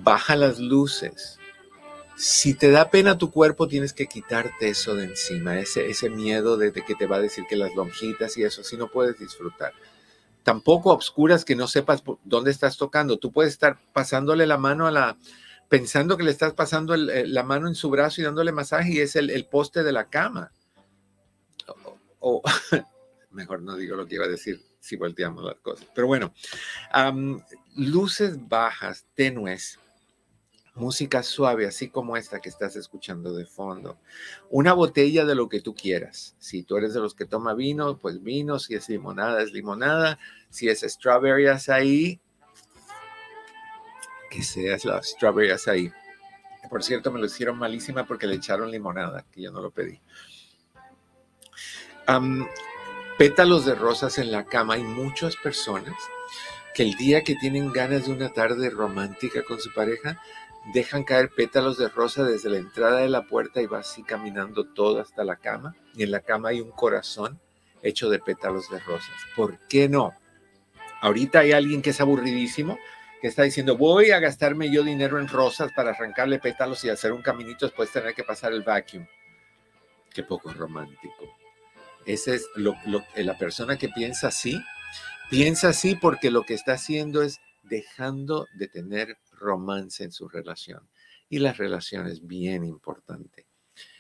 Baja 0.03 0.37
las 0.37 0.59
luces. 0.59 1.39
Si 2.17 2.55
te 2.55 2.71
da 2.71 2.91
pena 2.91 3.17
tu 3.17 3.31
cuerpo, 3.31 3.69
tienes 3.69 3.93
que 3.93 4.07
quitarte 4.07 4.71
eso 4.71 4.95
de 4.95 5.05
encima, 5.05 5.59
ese, 5.59 5.89
ese 5.89 6.11
miedo 6.11 6.57
de, 6.57 6.73
que 6.73 6.95
te 6.95 7.07
va 7.07 7.17
a 7.17 7.21
decir 7.21 7.45
que 7.49 7.57
las 7.57 7.75
lonjitas 7.75 8.37
y 8.37 8.43
eso, 8.43 8.65
si 8.65 8.77
no 8.77 8.89
puedes 8.89 9.19
disfrutar. 9.19 9.73
Tampoco 10.43 10.91
obscuras 10.91 11.45
que 11.45 11.55
no 11.55 11.69
sepas 11.69 12.03
dónde 12.25 12.51
estás 12.51 12.77
tocando. 12.77 13.19
Tú 13.19 13.31
puedes 13.33 13.53
estar 13.53 13.79
pasándole 13.93 14.47
la 14.47 14.59
mano 14.59 14.87
a 14.87 14.91
la, 14.91 15.17
pensando 15.69 16.17
que 16.17 16.25
le 16.25 16.31
estás 16.31 16.55
pasando 16.55 16.97
la 16.97 17.43
mano 17.43 17.69
en 17.69 17.75
su 17.75 17.91
brazo 17.91 18.21
y 18.21 18.25
dándole 18.25 18.53
masaje 18.53 18.93
y 18.93 19.01
es 19.01 19.17
el, 19.17 19.47
poste 19.47 19.83
de 19.83 19.93
la 19.93 20.09
cama. 20.09 20.53
O, 22.21 22.43
mejor 23.31 23.63
no 23.63 23.77
digo 23.77 23.97
lo 23.97 24.07
que 24.07 24.17
iba 24.17 24.25
a 24.25 24.29
decir 24.29 24.61
si 24.81 24.97
volteamos 24.97 25.45
las 25.45 25.59
cosas. 25.61 25.87
Pero 25.95 26.07
bueno, 26.07 26.33
luces 27.77 28.49
bajas, 28.49 29.07
tenues, 29.15 29.79
música 30.75 31.23
suave, 31.23 31.67
así 31.67 31.89
como 31.89 32.17
esta 32.17 32.41
que 32.41 32.49
estás 32.49 32.77
escuchando 32.77 33.35
de 33.35 33.45
fondo. 33.45 33.99
Una 34.49 34.73
botella 34.73 35.25
de 35.25 35.35
lo 35.35 35.49
que 35.49 35.61
tú 35.61 35.75
quieras. 35.75 36.35
Si 36.39 36.63
tú 36.63 36.77
eres 36.77 36.95
de 36.95 37.01
los 37.01 37.15
que 37.15 37.27
toma 37.27 37.55
vino, 37.55 37.99
pues 37.99 38.23
vino. 38.23 38.59
Si 38.59 38.75
es 38.75 38.89
limonada, 38.89 39.43
es 39.43 39.53
limonada. 39.53 40.19
Si 40.49 40.69
es 40.69 40.81
strawberry 40.81 41.47
ahí, 41.69 42.21
que 44.31 44.43
seas 44.43 44.85
la 44.85 45.03
strawberry 45.03 45.55
ahí. 45.67 45.93
Por 46.69 46.83
cierto, 46.83 47.11
me 47.11 47.19
lo 47.19 47.27
hicieron 47.27 47.59
malísima 47.59 48.07
porque 48.07 48.27
le 48.27 48.37
echaron 48.37 48.71
limonada, 48.71 49.25
que 49.33 49.43
yo 49.43 49.51
no 49.51 49.61
lo 49.61 49.71
pedí. 49.71 50.01
pétalos 53.17 53.65
de 53.65 53.75
rosas 53.75 54.19
en 54.19 54.31
la 54.31 54.45
cama. 54.45 54.75
Hay 54.75 54.83
muchas 54.83 55.37
personas 55.37 55.95
que 56.75 56.83
el 56.85 56.95
día 56.95 57.25
que 57.25 57.35
tienen 57.35 57.73
ganas 57.73 58.07
de 58.07 58.13
una 58.13 58.33
tarde 58.33 58.71
romántica 58.71 59.43
con 59.43 59.61
su 59.61 59.73
pareja, 59.73 60.21
dejan 60.73 61.03
caer 61.03 61.31
pétalos 61.31 61.79
de 61.79 61.89
rosa 61.89 62.25
desde 62.25 62.51
la 62.51 62.59
entrada 62.59 63.01
de 63.01 63.09
la 63.09 63.27
puerta 63.27 63.61
y 63.61 63.67
va 63.67 63.79
así 63.79 64.03
caminando 64.03 64.65
todo 64.65 65.01
hasta 65.01 65.25
la 65.25 65.37
cama. 65.37 65.75
Y 65.95 66.05
en 66.05 66.11
la 66.11 66.21
cama 66.21 66.51
hay 66.51 66.61
un 66.61 66.71
corazón 66.71 67.41
hecho 67.83 68.09
de 68.11 68.19
pétalos 68.19 68.71
de 68.71 68.79
rosas. 68.81 69.15
¿Por 69.35 69.59
qué 69.69 69.89
no? 69.89 70.15
Ahorita 71.01 71.41
hay 71.41 71.53
alguien 71.53 71.83
que 71.83 71.91
es 71.91 72.01
aburridísimo, 72.01 72.79
que 73.21 73.29
está 73.29 73.43
diciendo, 73.43 73.77
voy 73.77 74.11
a 74.11 74.21
gastarme 74.21 74.71
yo 74.71 74.83
dinero 74.83 75.19
en 75.19 75.29
rosas 75.29 75.73
para 75.73 75.91
arrancarle 75.91 76.39
pétalos 76.39 76.85
y 76.85 76.91
hacer 76.91 77.13
un 77.13 77.23
caminito 77.23 77.67
después 77.67 77.91
tener 77.91 78.15
que 78.15 78.25
pasar 78.25 78.53
el 78.53 78.63
vacuum. 78.63 79.07
Qué 80.13 80.23
poco 80.23 80.53
romántico. 80.53 81.37
Esa 82.07 82.35
es 82.35 82.47
lo, 82.55 82.75
la 83.17 83.37
persona 83.37 83.77
que 83.77 83.89
piensa 83.89 84.29
así, 84.29 84.59
piensa 85.31 85.69
así 85.69 85.95
porque 85.95 86.31
lo 86.31 86.45
que 86.45 86.55
está 86.55 86.75
haciendo 86.75 87.23
es 87.23 87.41
dejando 87.63 88.47
de 88.55 88.69
tener 88.69 89.19
romance 89.33 90.05
en 90.05 90.13
su 90.13 90.29
relación. 90.29 90.89
Y 91.29 91.41
la 91.41 91.53
relación 91.53 92.07
es 92.07 92.27
bien 92.27 92.65
importante. 92.65 93.47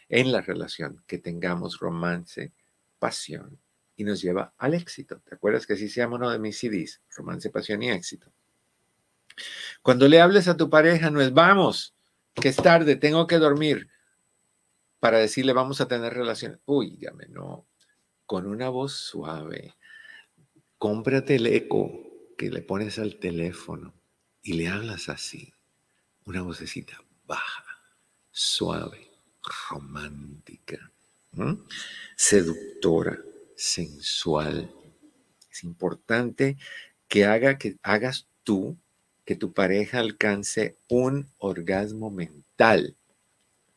En 0.08 0.32
la 0.32 0.40
relación 0.40 1.02
que 1.06 1.18
tengamos 1.18 1.78
romance, 1.80 2.52
pasión 2.98 3.58
y 3.96 4.04
nos 4.04 4.22
lleva 4.22 4.54
al 4.56 4.74
éxito. 4.74 5.20
¿Te 5.28 5.34
acuerdas 5.34 5.66
que 5.66 5.74
así 5.74 5.88
se 5.88 6.00
llama 6.00 6.16
uno 6.16 6.30
de 6.30 6.38
mis 6.38 6.58
CDs? 6.58 7.02
Romance, 7.14 7.50
pasión 7.50 7.82
y 7.82 7.90
éxito. 7.90 8.32
Cuando 9.82 10.08
le 10.08 10.20
hables 10.20 10.48
a 10.48 10.56
tu 10.56 10.70
pareja, 10.70 11.10
no 11.10 11.20
es 11.20 11.32
vamos, 11.32 11.94
que 12.34 12.48
es 12.48 12.56
tarde, 12.56 12.96
tengo 12.96 13.26
que 13.26 13.38
dormir, 13.38 13.88
para 15.00 15.18
decirle 15.18 15.52
vamos 15.52 15.80
a 15.80 15.88
tener 15.88 16.14
relación. 16.14 16.60
Uy, 16.66 16.90
dígame, 16.90 17.26
no. 17.28 17.66
Con 18.26 18.46
una 18.46 18.68
voz 18.68 18.92
suave, 18.92 19.74
cómprate 20.76 21.36
el 21.36 21.46
eco 21.46 21.90
que 22.36 22.50
le 22.50 22.62
pones 22.62 22.98
al 22.98 23.16
teléfono 23.16 23.94
y 24.42 24.54
le 24.54 24.68
hablas 24.68 25.08
así, 25.08 25.52
una 26.24 26.42
vocecita 26.42 27.02
baja, 27.26 27.64
suave, 28.30 29.10
romántica, 29.70 30.90
seductora, 32.16 33.18
sensual. 33.56 34.70
Es 35.50 35.64
importante 35.64 36.56
que, 37.08 37.24
haga, 37.24 37.58
que 37.58 37.76
hagas 37.82 38.28
tú 38.44 38.78
que 39.28 39.36
tu 39.36 39.52
pareja 39.52 39.98
alcance 39.98 40.78
un 40.88 41.28
orgasmo 41.36 42.10
mental. 42.10 42.96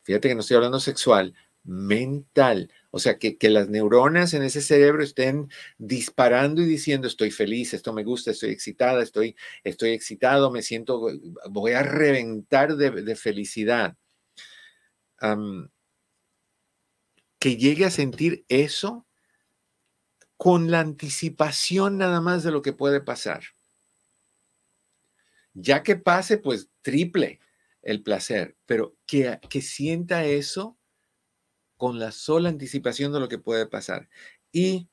Fíjate 0.02 0.28
que 0.28 0.34
no 0.34 0.40
estoy 0.40 0.56
hablando 0.56 0.80
sexual, 0.80 1.34
mental. 1.62 2.72
O 2.90 2.98
sea, 2.98 3.18
que, 3.18 3.36
las 3.50 3.68
neuronas 3.68 4.32
en 4.32 4.44
ese 4.44 4.62
cerebro 4.62 5.02
estén 5.04 5.50
disparando 5.76 6.62
y 6.62 6.64
diciendo, 6.64 7.06
estoy 7.06 7.30
feliz, 7.30 7.74
esto 7.74 7.92
me 7.92 8.02
gusta, 8.02 8.30
estoy 8.30 8.48
excitada, 8.48 9.02
estoy, 9.02 9.36
estoy 9.62 9.90
excitado, 9.90 10.50
me 10.50 10.62
siento, 10.62 11.06
voy 11.50 11.72
a 11.72 11.82
reventar 11.82 12.74
de, 12.76 13.14
felicidad. 13.14 13.94
que 17.38 17.56
llegue 17.58 17.84
a 17.84 17.90
sentir 17.90 18.46
eso 18.48 19.06
con 20.38 20.70
la 20.70 20.80
anticipación 20.80 21.98
nada 21.98 22.22
más 22.22 22.42
de 22.42 22.52
lo 22.52 22.62
que 22.62 22.72
puede 22.72 23.02
pasar. 23.02 23.42
Ya 25.54 25.82
que 25.82 25.96
pase, 25.96 26.38
pues 26.38 26.70
triple 26.82 27.40
el 27.82 28.02
placer, 28.02 28.56
pero 28.66 28.96
que, 29.06 29.38
que 29.50 29.60
sienta 29.60 30.24
eso 30.24 30.78
con 31.76 31.98
la 31.98 32.12
sola 32.12 32.48
anticipación 32.48 33.12
de 33.12 33.20
lo 33.20 33.28
que 33.28 33.38
puede 33.38 33.66
pasar. 33.66 34.08
Y, 34.52 34.88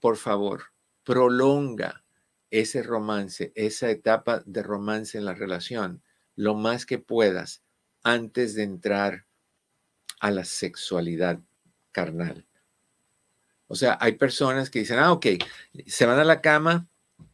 por 0.00 0.16
favor, 0.16 0.72
prolonga 1.04 2.04
ese 2.50 2.82
romance, 2.82 3.52
esa 3.56 3.90
etapa 3.90 4.42
de 4.46 4.62
romance 4.62 5.18
en 5.18 5.24
la 5.24 5.34
relación, 5.34 6.02
lo 6.36 6.54
más 6.54 6.86
que 6.86 6.98
puedas 6.98 7.62
antes 8.04 8.54
de 8.54 8.62
entrar 8.62 9.26
a 10.20 10.30
la 10.30 10.44
sexualidad 10.44 11.40
carnal. 11.90 12.46
O 13.66 13.74
sea, 13.74 13.96
hay 14.00 14.12
personas 14.12 14.70
que 14.70 14.80
dicen, 14.80 14.98
ah, 14.98 15.12
ok, 15.12 15.26
se 15.86 16.06
van 16.06 16.18
a 16.18 16.24
la 16.24 16.40
cama 16.40 16.88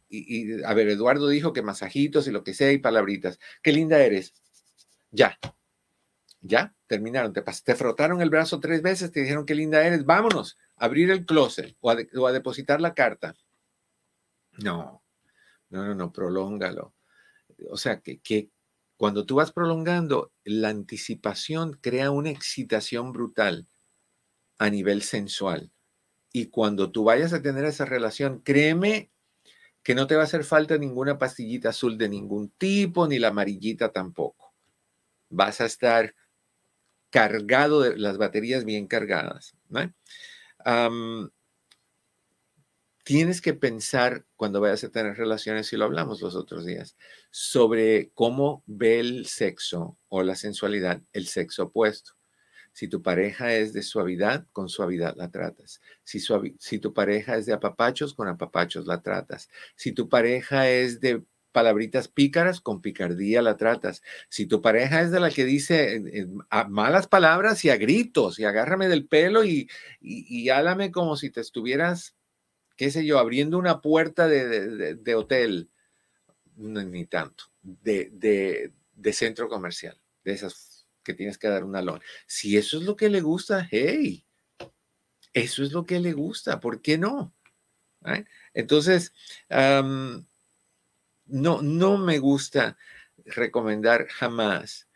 y, 0.09 0.55
y, 0.57 0.63
a 0.63 0.73
ver, 0.73 0.89
Eduardo 0.89 1.27
dijo 1.27 1.53
que 1.53 1.61
masajitos 1.61 2.27
y 2.27 2.31
lo 2.31 2.43
que 2.43 2.53
sea 2.53 2.71
y 2.71 2.79
palabritas. 2.79 3.39
Qué 3.61 3.71
linda 3.71 3.99
eres. 3.99 4.33
Ya, 5.11 5.37
ya, 6.41 6.75
terminaron. 6.87 7.33
Te, 7.33 7.41
te, 7.41 7.75
frotaron 7.75 8.21
el 8.21 8.29
brazo 8.29 8.59
tres 8.59 8.81
veces, 8.81 9.11
te 9.11 9.21
dijeron 9.21 9.45
qué 9.45 9.55
linda 9.55 9.85
eres. 9.85 10.05
Vámonos 10.05 10.57
abrir 10.75 11.11
el 11.11 11.25
closet 11.25 11.75
o 11.81 11.91
a, 12.27 12.31
depositar 12.31 12.81
la 12.81 12.93
carta. 12.93 13.35
No, 14.63 15.03
no, 15.69 15.85
no, 15.85 15.95
no, 15.95 16.11
prolóngalo. 16.11 16.93
O 17.69 17.77
sea, 17.77 17.99
que, 17.99 18.19
que 18.19 18.49
cuando 18.97 19.25
tú 19.25 19.35
vas 19.35 19.51
prolongando, 19.51 20.31
la 20.43 20.69
anticipación 20.69 21.77
crea 21.81 22.11
una 22.11 22.29
excitación 22.29 23.11
brutal 23.11 23.67
a 24.57 24.69
nivel 24.69 25.01
sensual. 25.01 25.71
Y 26.31 26.47
cuando 26.47 26.91
tú 26.91 27.05
vayas 27.05 27.33
a 27.33 27.41
tener 27.41 27.65
esa 27.65 27.85
relación, 27.85 28.39
créeme 28.41 29.11
que 29.83 29.95
no 29.95 30.07
te 30.07 30.15
va 30.15 30.21
a 30.21 30.25
hacer 30.25 30.43
falta 30.43 30.77
ninguna 30.77 31.17
pastillita 31.17 31.69
azul 31.69 31.97
de 31.97 32.09
ningún 32.09 32.49
tipo, 32.49 33.07
ni 33.07 33.19
la 33.19 33.29
amarillita 33.29 33.91
tampoco. 33.91 34.53
Vas 35.29 35.61
a 35.61 35.65
estar 35.65 36.15
cargado 37.09 37.81
de 37.81 37.97
las 37.97 38.17
baterías 38.17 38.65
bien 38.65 38.87
cargadas. 38.87 39.55
tienes 43.03 43.41
que 43.41 43.53
pensar 43.55 44.25
cuando 44.35 44.61
vayas 44.61 44.83
a 44.83 44.91
tener 44.91 45.17
relaciones, 45.17 45.73
y 45.73 45.77
lo 45.77 45.85
hablamos 45.85 46.21
los 46.21 46.35
otros 46.35 46.65
días, 46.65 46.95
sobre 47.31 48.11
cómo 48.13 48.63
ve 48.67 48.99
el 48.99 49.25
sexo 49.25 49.97
o 50.09 50.21
la 50.21 50.35
sensualidad 50.35 51.01
el 51.13 51.25
sexo 51.27 51.63
opuesto. 51.63 52.18
Si 52.73 52.87
tu 52.87 53.01
pareja 53.01 53.53
es 53.55 53.73
de 53.73 53.81
suavidad, 53.81 54.45
con 54.51 54.69
suavidad 54.69 55.15
la 55.17 55.31
tratas. 55.31 55.81
Si, 56.03 56.79
tu 56.79 56.93
pareja 56.93 57.37
es 57.37 57.45
de 57.45 57.53
apapachos, 57.53 58.13
con 58.13 58.27
apapachos 58.27 58.85
la 58.85 59.01
tratas. 59.01 59.49
Si 59.75 59.91
tu 59.91 60.07
pareja 60.07 60.69
es 60.69 60.99
de 60.99 61.23
palabritas 61.51 62.07
pícaras, 62.07 62.61
con 62.61 62.81
picardía 62.81 63.41
la 63.41 63.57
tratas. 63.57 64.01
Si 64.29 64.45
tu 64.45 64.61
pareja 64.61 65.01
es 65.01 65.11
de 65.11 65.19
la 65.19 65.31
que 65.31 65.45
dice 65.45 66.27
malas 66.69 67.07
palabras 67.07 67.65
y 67.65 67.69
a 67.69 67.77
gritos 67.77 68.39
y 68.39 68.45
agárrame 68.45 68.87
del 68.87 69.07
pelo 69.07 69.43
y, 69.43 69.69
y, 69.99 70.49
álame 70.49 70.91
como 70.91 71.17
si 71.17 71.29
te 71.31 71.41
estuvieras, 71.41 72.15
qué 72.75 72.91
sé 72.91 73.05
yo, 73.05 73.19
abriendo 73.19 73.57
una 73.57 73.81
puerta 73.81 74.27
de, 74.27 75.15
hotel, 75.15 75.69
ni 76.55 77.05
tanto, 77.07 77.45
de, 77.61 78.71
centro 79.11 79.49
comercial, 79.49 79.99
de 80.23 80.33
esas 80.33 80.68
que 81.09 81.15
tienes 81.15 81.39
que 81.39 81.47
dar 81.47 81.63
una 81.63 81.81
lona. 81.81 82.01
Si 82.27 82.55
eso 82.55 82.77
es 82.77 82.83
lo 82.83 82.95
que 82.95 83.09
le 83.09 83.21
gusta, 83.21 83.67
hey, 83.71 84.23
eso 85.33 85.63
es 85.63 85.71
lo 85.71 85.87
que 85.87 85.99
le 85.99 86.13
gusta, 86.13 86.59
¿por 86.59 86.83
qué 86.83 86.99
no? 86.99 87.33
¿Eh? 88.05 88.25
Entonces, 88.53 89.11
no, 89.49 90.23
no 91.63 91.97
me 91.97 92.19
gusta 92.19 92.77
recomendar 93.25 94.07
jamás 94.07 94.87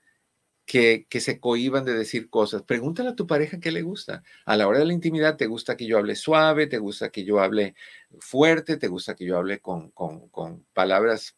que, 0.65 1.07
que, 1.09 1.19
se 1.19 1.39
cohiban 1.39 1.83
de 1.83 1.95
decir 1.95 2.29
cosas. 2.29 2.61
Pregúntale 2.61 3.09
a 3.09 3.15
tu 3.15 3.25
pareja 3.25 3.59
qué 3.59 3.71
le 3.71 3.81
gusta. 3.81 4.21
A 4.45 4.55
la 4.55 4.67
hora 4.67 4.79
de 4.79 4.85
la 4.85 4.93
intimidad, 4.93 5.35
¿te 5.35 5.47
gusta 5.47 5.75
que 5.75 5.87
yo 5.87 5.97
hable 5.97 6.15
suave? 6.15 6.67
¿Te 6.67 6.77
gusta 6.77 7.09
que 7.09 7.25
yo 7.25 7.39
hable 7.39 7.75
fuerte? 8.19 8.77
¿Te 8.77 8.87
gusta 8.87 9.15
que 9.15 9.25
yo 9.25 9.37
hable 9.37 9.61
con, 9.61 9.89
con, 9.91 10.29
con 10.29 10.63
palabras 10.73 11.35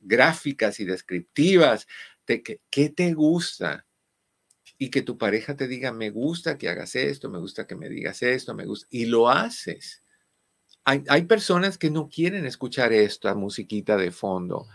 gráficas 0.00 0.80
y 0.80 0.84
descriptivas? 0.84 1.88
¿Te, 2.32 2.42
qué, 2.42 2.60
¿Qué 2.70 2.88
te 2.88 3.12
gusta? 3.12 3.86
Y 4.78 4.90
que 4.90 5.02
tu 5.02 5.18
pareja 5.18 5.56
te 5.56 5.68
diga, 5.68 5.92
me 5.92 6.10
gusta 6.10 6.58
que 6.58 6.68
hagas 6.68 6.94
esto, 6.94 7.28
me 7.30 7.38
gusta 7.38 7.66
que 7.66 7.76
me 7.76 7.88
digas 7.88 8.22
esto, 8.22 8.54
me 8.54 8.64
gusta. 8.64 8.86
Y 8.90 9.06
lo 9.06 9.28
haces. 9.28 10.02
Hay, 10.84 11.04
hay 11.08 11.22
personas 11.22 11.78
que 11.78 11.90
no 11.90 12.08
quieren 12.08 12.46
escuchar 12.46 12.92
esta 12.92 13.34
musiquita 13.34 13.96
de 13.96 14.10
fondo 14.10 14.66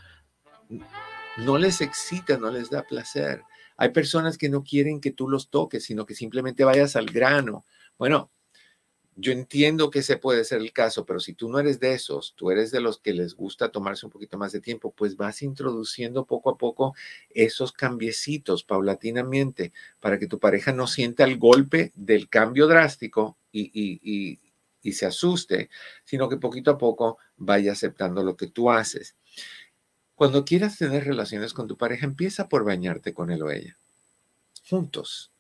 no 1.38 1.58
les 1.58 1.82
excita, 1.82 2.38
no 2.38 2.52
les 2.52 2.70
da 2.70 2.84
placer. 2.84 3.44
Hay 3.78 3.90
personas 3.90 4.38
que 4.38 4.50
no 4.50 4.64
quieren 4.64 5.00
que 5.00 5.12
tú 5.12 5.30
los 5.30 5.50
toques, 5.50 5.84
sino 5.86 6.06
que 6.06 6.16
simplemente 6.16 6.64
vayas 6.64 6.96
al 6.96 7.06
grano. 7.06 7.66
Bueno, 7.98 8.32
yo 9.20 9.32
entiendo 9.32 9.90
que 9.90 10.00
ese 10.00 10.18
puede 10.18 10.44
ser 10.46 10.62
el 10.62 10.72
caso, 10.72 11.04
pero 11.04 11.20
si 11.20 11.34
tú 11.34 11.50
no 11.50 11.60
eres 11.60 11.80
de 11.80 11.94
esos, 11.94 12.36
tú 12.36 12.52
eres 12.52 12.70
de 12.70 12.82
los 12.82 13.00
que 13.00 13.14
les 13.14 13.34
gusta 13.34 13.70
tomarse 13.70 14.06
un 14.06 14.12
poquito 14.12 14.38
más 14.38 14.52
de 14.52 14.62
tiempo, 14.62 14.94
pues 14.96 15.18
vas 15.18 15.42
introduciendo 15.42 16.26
poco 16.26 16.52
a 16.52 16.58
poco 16.58 16.96
esos 17.32 17.72
cambiecitos 17.72 18.64
paulatinamente 18.64 19.74
para 20.00 20.20
que 20.20 20.28
tu 20.28 20.40
pareja 20.40 20.72
no 20.72 20.86
sienta 20.86 21.24
el 21.24 21.40
golpe 21.40 21.92
del 21.96 22.30
cambio 22.30 22.68
drástico 22.68 23.38
y, 23.52 23.72
y, 23.74 24.40
y 24.84 24.94
se 24.94 25.08
asuste, 25.08 25.70
sino 26.06 26.30
que 26.30 26.38
poquito 26.38 26.70
a 26.70 26.78
poco 26.78 27.18
vaya 27.38 27.72
aceptando 27.72 28.24
lo 28.24 28.38
que 28.38 28.48
tú 28.48 28.70
haces. 28.70 29.16
Cuando 30.14 30.46
quieras 30.46 30.78
tener 30.78 31.06
relaciones 31.06 31.54
con 31.54 31.68
tu 31.68 31.76
pareja, 31.76 32.06
empieza 32.06 32.48
por 32.48 32.64
bañarte 32.64 33.16
con 33.16 33.32
él 33.32 33.42
o 33.42 33.50
ella, 33.50 33.78
juntos. 34.70 35.32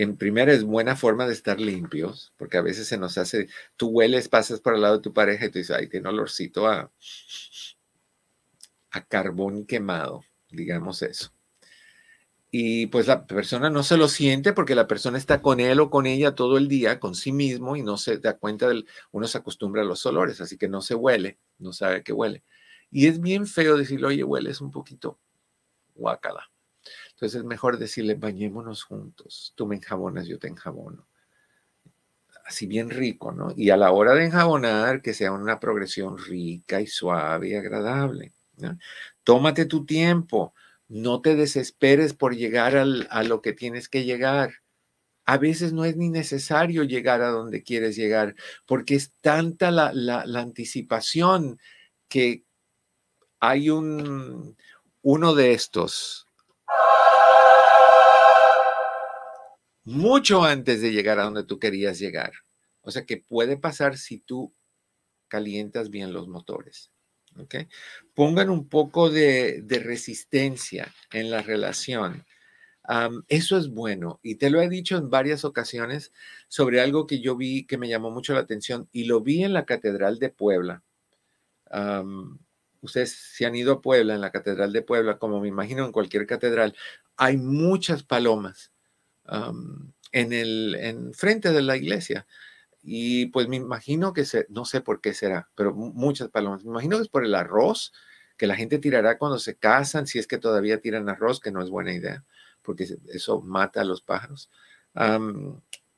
En 0.00 0.16
primera 0.16 0.50
es 0.50 0.64
buena 0.64 0.96
forma 0.96 1.26
de 1.26 1.34
estar 1.34 1.60
limpios, 1.60 2.32
porque 2.38 2.56
a 2.56 2.62
veces 2.62 2.88
se 2.88 2.96
nos 2.96 3.18
hace, 3.18 3.48
tú 3.76 3.88
hueles, 3.88 4.30
pasas 4.30 4.58
por 4.58 4.72
al 4.72 4.80
lado 4.80 4.96
de 4.96 5.02
tu 5.02 5.12
pareja 5.12 5.44
y 5.44 5.50
tú 5.50 5.58
dices, 5.58 5.76
ay, 5.76 5.88
tiene 5.88 6.08
olorcito 6.08 6.66
a, 6.66 6.90
a 8.92 9.04
carbón 9.04 9.66
quemado, 9.66 10.24
digamos 10.48 11.02
eso. 11.02 11.34
Y 12.50 12.86
pues 12.86 13.08
la 13.08 13.26
persona 13.26 13.68
no 13.68 13.82
se 13.82 13.98
lo 13.98 14.08
siente 14.08 14.54
porque 14.54 14.74
la 14.74 14.86
persona 14.86 15.18
está 15.18 15.42
con 15.42 15.60
él 15.60 15.78
o 15.80 15.90
con 15.90 16.06
ella 16.06 16.34
todo 16.34 16.56
el 16.56 16.66
día, 16.66 16.98
con 16.98 17.14
sí 17.14 17.30
mismo, 17.30 17.76
y 17.76 17.82
no 17.82 17.98
se 17.98 18.16
da 18.16 18.38
cuenta 18.38 18.68
del, 18.68 18.86
uno 19.10 19.26
se 19.26 19.36
acostumbra 19.36 19.82
a 19.82 19.84
los 19.84 20.06
olores, 20.06 20.40
así 20.40 20.56
que 20.56 20.68
no 20.70 20.80
se 20.80 20.94
huele, 20.94 21.38
no 21.58 21.74
sabe 21.74 22.02
qué 22.02 22.14
huele. 22.14 22.42
Y 22.90 23.06
es 23.06 23.20
bien 23.20 23.46
feo 23.46 23.76
decirle, 23.76 24.06
oye, 24.06 24.24
hueles 24.24 24.62
un 24.62 24.70
poquito 24.70 25.18
guacala. 25.94 26.50
Entonces 27.20 27.40
es 27.40 27.44
mejor 27.44 27.76
decirle, 27.76 28.14
bañémonos 28.14 28.82
juntos. 28.82 29.52
Tú 29.54 29.66
me 29.66 29.76
enjabonas, 29.76 30.26
yo 30.26 30.38
te 30.38 30.48
enjabono. 30.48 31.06
Así 32.46 32.66
bien 32.66 32.88
rico, 32.88 33.30
¿no? 33.30 33.52
Y 33.54 33.68
a 33.68 33.76
la 33.76 33.92
hora 33.92 34.14
de 34.14 34.24
enjabonar, 34.24 35.02
que 35.02 35.12
sea 35.12 35.30
una 35.30 35.60
progresión 35.60 36.16
rica 36.16 36.80
y 36.80 36.86
suave 36.86 37.50
y 37.50 37.54
agradable. 37.56 38.32
Tómate 39.22 39.66
tu 39.66 39.84
tiempo. 39.84 40.54
No 40.88 41.20
te 41.20 41.36
desesperes 41.36 42.14
por 42.14 42.34
llegar 42.34 42.78
a 42.78 43.22
lo 43.22 43.42
que 43.42 43.52
tienes 43.52 43.90
que 43.90 44.04
llegar. 44.04 44.54
A 45.26 45.36
veces 45.36 45.74
no 45.74 45.84
es 45.84 45.98
ni 45.98 46.08
necesario 46.08 46.84
llegar 46.84 47.20
a 47.20 47.28
donde 47.28 47.62
quieres 47.62 47.96
llegar, 47.96 48.34
porque 48.64 48.94
es 48.94 49.12
tanta 49.20 49.70
la, 49.70 49.92
la, 49.92 50.40
anticipación 50.40 51.60
que, 52.08 52.44
hay 53.40 53.68
un, 53.68 54.56
uno 55.02 55.34
de 55.34 55.52
estos, 55.52 56.26
mucho 59.90 60.44
antes 60.44 60.80
de 60.80 60.92
llegar 60.92 61.18
a 61.18 61.24
donde 61.24 61.44
tú 61.44 61.58
querías 61.58 61.98
llegar. 61.98 62.32
O 62.82 62.90
sea 62.90 63.04
que 63.04 63.18
puede 63.18 63.56
pasar 63.56 63.98
si 63.98 64.18
tú 64.18 64.54
calientas 65.28 65.90
bien 65.90 66.12
los 66.12 66.28
motores. 66.28 66.90
¿okay? 67.36 67.68
Pongan 68.14 68.50
un 68.50 68.68
poco 68.68 69.10
de, 69.10 69.64
resistencia 69.68 70.92
en 71.12 71.30
la 71.30 71.42
relación. 71.42 72.24
eso 73.28 73.58
es 73.58 73.68
bueno 73.68 74.20
y 74.22 74.36
te 74.36 74.50
lo 74.50 74.60
he 74.60 74.68
dicho 74.68 74.96
en 74.96 75.10
varias 75.10 75.44
ocasiones 75.44 76.12
sobre 76.48 76.80
algo 76.80 77.06
que 77.06 77.20
yo 77.20 77.36
vi 77.36 77.66
que 77.66 77.78
me 77.78 77.88
llamó 77.88 78.10
mucho 78.10 78.34
la 78.34 78.40
atención 78.40 78.88
y 78.92 79.04
lo 79.04 79.20
vi 79.20 79.44
en 79.44 79.52
la 79.52 79.64
Catedral 79.64 80.18
de 80.18 80.30
Puebla 80.30 80.82
ustedes 82.80 83.12
se 83.12 83.46
han 83.46 83.54
ido 83.54 83.72
a 83.74 83.82
Puebla, 83.82 84.14
en 84.14 84.20
la 84.20 84.30
Catedral 84.32 84.72
de 84.72 84.82
Puebla, 84.82 85.18
como 85.18 85.40
me 85.40 85.48
imagino 85.48 85.84
en 85.84 85.92
cualquier 85.92 86.26
catedral, 86.26 86.74
hay 87.16 87.36
muchas 87.36 88.02
palomas 88.02 88.72
en 90.12 90.32
el 90.32 90.74
en 90.80 91.12
frente 91.14 91.52
de 91.52 91.62
la 91.62 91.76
iglesia. 91.76 92.26
Y 92.82 93.26
pues 93.26 93.46
me 93.48 93.56
imagino 93.56 94.12
que 94.12 94.24
no 94.48 94.64
sé 94.64 94.80
por 94.80 95.00
qué 95.00 95.12
será, 95.14 95.48
pero 95.54 95.74
muchas 95.74 96.28
palomas. 96.28 96.64
Me 96.64 96.70
imagino 96.70 96.96
que 96.96 97.02
es 97.02 97.08
por 97.08 97.24
el 97.24 97.34
arroz 97.34 97.92
que 98.36 98.46
la 98.46 98.56
gente 98.56 98.78
tirará 98.78 99.18
cuando 99.18 99.38
se 99.38 99.56
casan, 99.56 100.06
si 100.06 100.18
es 100.18 100.26
que 100.26 100.38
todavía 100.38 100.80
tiran 100.80 101.10
arroz, 101.10 101.40
que 101.40 101.52
no 101.52 101.62
es 101.62 101.68
buena 101.68 101.92
idea, 101.92 102.24
porque 102.62 102.88
eso 103.08 103.42
mata 103.42 103.82
a 103.82 103.84
los 103.84 104.00
pájaros. 104.00 104.50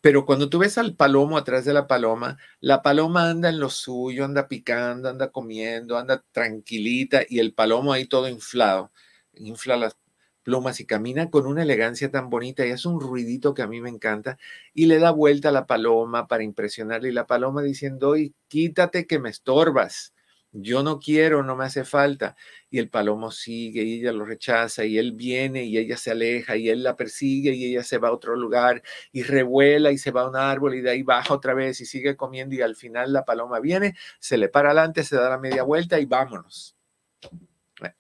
Pero 0.01 0.27
cuando 0.27 0.51
tú 0.51 0.59
ves 0.59 0.77
al 0.77 0.97
palomo 0.97 1.39
atrás 1.39 1.65
de 1.65 1.73
la 1.73 1.87
paloma, 1.87 2.37
la 2.59 2.83
paloma 2.83 3.31
anda 3.31 3.49
en 3.49 3.61
lo 3.61 3.71
suyo, 3.71 4.25
anda 4.25 4.49
picando, 4.49 5.09
anda 5.09 5.31
comiendo, 5.31 5.97
anda 5.97 6.25
tranquilita 6.33 7.23
y 7.29 7.39
el 7.39 7.55
palomo 7.55 7.93
ahí 7.93 8.07
todo 8.07 8.29
inflado, 8.29 8.91
infla 9.35 9.77
las 9.77 9.97
plumas 10.43 10.81
y 10.81 10.87
camina 10.87 11.31
con 11.31 11.47
una 11.47 11.63
elegancia 11.63 12.11
tan 12.11 12.31
bonita 12.31 12.67
y 12.67 12.71
hace 12.71 12.89
un 12.89 13.01
ruidito 13.01 13.55
que 13.55 13.63
a 13.63 13.67
mí 13.67 13.81
me 13.81 13.91
encanta 13.91 14.39
y 14.75 14.87
le 14.87 14.99
da 14.99 15.11
vuelta 15.11 15.51
a 15.51 15.53
la 15.53 15.67
paloma 15.67 16.29
para 16.29 16.45
impresionarle 16.45 17.09
y 17.11 17.13
la 17.13 17.27
paloma 17.27 17.63
diciendo, 17.63 18.15
quítate 18.49 19.07
que 19.07 19.19
me 19.19 19.31
estorbas 19.31 20.13
yo 20.53 20.83
no 20.83 20.99
quiero, 21.01 21.43
no 21.43 21.57
me 21.57 21.65
hace 21.65 21.85
falta. 21.85 22.37
Y 22.71 22.79
el 22.79 22.91
palomo 22.91 23.31
sigue 23.31 23.83
y 23.83 24.01
ella 24.01 24.13
lo 24.13 24.25
rechaza 24.27 24.85
y 24.85 24.99
él 24.99 25.13
viene 25.13 25.65
y 25.65 25.79
ella 25.79 25.97
se 25.97 26.11
aleja 26.11 26.57
y 26.57 26.69
él 26.69 26.83
la 26.83 26.97
persigue 26.97 27.53
y 27.55 27.65
ella 27.73 27.83
se 27.83 27.99
va 27.99 28.09
a 28.09 28.13
otro 28.13 28.37
lugar 28.37 28.83
y 29.13 29.23
revuela 29.23 29.91
y 29.93 29.99
se 29.99 30.11
va 30.11 30.23
a 30.23 30.29
un 30.29 30.37
árbol 30.37 30.75
y 30.75 30.83
de 30.83 30.91
ahí 30.91 31.03
baja 31.03 31.33
otra 31.35 31.55
vez 31.55 31.81
y 31.81 31.87
sigue 31.87 32.17
comiendo 32.17 32.55
y 32.55 32.61
al 32.61 32.77
final 32.77 33.13
la 33.13 33.25
paloma 33.25 33.61
viene, 33.61 33.97
se 34.21 34.37
le 34.37 34.49
para 34.49 34.71
adelante, 34.71 35.05
se 35.05 35.17
da 35.17 35.31
la 35.31 35.39
media 35.39 35.63
vuelta 35.63 35.99
y 36.01 36.05
vámonos. 36.05 36.77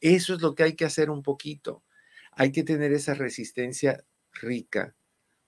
Eso 0.01 0.35
es 0.35 0.43
lo 0.43 0.55
que 0.55 0.65
hay 0.65 0.77
que 0.77 0.85
hacer 0.85 1.11
un 1.11 1.23
poquito. 1.23 1.83
Hay 2.33 2.53
que 2.53 2.63
tener 2.65 2.93
esa 2.93 3.15
resistencia 3.15 4.05
rica, 4.33 4.95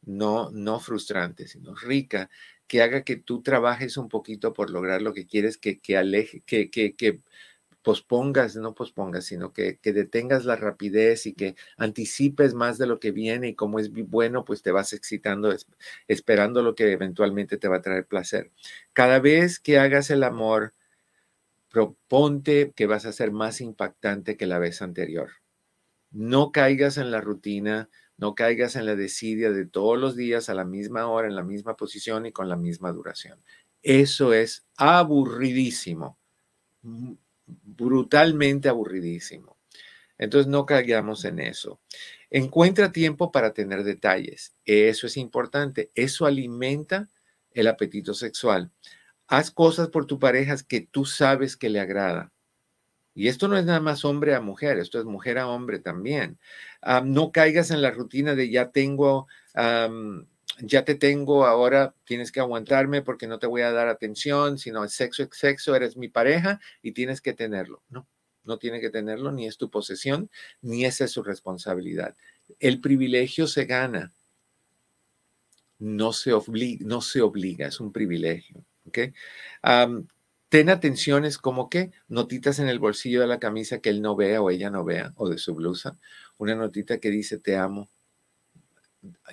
no, 0.03 0.51
no 0.51 0.81
frustrante, 0.81 1.49
sino 1.49 1.75
rica 1.75 2.31
que 2.67 2.83
haga 2.83 3.05
que 3.05 3.17
tú 3.17 3.43
trabajes 3.43 3.97
un 3.97 4.09
poquito 4.09 4.53
por 4.53 4.71
lograr 4.71 5.03
lo 5.03 5.15
que 5.15 5.27
quieres, 5.27 5.59
que, 5.59 5.81
aleje, 5.97 6.43
que, 6.47 6.71
que, 6.71 6.95
que 6.95 7.21
pospongas, 7.83 8.57
no 8.57 8.75
pospongas, 8.75 9.27
sino 9.27 9.53
que, 9.53 9.79
que, 9.79 9.93
detengas 9.93 10.47
la 10.47 10.57
rapidez 10.57 11.27
y 11.27 11.35
que 11.35 11.57
anticipes 11.77 12.55
más 12.55 12.79
de 12.79 12.87
lo 12.87 13.01
que 13.01 13.13
viene 13.13 13.49
y 13.49 13.55
como 13.55 13.79
es 13.79 13.91
bueno, 13.93 14.45
pues 14.45 14.63
te 14.63 14.73
vas 14.73 14.93
excitando, 14.95 15.55
esperando 16.09 16.63
lo 16.63 16.75
que 16.75 16.93
eventualmente 16.93 17.59
te 17.59 17.69
va 17.69 17.77
a 17.79 17.83
traer 17.83 18.07
placer. 18.07 18.51
Cada 18.95 19.21
vez 19.21 19.61
que 19.61 19.79
hagas 19.79 20.11
el 20.11 20.25
amor, 20.25 20.73
proponte 21.71 22.73
que 22.75 22.87
vas 22.87 23.05
a 23.07 23.13
ser 23.13 23.33
más 23.33 23.61
impactante 23.61 24.37
que 24.39 24.47
la 24.47 24.59
vez 24.59 24.81
anterior. 24.81 25.44
No 26.15 26.53
caigas 26.53 26.97
en 26.97 27.11
la 27.11 27.21
rutina, 27.21 27.91
no 28.17 28.37
caigas 28.37 28.77
en 28.77 28.87
la 28.87 28.95
desidia 28.95 29.51
de 29.51 29.67
todos 29.67 29.99
los 29.99 30.15
días 30.15 30.49
a 30.49 30.55
la 30.55 30.65
misma 30.65 31.09
hora, 31.09 31.27
en 31.27 31.35
la 31.35 31.43
misma 31.43 31.77
posición 31.77 32.25
y 32.25 32.31
con 32.31 32.49
la 32.49 32.55
misma 32.55 32.93
duración. 32.93 33.43
Eso 33.83 34.33
es 34.33 34.65
aburridísimo, 34.77 36.17
brutalmente 37.45 38.69
aburridísimo. 38.69 39.59
Entonces 40.17 40.47
no 40.47 40.67
caigamos 40.67 41.25
en 41.25 41.41
eso. 41.41 41.81
Encuentra 42.31 42.93
tiempo 42.93 43.33
para 43.33 43.53
tener 43.53 43.83
detalles. 43.83 44.55
Eso 44.65 45.09
es 45.09 45.17
importante. 45.17 45.91
Eso 45.97 46.27
alimenta 46.27 47.11
el 47.51 47.67
apetito 47.67 48.15
sexual. 48.15 48.71
Haz 49.27 49.51
cosas 49.51 49.89
por 49.89 50.07
tu 50.07 50.21
pareja 50.21 50.55
que 50.69 50.81
tú 50.81 51.05
sabes 51.07 51.57
que 51.57 51.71
le 51.71 51.81
agrada. 51.81 52.33
Y 53.15 53.29
esto 53.29 53.47
no 53.47 53.57
es 53.57 53.65
nada 53.65 53.81
más 53.81 54.05
hombre 54.05 54.35
a 54.35 54.41
mujer, 54.41 54.79
esto 54.79 54.99
es 54.99 55.05
mujer 55.05 55.39
a 55.39 55.49
hombre 55.49 55.79
también. 55.79 56.39
no 57.05 57.33
caigas 57.33 57.71
en 57.71 57.81
la 57.81 57.91
rutina 57.91 58.35
de 58.35 58.51
ya 58.51 58.71
tengo, 58.71 59.29
ya 60.61 60.85
te 60.85 60.95
tengo, 60.97 61.47
ahora 61.47 61.95
tienes 62.05 62.33
que 62.33 62.41
aguantarme 62.41 63.03
porque 63.03 63.27
no 63.27 63.39
te 63.39 63.47
voy 63.47 63.63
a 63.63 63.73
dar 63.73 63.89
atención, 63.89 64.59
sino 64.59 64.87
sexo 64.89 65.23
es 65.23 65.29
sexo, 65.33 65.77
eres 65.77 65.97
mi 65.97 66.09
pareja 66.09 66.61
y 66.83 66.93
tienes 66.93 67.21
que 67.21 67.33
tenerlo. 67.33 67.83
No, 67.89 68.07
no 68.45 68.59
tiene 68.59 68.81
que 68.81 68.91
tenerlo, 68.91 69.31
ni 69.31 69.47
es 69.47 69.57
tu 69.59 69.71
posesión, 69.71 70.29
ni 70.61 70.85
esa 70.85 71.05
es 71.05 71.13
su 71.13 71.23
responsabilidad. 71.23 72.17
El 72.59 72.81
privilegio 72.81 73.47
se 73.47 73.65
gana, 73.65 74.13
no 75.79 76.13
se 76.13 76.33
obliga, 76.33 76.85
no 76.87 77.01
se 77.01 77.21
obliga 77.21 77.69
es 77.69 77.79
un 77.79 77.93
privilegio. 77.93 78.65
¿okay? 78.87 79.13
Ten 80.55 80.71
atenciones 80.71 81.37
como 81.37 81.69
que 81.69 81.91
notitas 82.07 82.61
en 82.61 82.69
el 82.69 82.79
bolsillo 82.79 83.21
de 83.21 83.27
la 83.27 83.41
camisa 83.41 83.81
que 83.81 83.91
él 83.91 84.01
no 84.01 84.15
vea 84.15 84.41
o 84.41 84.51
ella 84.51 84.71
no 84.71 84.85
vea, 84.85 85.13
o 85.17 85.29
de 85.29 85.37
su 85.37 85.53
blusa, 85.53 85.99
una 86.39 86.55
notita 86.55 87.01
que 87.01 87.11
dice 87.11 87.41
te 87.41 87.57
amo, 87.57 87.91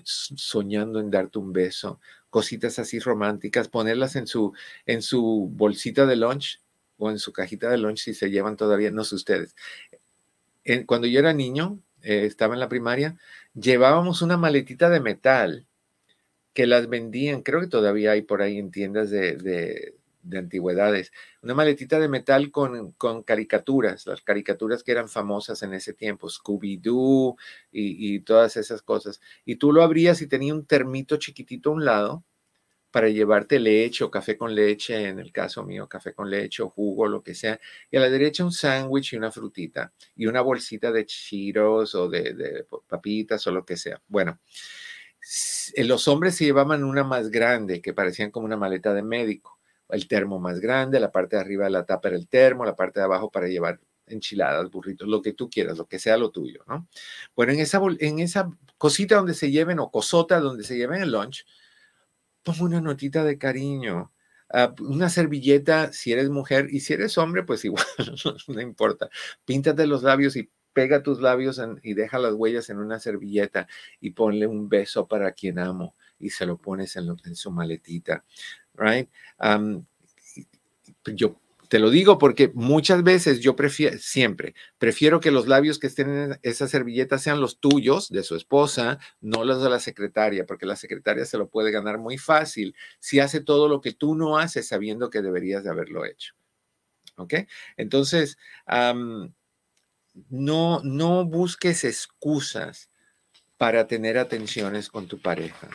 soñando 0.04 1.00
en 1.00 1.12
darte 1.12 1.38
un 1.38 1.54
beso, 1.54 2.00
cositas 2.32 2.80
así 2.80 2.98
románticas, 2.98 3.68
ponerlas 3.68 4.16
en 4.16 4.26
su, 4.26 4.54
en 4.88 5.04
su 5.04 5.48
bolsita 5.54 6.08
de 6.08 6.16
lunch 6.16 6.60
o 6.98 7.12
en 7.12 7.20
su 7.20 7.32
cajita 7.32 7.70
de 7.70 7.78
lunch 7.78 8.00
si 8.00 8.16
se 8.16 8.32
llevan 8.32 8.58
todavía, 8.58 8.90
no 8.90 9.04
sé 9.04 9.14
ustedes. 9.14 9.56
cuando 10.88 11.06
yo 11.06 11.20
era 11.20 11.34
niño, 11.34 11.78
eh, 12.02 12.26
estaba 12.26 12.56
en 12.56 12.60
la 12.60 12.68
primaria, 12.68 13.16
llevábamos 13.54 14.24
una 14.24 14.38
maletita 14.38 14.90
de 14.90 15.00
metal 15.00 15.68
que 16.54 16.66
las 16.66 16.90
vendían, 16.90 17.44
creo 17.44 17.62
que 17.62 17.68
todavía 17.68 18.10
hay 18.14 18.24
por 18.24 18.42
ahí 18.42 18.58
en 18.58 18.72
tiendas 18.72 19.12
de, 19.12 20.01
antigüedades, 20.34 21.12
una 21.42 21.54
maletita 21.54 22.00
de 22.00 22.08
metal 22.08 22.52
con, 22.52 22.92
con, 22.94 23.24
caricaturas, 23.24 24.06
las 24.06 24.22
caricaturas 24.22 24.84
que 24.84 24.92
eran 24.92 25.10
famosas 25.10 25.64
en 25.64 25.74
ese 25.74 25.94
tiempo, 25.94 26.30
Scooby-Doo 26.30 27.36
y, 27.72 28.16
y, 28.16 28.20
todas 28.22 28.58
esas 28.58 28.82
cosas. 28.82 29.22
Y 29.46 29.56
tú 29.56 29.72
lo 29.74 29.84
abrías 29.84 30.22
y 30.22 30.28
tenía 30.28 30.54
un 30.54 30.66
termito 30.66 31.18
chiquitito 31.18 31.70
a 31.70 31.74
un 31.74 31.86
lado 31.86 32.24
para 32.92 33.10
llevarte 33.10 33.60
leche 33.60 34.04
o 34.04 34.12
café 34.12 34.38
con 34.38 34.54
leche, 34.54 35.08
en 35.08 35.20
el 35.20 35.32
caso 35.32 35.64
mío, 35.64 35.88
café 35.88 36.14
con 36.14 36.30
leche 36.30 36.62
o 36.62 36.70
jugo, 36.70 37.08
lo 37.08 37.24
que 37.24 37.34
sea. 37.34 37.60
Y 37.90 37.98
a 37.98 38.02
la 38.02 38.10
derecha 38.10 38.44
un 38.44 38.52
sándwich 38.52 39.14
y 39.14 39.18
una 39.18 39.32
frutita 39.32 39.94
y 40.16 40.28
una 40.28 40.42
bolsita 40.42 40.92
de 40.92 41.06
chiros 41.06 41.96
o 41.96 42.10
de, 42.10 42.34
de 42.34 42.66
papitas 42.88 43.48
o 43.48 43.52
lo 43.52 43.66
que 43.66 43.78
sea. 43.78 44.02
Bueno, 44.08 44.40
eh, 45.74 45.84
los 45.84 46.08
hombres 46.08 46.36
se 46.36 46.46
llevaban 46.46 46.84
una 46.84 47.04
más 47.04 47.30
grande 47.30 47.82
que 47.82 47.94
parecían 47.94 48.32
como 48.32 48.46
una 48.46 48.58
maleta 48.58 48.94
de 48.94 49.04
médico. 49.04 49.60
El 49.92 50.08
termo 50.08 50.39
más 50.39 50.60
grande, 50.60 51.00
la 51.00 51.12
parte 51.12 51.36
de 51.36 51.42
arriba 51.42 51.66
de 51.66 51.72
la 51.72 51.86
tapa 51.86 52.10
era 52.10 52.18
el 52.18 52.28
termo, 52.28 52.66
la 52.66 52.76
parte 52.76 53.00
de 53.00 53.06
abajo 53.06 53.30
para 53.30 53.48
llevar 53.48 53.80
enchiladas, 54.08 54.70
burritos, 54.70 55.08
lo 55.08 55.22
que 55.22 55.34
tú 55.34 55.50
quieras, 55.50 55.78
lo 55.78 55.88
que 55.88 56.00
sea 56.00 56.18
lo 56.18 56.32
tuyo, 56.32 56.64
¿no? 56.68 56.88
Bueno, 57.36 57.54
en 57.54 57.60
esa, 57.60 57.82
en 58.00 58.20
esa 58.20 58.50
cosita 58.78 59.16
donde 59.16 59.34
se 59.34 59.52
lleven 59.52 59.80
o 59.80 59.92
cosota 59.92 60.39
donde 60.39 60.64
se 60.64 60.78
lleven 60.78 61.02
el 61.02 61.12
lunch, 61.12 61.46
pongo 62.44 62.66
una 62.66 62.82
notita 62.82 63.24
de 63.24 63.38
cariño, 63.38 64.12
ah, 64.50 64.74
una 64.80 65.10
servilleta 65.10 65.94
si 65.94 66.12
eres 66.12 66.30
mujer 66.30 66.68
y 66.72 66.82
si 66.82 66.94
eres 66.94 67.18
hombre, 67.18 67.44
pues 67.44 67.64
igual, 67.66 67.86
no 68.48 68.62
importa. 68.62 69.10
Píntate 69.46 69.86
los 69.88 70.04
labios 70.04 70.36
y 70.36 70.50
pega 70.74 71.04
tus 71.04 71.20
labios 71.22 71.62
y 71.84 71.94
deja 71.94 72.18
las 72.20 72.34
huellas 72.34 72.70
en 72.70 72.80
una 72.80 73.00
servilleta 73.00 73.68
y 74.00 74.12
ponle 74.12 74.48
un 74.48 74.70
beso 74.70 75.08
para 75.08 75.32
quien 75.34 75.60
amo 75.60 75.96
y 76.18 76.30
se 76.30 76.46
lo 76.46 76.58
pones 76.58 76.96
en, 76.96 77.36
su 77.36 77.52
maletita, 77.52 78.24
right? 78.82 79.08
yo 81.16 81.36
te 81.70 81.80
lo 81.80 81.90
digo 81.90 82.18
porque 82.18 82.52
muchas 82.54 83.02
veces 83.02 83.40
yo 83.40 83.56
prefiero, 83.56 83.98
siempre, 83.98 84.56
prefiero 84.78 85.22
que 85.22 85.32
los 85.32 85.48
labios 85.48 85.80
que 85.80 85.88
estén 85.88 86.10
en 86.10 86.40
esa 86.42 86.68
servilleta 86.68 87.18
sean 87.18 87.40
los 87.40 87.62
tuyos, 87.62 88.10
de 88.10 88.24
su 88.24 88.36
esposa, 88.36 89.00
no 89.22 89.46
los 89.46 89.64
de 89.64 89.70
la 89.70 89.80
secretaria, 89.80 90.46
porque 90.46 90.66
la 90.66 90.76
secretaria 90.76 91.24
se 91.24 91.38
lo 91.38 91.48
puede 91.48 91.72
ganar 91.72 91.98
muy 91.98 92.18
fácil 92.18 92.76
si 93.00 93.22
hace 93.22 93.40
todo 93.40 93.70
lo 93.70 93.80
que 93.80 93.94
tú 93.94 94.16
no 94.16 94.38
haces 94.38 94.68
sabiendo 94.68 95.10
que 95.10 95.22
deberías 95.22 95.64
de 95.64 95.70
haberlo 95.70 96.04
hecho. 96.04 96.34
¿Ok? 97.16 97.36
Entonces, 97.78 98.38
no, 100.30 100.82
no 100.84 101.26
busques 101.26 101.86
excusas 101.86 102.90
para 103.56 103.88
tener 103.88 104.18
atenciones 104.18 104.90
con 104.90 105.08
tu 105.08 105.22
pareja. 105.22 105.70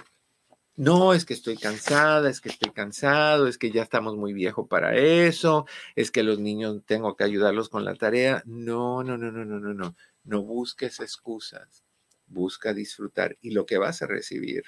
No, 0.79 1.15
es 1.15 1.25
que 1.25 1.33
estoy 1.33 1.57
cansada, 1.57 2.29
es 2.29 2.43
que 2.43 2.51
estoy 2.51 2.71
cansado, 2.71 3.47
es 3.47 3.57
que 3.57 3.71
ya 3.71 3.83
estamos 3.83 4.15
muy 4.17 4.35
viejos 4.35 4.69
para 4.69 4.95
eso, 4.95 5.65
es 5.95 6.11
que 6.11 6.23
los 6.23 6.39
niños 6.39 6.83
tengo 6.85 7.17
que 7.17 7.25
ayudarlos 7.25 7.71
con 7.71 7.85
la 7.85 7.95
tarea. 7.95 8.43
No, 8.45 9.03
no, 9.03 9.17
no, 9.17 9.33
no, 9.33 9.45
no, 9.47 9.59
no, 9.59 9.73
no. 9.73 9.97
No 10.25 10.43
busques 10.43 11.01
excusas. 11.01 11.83
Busca 12.27 12.75
disfrutar 12.75 13.39
y 13.41 13.53
lo 13.53 13.65
que 13.65 13.79
vas 13.79 14.03
a 14.03 14.07
recibir 14.07 14.65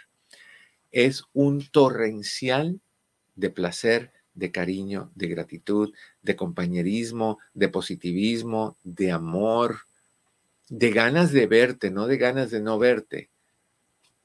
es 0.91 1.25
un 1.33 1.67
torrencial 1.71 2.81
de 3.37 3.51
placer 3.51 4.13
de 4.35 4.53
cariño, 4.53 5.11
de 5.15 5.29
gratitud, 5.29 5.93
de 6.23 6.37
compañerismo, 6.37 7.39
de 7.55 7.69
positivismo, 7.69 8.77
de 8.85 9.13
amor, 9.13 9.81
de 10.69 10.91
ganas 10.91 11.33
de 11.33 11.47
verte, 11.47 11.91
no 11.91 12.07
de 12.07 12.19
ganas 12.19 12.51
de 12.51 12.61
no 12.61 12.79
verte. 12.79 13.31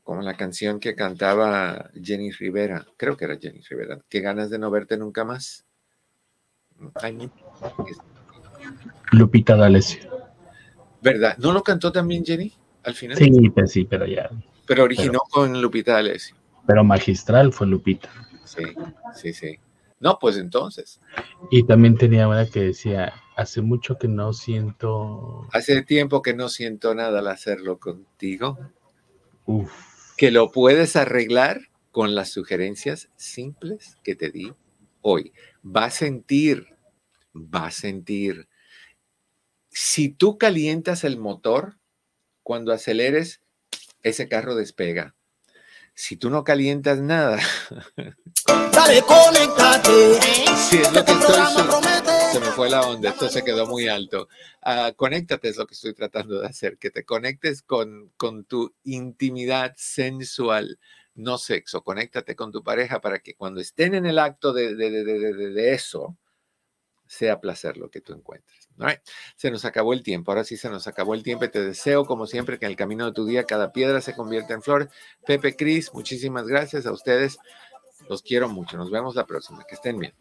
Como 0.03 0.21
la 0.21 0.35
canción 0.35 0.79
que 0.79 0.95
cantaba 0.95 1.89
Jenny 2.01 2.31
Rivera, 2.31 2.85
creo 2.97 3.15
que 3.15 3.25
era 3.25 3.37
Jenny 3.39 3.61
Rivera, 3.61 3.99
que 4.09 4.19
ganas 4.19 4.49
de 4.49 4.59
no 4.59 4.69
verte 4.69 4.97
nunca 4.97 5.23
más. 5.23 5.65
Lupita 9.11 9.55
D'Alessio. 9.55 10.09
¿Verdad? 11.01 11.37
¿No 11.37 11.51
lo 11.51 11.63
cantó 11.63 11.91
también 11.91 12.25
Jenny 12.25 12.53
al 12.83 12.93
final? 12.93 13.17
Sí, 13.17 13.49
pues 13.49 13.71
sí, 13.71 13.85
pero 13.85 14.05
ya. 14.05 14.29
Pero 14.65 14.83
originó 14.83 15.19
con 15.29 15.61
Lupita 15.61 15.93
D'Alessio. 15.93 16.35
Pero 16.67 16.83
magistral 16.83 17.53
fue 17.53 17.67
Lupita. 17.67 18.09
Sí, 18.43 18.63
sí, 19.15 19.33
sí. 19.33 19.59
No, 19.99 20.17
pues 20.19 20.37
entonces. 20.37 20.99
Y 21.49 21.63
también 21.63 21.97
tenía 21.97 22.27
una 22.27 22.45
que 22.45 22.59
decía, 22.59 23.13
hace 23.37 23.61
mucho 23.61 23.97
que 23.97 24.09
no 24.09 24.33
siento... 24.33 25.47
Hace 25.53 25.81
tiempo 25.83 26.21
que 26.21 26.33
no 26.33 26.49
siento 26.49 26.93
nada 26.93 27.19
al 27.19 27.27
hacerlo 27.27 27.79
contigo. 27.79 28.57
Uf. 29.45 29.92
Que 30.17 30.31
lo 30.31 30.51
puedes 30.51 30.95
arreglar 30.95 31.69
con 31.91 32.15
las 32.15 32.29
sugerencias 32.29 33.09
simples 33.15 33.97
que 34.03 34.15
te 34.15 34.29
di 34.29 34.53
hoy. 35.01 35.33
Va 35.65 35.85
a 35.85 35.91
sentir, 35.91 36.67
va 37.35 37.67
a 37.67 37.71
sentir. 37.71 38.47
Si 39.69 40.09
tú 40.09 40.37
calientas 40.37 41.03
el 41.03 41.17
motor, 41.17 41.77
cuando 42.43 42.73
aceleres, 42.73 43.41
ese 44.01 44.27
carro 44.27 44.55
despega 44.55 45.15
si 45.93 46.17
tú 46.17 46.29
no 46.29 46.43
calientas 46.43 46.99
nada. 46.99 47.39
Dale, 48.71 49.01
conéctate. 49.03 50.19
Sí, 50.55 50.77
es 50.77 50.93
lo 50.93 51.05
que 51.05 51.11
estoy. 51.11 51.35
Se, 52.31 52.39
me 52.39 52.47
fue 52.47 52.69
la 52.69 52.81
onda, 52.81 53.09
esto 53.09 53.29
se 53.29 53.43
quedó 53.43 53.67
muy 53.67 53.87
alto. 53.87 54.27
Uh, 54.65 54.93
conéctate, 54.95 55.49
es 55.49 55.57
lo 55.57 55.67
que 55.67 55.75
estoy 55.75 55.93
tratando 55.93 56.39
de 56.41 56.47
hacer, 56.47 56.77
que 56.77 56.89
te 56.89 57.05
conectes 57.05 57.61
con, 57.61 58.11
con 58.17 58.45
tu 58.45 58.73
intimidad 58.83 59.73
sensual, 59.77 60.79
no 61.13 61.37
sexo. 61.37 61.83
Conéctate 61.83 62.35
con 62.35 62.51
tu 62.51 62.63
pareja 62.63 63.01
para 63.01 63.19
que 63.19 63.35
cuando 63.35 63.61
estén 63.61 63.93
en 63.93 64.05
el 64.05 64.17
acto 64.17 64.51
de, 64.51 64.75
de, 64.75 64.89
de, 64.89 65.33
de 65.51 65.73
eso, 65.73 66.17
sea 67.13 67.39
placer 67.39 67.77
lo 67.77 67.89
que 67.89 68.01
tú 68.01 68.13
encuentres. 68.13 68.69
Se 69.35 69.51
nos 69.51 69.65
acabó 69.65 69.93
el 69.93 70.03
tiempo. 70.03 70.31
Ahora 70.31 70.43
sí 70.43 70.57
se 70.57 70.69
nos 70.69 70.87
acabó 70.87 71.13
el 71.13 71.23
tiempo. 71.23 71.49
Te 71.49 71.61
deseo, 71.61 72.05
como 72.05 72.27
siempre, 72.27 72.59
que 72.59 72.65
en 72.65 72.71
el 72.71 72.77
camino 72.77 73.05
de 73.05 73.13
tu 73.13 73.25
día 73.25 73.45
cada 73.45 73.71
piedra 73.71 74.01
se 74.01 74.15
convierta 74.15 74.53
en 74.53 74.61
flor. 74.61 74.89
Pepe 75.25 75.55
Cris, 75.55 75.93
muchísimas 75.93 76.47
gracias 76.47 76.85
a 76.85 76.91
ustedes. 76.91 77.37
Los 78.09 78.21
quiero 78.21 78.49
mucho. 78.49 78.77
Nos 78.77 78.91
vemos 78.91 79.15
la 79.15 79.25
próxima. 79.25 79.63
Que 79.63 79.75
estén 79.75 79.97
bien. 79.97 80.13